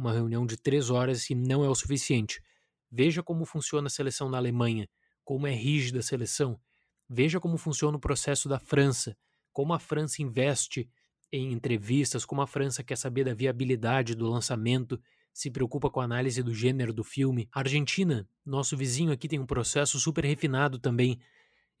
uma 0.00 0.12
reunião 0.12 0.46
de 0.46 0.56
três 0.56 0.90
horas 0.90 1.28
e 1.30 1.34
não 1.34 1.64
é 1.64 1.68
o 1.68 1.74
suficiente. 1.74 2.42
Veja 2.90 3.22
como 3.22 3.44
funciona 3.44 3.86
a 3.86 3.90
seleção 3.90 4.28
na 4.28 4.38
Alemanha, 4.38 4.88
como 5.24 5.46
é 5.46 5.52
rígida 5.52 6.00
a 6.00 6.02
seleção. 6.02 6.58
Veja 7.08 7.38
como 7.38 7.56
funciona 7.56 7.96
o 7.96 8.00
processo 8.00 8.48
da 8.48 8.58
França, 8.58 9.16
como 9.52 9.72
a 9.72 9.78
França 9.78 10.22
investe 10.22 10.88
em 11.30 11.52
entrevistas, 11.52 12.24
como 12.24 12.40
a 12.40 12.46
França 12.46 12.82
quer 12.82 12.96
saber 12.96 13.24
da 13.24 13.34
viabilidade 13.34 14.16
do 14.16 14.28
lançamento, 14.28 15.00
se 15.32 15.50
preocupa 15.50 15.88
com 15.88 16.00
a 16.00 16.04
análise 16.04 16.42
do 16.42 16.52
gênero 16.52 16.92
do 16.92 17.04
filme. 17.04 17.48
A 17.52 17.60
Argentina, 17.60 18.28
nosso 18.44 18.76
vizinho 18.76 19.12
aqui, 19.12 19.28
tem 19.28 19.38
um 19.38 19.46
processo 19.46 20.00
super 20.00 20.24
refinado 20.24 20.78
também. 20.78 21.20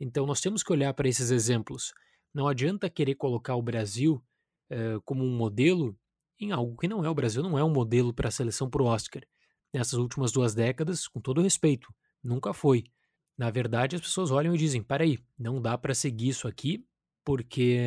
Então 0.00 0.26
nós 0.26 0.40
temos 0.40 0.62
que 0.62 0.72
olhar 0.72 0.92
para 0.94 1.08
esses 1.08 1.30
exemplos. 1.30 1.92
Não 2.32 2.48
adianta 2.48 2.88
querer 2.88 3.14
colocar 3.14 3.54
o 3.54 3.62
Brasil 3.62 4.22
eh, 4.70 4.98
como 5.04 5.22
um 5.22 5.36
modelo 5.36 5.96
em 6.40 6.52
algo 6.52 6.76
que 6.76 6.88
não 6.88 7.04
é. 7.04 7.08
O 7.10 7.14
Brasil 7.14 7.42
não 7.42 7.58
é 7.58 7.62
um 7.62 7.70
modelo 7.70 8.14
para 8.14 8.28
a 8.28 8.32
seleção 8.32 8.70
para 8.70 8.82
o 8.82 8.86
Oscar. 8.86 9.22
Nessas 9.72 9.94
últimas 9.94 10.32
duas 10.32 10.54
décadas, 10.54 11.06
com 11.06 11.20
todo 11.20 11.42
respeito, 11.42 11.92
nunca 12.24 12.54
foi. 12.54 12.84
Na 13.36 13.50
verdade, 13.50 13.96
as 13.96 14.02
pessoas 14.02 14.30
olham 14.30 14.54
e 14.54 14.58
dizem: 14.58 14.82
peraí, 14.82 15.18
não 15.38 15.60
dá 15.60 15.76
para 15.76 15.94
seguir 15.94 16.28
isso 16.28 16.48
aqui 16.48 16.84
porque 17.24 17.78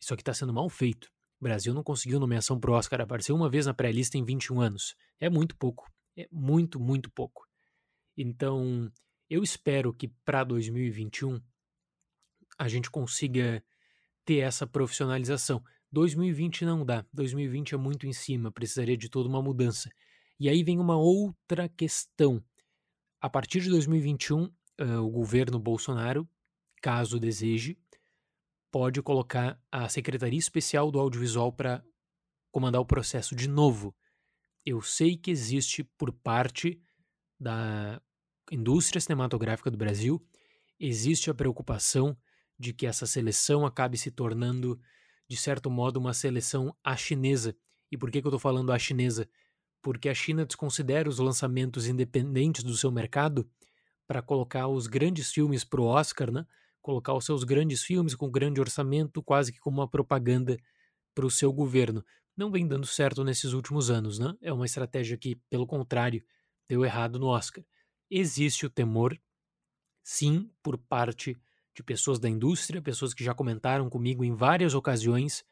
isso 0.00 0.12
aqui 0.12 0.22
está 0.22 0.34
sendo 0.34 0.52
mal 0.52 0.68
feito. 0.68 1.10
O 1.40 1.44
Brasil 1.44 1.74
não 1.74 1.82
conseguiu 1.82 2.20
nomeação 2.20 2.58
para 2.58 2.70
o 2.70 2.74
Oscar, 2.74 3.00
apareceu 3.00 3.34
uma 3.34 3.48
vez 3.48 3.66
na 3.66 3.74
pré-lista 3.74 4.16
em 4.16 4.24
21 4.24 4.60
anos. 4.60 4.94
É 5.18 5.28
muito 5.28 5.56
pouco. 5.56 5.90
É 6.16 6.28
muito, 6.30 6.80
muito 6.80 7.10
pouco. 7.10 7.46
Então, 8.16 8.90
eu 9.28 9.42
espero 9.42 9.92
que 9.92 10.08
para 10.24 10.44
2021 10.44 11.40
a 12.58 12.68
gente 12.68 12.90
consiga 12.90 13.62
ter 14.24 14.38
essa 14.38 14.66
profissionalização. 14.66 15.62
2020 15.92 16.64
não 16.64 16.84
dá, 16.84 17.04
2020 17.12 17.74
é 17.74 17.76
muito 17.76 18.06
em 18.06 18.12
cima, 18.12 18.50
precisaria 18.50 18.96
de 18.96 19.08
toda 19.08 19.28
uma 19.28 19.42
mudança. 19.42 19.90
E 20.38 20.48
aí 20.48 20.62
vem 20.62 20.78
uma 20.78 20.96
outra 20.96 21.68
questão. 21.68 22.42
A 23.20 23.30
partir 23.30 23.60
de 23.60 23.70
2021, 23.70 24.44
uh, 24.44 24.52
o 25.00 25.10
governo 25.10 25.58
Bolsonaro, 25.58 26.28
caso 26.82 27.18
deseje, 27.18 27.78
pode 28.70 29.00
colocar 29.00 29.58
a 29.72 29.88
Secretaria 29.88 30.38
Especial 30.38 30.90
do 30.90 31.00
Audiovisual 31.00 31.52
para 31.52 31.82
comandar 32.50 32.80
o 32.80 32.86
processo 32.86 33.34
de 33.34 33.48
novo. 33.48 33.94
Eu 34.64 34.82
sei 34.82 35.16
que 35.16 35.30
existe 35.30 35.84
por 35.96 36.12
parte 36.12 36.80
da 37.40 38.02
indústria 38.50 39.00
cinematográfica 39.00 39.70
do 39.70 39.76
Brasil, 39.76 40.24
existe 40.78 41.30
a 41.30 41.34
preocupação 41.34 42.16
de 42.58 42.72
que 42.72 42.86
essa 42.86 43.06
seleção 43.06 43.66
acabe 43.66 43.98
se 43.98 44.10
tornando 44.10 44.80
de 45.28 45.36
certo 45.36 45.68
modo, 45.68 45.98
uma 45.98 46.14
seleção 46.14 46.74
à 46.84 46.96
chinesa. 46.96 47.56
E 47.90 47.98
por 47.98 48.10
que, 48.10 48.20
que 48.20 48.26
eu 48.26 48.30
estou 48.30 48.38
falando 48.38 48.70
à 48.70 48.78
chinesa? 48.78 49.28
porque 49.86 50.08
a 50.08 50.14
China 50.14 50.44
desconsidera 50.44 51.08
os 51.08 51.20
lançamentos 51.20 51.86
independentes 51.86 52.64
do 52.64 52.76
seu 52.76 52.90
mercado 52.90 53.48
para 54.04 54.20
colocar 54.20 54.66
os 54.66 54.88
grandes 54.88 55.30
filmes 55.30 55.62
para 55.62 55.80
o 55.80 55.84
Oscar, 55.84 56.32
né? 56.32 56.44
Colocar 56.82 57.14
os 57.14 57.24
seus 57.24 57.44
grandes 57.44 57.84
filmes 57.84 58.12
com 58.12 58.28
grande 58.28 58.60
orçamento, 58.60 59.22
quase 59.22 59.52
que 59.52 59.60
como 59.60 59.78
uma 59.78 59.88
propaganda 59.88 60.58
para 61.14 61.24
o 61.24 61.30
seu 61.30 61.52
governo. 61.52 62.04
Não 62.36 62.50
vem 62.50 62.66
dando 62.66 62.84
certo 62.84 63.22
nesses 63.22 63.52
últimos 63.52 63.88
anos, 63.88 64.18
né? 64.18 64.34
É 64.42 64.52
uma 64.52 64.66
estratégia 64.66 65.16
que, 65.16 65.36
pelo 65.48 65.68
contrário, 65.68 66.20
deu 66.68 66.84
errado 66.84 67.16
no 67.16 67.26
Oscar. 67.26 67.64
Existe 68.10 68.66
o 68.66 68.70
temor, 68.70 69.18
sim, 70.02 70.50
por 70.62 70.78
parte 70.78 71.36
de 71.74 71.82
pessoas 71.82 72.18
da 72.18 72.28
indústria, 72.28 72.80
pessoas 72.80 73.12
que 73.12 73.24
já 73.24 73.34
comentaram 73.34 73.90
comigo 73.90 74.24
em 74.24 74.34
várias 74.34 74.74
ocasiões 74.74 75.44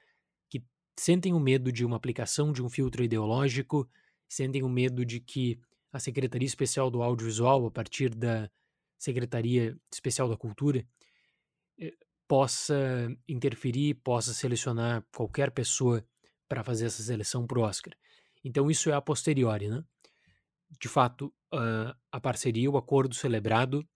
que 0.48 0.64
sentem 0.98 1.32
o 1.32 1.40
medo 1.40 1.70
de 1.70 1.84
uma 1.84 1.96
aplicação 1.96 2.52
de 2.52 2.62
um 2.62 2.68
filtro 2.68 3.02
ideológico, 3.05 3.88
sentem 4.28 4.62
o 4.62 4.68
medo 4.68 5.05
de 5.05 5.20
que 5.20 5.61
a 5.92 5.98
Secretaria 5.98 6.46
Especial 6.46 6.90
do 6.90 7.02
Audiovisual, 7.02 7.66
a 7.66 7.70
partir 7.70 8.14
da 8.14 8.50
Secretaria 8.98 9.76
Especial 9.92 10.28
da 10.28 10.36
Cultura, 10.36 10.86
eh, 11.78 11.92
possa 12.26 13.09
interferir, 13.28 13.94
possa 13.94 14.32
selecionar 14.32 15.05
qualquer 15.14 15.50
pessoa 15.50 16.05
para 16.48 16.64
fazer 16.64 16.86
essa 16.86 17.02
seleção 17.02 17.46
para 17.46 17.59
o 17.59 17.62
Oscar. 17.62 17.94
Então 18.42 18.70
isso 18.70 18.90
é 18.90 18.92
a 18.94 19.00
posteriori, 19.00 19.68
né? 19.68 19.84
De 20.80 20.88
fato, 20.88 21.32
a, 21.55 21.96
a 22.12 22.20
parceria, 22.20 22.70
o 22.70 22.76
acordo 22.76 23.14
celebrado 23.14 23.86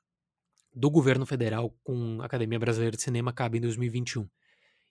do 0.74 0.90
governo 0.90 1.26
federal 1.26 1.76
com 1.82 2.20
a 2.20 2.26
Academia 2.26 2.58
Brasileira 2.58 2.96
de 2.96 3.02
Cinema 3.02 3.32
cabe 3.32 3.58
em 3.58 3.60
2021. 3.60 4.28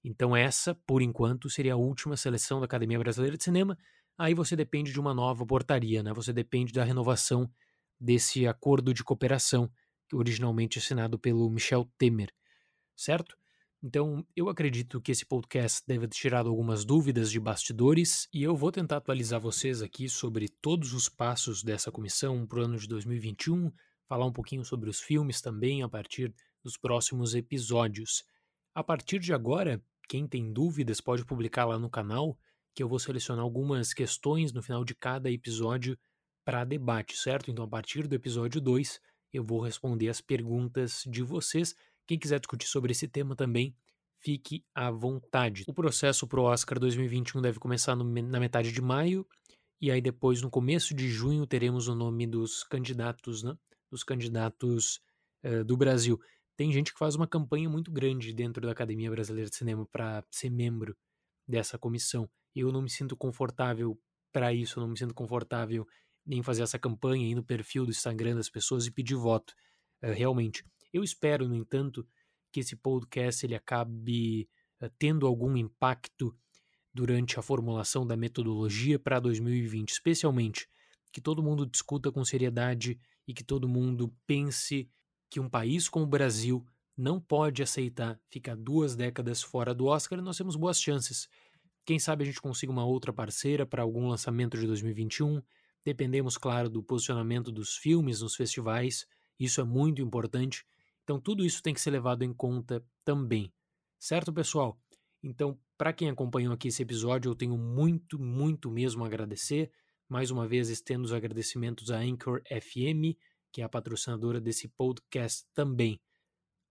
Então 0.03 0.35
essa, 0.35 0.75
por 0.75 1.01
enquanto, 1.01 1.49
seria 1.49 1.73
a 1.73 1.77
última 1.77 2.15
seleção 2.17 2.59
da 2.59 2.65
Academia 2.65 2.99
Brasileira 2.99 3.37
de 3.37 3.43
Cinema 3.43 3.77
aí 4.17 4.33
você 4.33 4.55
depende 4.55 4.91
de 4.91 4.99
uma 4.99 5.13
nova 5.13 5.45
portaria, 5.45 6.01
né? 6.01 6.11
Você 6.13 6.33
depende 6.33 6.73
da 6.73 6.83
renovação 6.83 7.49
desse 7.99 8.47
acordo 8.47 8.93
de 8.93 9.03
cooperação 9.03 9.71
originalmente 10.11 10.79
assinado 10.79 11.19
pelo 11.19 11.49
Michel 11.49 11.89
Temer, 11.97 12.33
certo? 12.95 13.37
Então, 13.87 14.27
eu 14.35 14.49
acredito 14.49 14.99
que 14.99 15.13
esse 15.13 15.25
podcast 15.25 15.81
deve 15.87 16.09
ter 16.09 16.17
tirado 16.17 16.49
algumas 16.49 16.83
dúvidas 16.83 17.31
de 17.31 17.39
bastidores 17.39 18.27
e 18.33 18.43
eu 18.43 18.53
vou 18.53 18.69
tentar 18.69 18.97
atualizar 18.97 19.39
vocês 19.39 19.81
aqui 19.81 20.09
sobre 20.09 20.49
todos 20.49 20.91
os 20.91 21.07
passos 21.07 21.63
dessa 21.63 21.89
comissão 21.89 22.45
para 22.45 22.59
o 22.59 22.63
ano 22.63 22.77
de 22.77 22.85
2021, 22.85 23.71
falar 24.05 24.25
um 24.25 24.33
pouquinho 24.33 24.65
sobre 24.65 24.89
os 24.89 24.99
filmes 24.99 25.39
também 25.39 25.83
a 25.83 25.87
partir 25.87 26.35
dos 26.61 26.75
próximos 26.75 27.33
episódios. 27.33 28.25
A 28.75 28.83
partir 28.83 29.19
de 29.19 29.33
agora, 29.33 29.81
quem 30.09 30.27
tem 30.27 30.51
dúvidas 30.51 30.99
pode 30.99 31.23
publicar 31.23 31.63
lá 31.63 31.79
no 31.79 31.89
canal 31.89 32.37
que 32.75 32.83
eu 32.83 32.89
vou 32.89 32.99
selecionar 32.99 33.41
algumas 33.41 33.93
questões 33.93 34.51
no 34.51 34.61
final 34.61 34.83
de 34.83 34.95
cada 34.95 35.31
episódio 35.31 35.97
para 36.43 36.65
debate, 36.65 37.15
certo? 37.15 37.49
Então, 37.49 37.63
a 37.63 37.69
partir 37.69 38.05
do 38.05 38.15
episódio 38.15 38.59
2, 38.59 38.99
eu 39.31 39.45
vou 39.45 39.61
responder 39.61 40.09
as 40.09 40.19
perguntas 40.19 41.03
de 41.07 41.23
vocês. 41.23 41.73
Quem 42.07 42.17
quiser 42.17 42.39
discutir 42.39 42.67
sobre 42.67 42.91
esse 42.91 43.07
tema 43.07 43.35
também, 43.35 43.75
fique 44.19 44.63
à 44.73 44.89
vontade. 44.89 45.63
O 45.67 45.73
processo 45.73 46.27
para 46.27 46.39
o 46.39 46.43
Oscar 46.43 46.79
2021 46.79 47.41
deve 47.41 47.59
começar 47.59 47.95
no, 47.95 48.03
na 48.03 48.39
metade 48.39 48.71
de 48.71 48.81
maio, 48.81 49.27
e 49.79 49.91
aí 49.91 50.01
depois, 50.01 50.41
no 50.41 50.49
começo 50.49 50.95
de 50.95 51.07
junho, 51.09 51.45
teremos 51.45 51.87
o 51.87 51.93
nome 51.93 52.25
dos 52.25 52.63
candidatos, 52.63 53.43
né? 53.43 53.55
Dos 53.91 54.03
candidatos 54.03 54.99
uh, 55.45 55.63
do 55.63 55.77
Brasil. 55.77 56.19
Tem 56.55 56.71
gente 56.71 56.91
que 56.91 56.97
faz 56.97 57.15
uma 57.15 57.27
campanha 57.27 57.69
muito 57.69 57.91
grande 57.91 58.33
dentro 58.33 58.65
da 58.65 58.71
Academia 58.71 59.11
Brasileira 59.11 59.49
de 59.49 59.55
Cinema 59.55 59.85
para 59.85 60.23
ser 60.31 60.49
membro 60.49 60.97
dessa 61.47 61.77
comissão 61.77 62.27
eu 62.59 62.71
não 62.71 62.81
me 62.81 62.89
sinto 62.89 63.15
confortável 63.15 63.99
para 64.31 64.53
isso, 64.53 64.79
eu 64.79 64.81
não 64.81 64.89
me 64.89 64.97
sinto 64.97 65.13
confortável 65.13 65.87
em 66.27 66.43
fazer 66.43 66.63
essa 66.63 66.77
campanha 66.77 67.25
aí 67.25 67.35
no 67.35 67.43
perfil 67.43 67.85
do 67.85 67.91
Instagram 67.91 68.35
das 68.35 68.49
pessoas 68.49 68.85
e 68.85 68.91
pedir 68.91 69.15
voto, 69.15 69.53
uh, 70.03 70.11
realmente. 70.11 70.63
Eu 70.93 71.03
espero, 71.03 71.47
no 71.47 71.55
entanto, 71.55 72.07
que 72.51 72.59
esse 72.59 72.75
podcast 72.75 73.45
ele 73.45 73.55
acabe 73.55 74.49
uh, 74.81 74.89
tendo 74.97 75.27
algum 75.27 75.55
impacto 75.55 76.35
durante 76.93 77.39
a 77.39 77.41
formulação 77.41 78.05
da 78.05 78.17
metodologia 78.17 78.97
para 78.97 79.19
2020, 79.19 79.89
especialmente 79.89 80.67
que 81.11 81.21
todo 81.21 81.43
mundo 81.43 81.65
discuta 81.65 82.11
com 82.11 82.23
seriedade 82.25 82.99
e 83.27 83.33
que 83.33 83.43
todo 83.43 83.67
mundo 83.67 84.13
pense 84.25 84.89
que 85.29 85.39
um 85.39 85.49
país 85.49 85.89
como 85.89 86.05
o 86.05 86.09
Brasil 86.09 86.65
não 86.95 87.19
pode 87.19 87.61
aceitar 87.61 88.19
ficar 88.29 88.55
duas 88.55 88.95
décadas 88.95 89.41
fora 89.41 89.73
do 89.73 89.85
Oscar, 89.85 90.21
nós 90.21 90.37
temos 90.37 90.55
boas 90.55 90.81
chances 90.81 91.29
quem 91.87 91.97
sabe 91.99 92.23
a 92.23 92.27
gente 92.27 92.41
consiga 92.41 92.69
uma 92.69 92.83
outra 92.83 93.13
parceira 93.13 93.65
para 93.65 93.81
algum 93.81 94.09
lançamento 94.09 94.57
de 94.57 94.67
2021. 94.67 95.41
Dependemos, 95.85 96.37
claro, 96.37 96.69
do 96.69 96.83
posicionamento 96.83 97.49
dos 97.49 97.77
filmes 97.77 98.19
nos 98.19 98.35
festivais. 98.35 99.07
Isso 99.39 99.61
é 99.61 99.63
muito 99.63 100.01
importante. 100.01 100.65
Então, 101.07 101.21
tudo 101.21 101.45
isso 101.45 101.63
tem 101.63 101.73
que 101.73 101.79
ser 101.79 101.91
levado 101.91 102.23
em 102.23 102.33
conta 102.33 102.85
também. 103.05 103.49
Certo, 103.97 104.33
pessoal? 104.33 104.77
Então, 105.23 105.57
para 105.77 105.93
quem 105.93 106.09
acompanhou 106.09 106.53
aqui 106.53 106.67
esse 106.67 106.81
episódio, 106.83 107.29
eu 107.29 107.35
tenho 107.35 107.57
muito, 107.57 108.19
muito 108.19 108.69
mesmo 108.69 109.05
a 109.05 109.07
agradecer. 109.07 109.71
Mais 110.09 110.31
uma 110.31 110.45
vez, 110.45 110.67
estendo 110.67 111.05
os 111.05 111.13
agradecimentos 111.13 111.91
à 111.91 111.99
Anchor 111.99 112.41
FM, 112.49 113.15
que 113.53 113.61
é 113.61 113.63
a 113.63 113.69
patrocinadora 113.69 114.41
desse 114.41 114.67
podcast 114.67 115.45
também. 115.53 115.97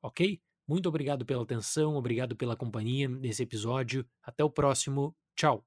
Ok? 0.02 0.38
Muito 0.68 0.86
obrigado 0.86 1.24
pela 1.24 1.42
atenção, 1.42 1.94
obrigado 1.96 2.36
pela 2.36 2.54
companhia 2.54 3.08
nesse 3.08 3.42
episódio. 3.42 4.06
Até 4.22 4.44
o 4.44 4.50
próximo. 4.50 5.16
Tchau. 5.34 5.66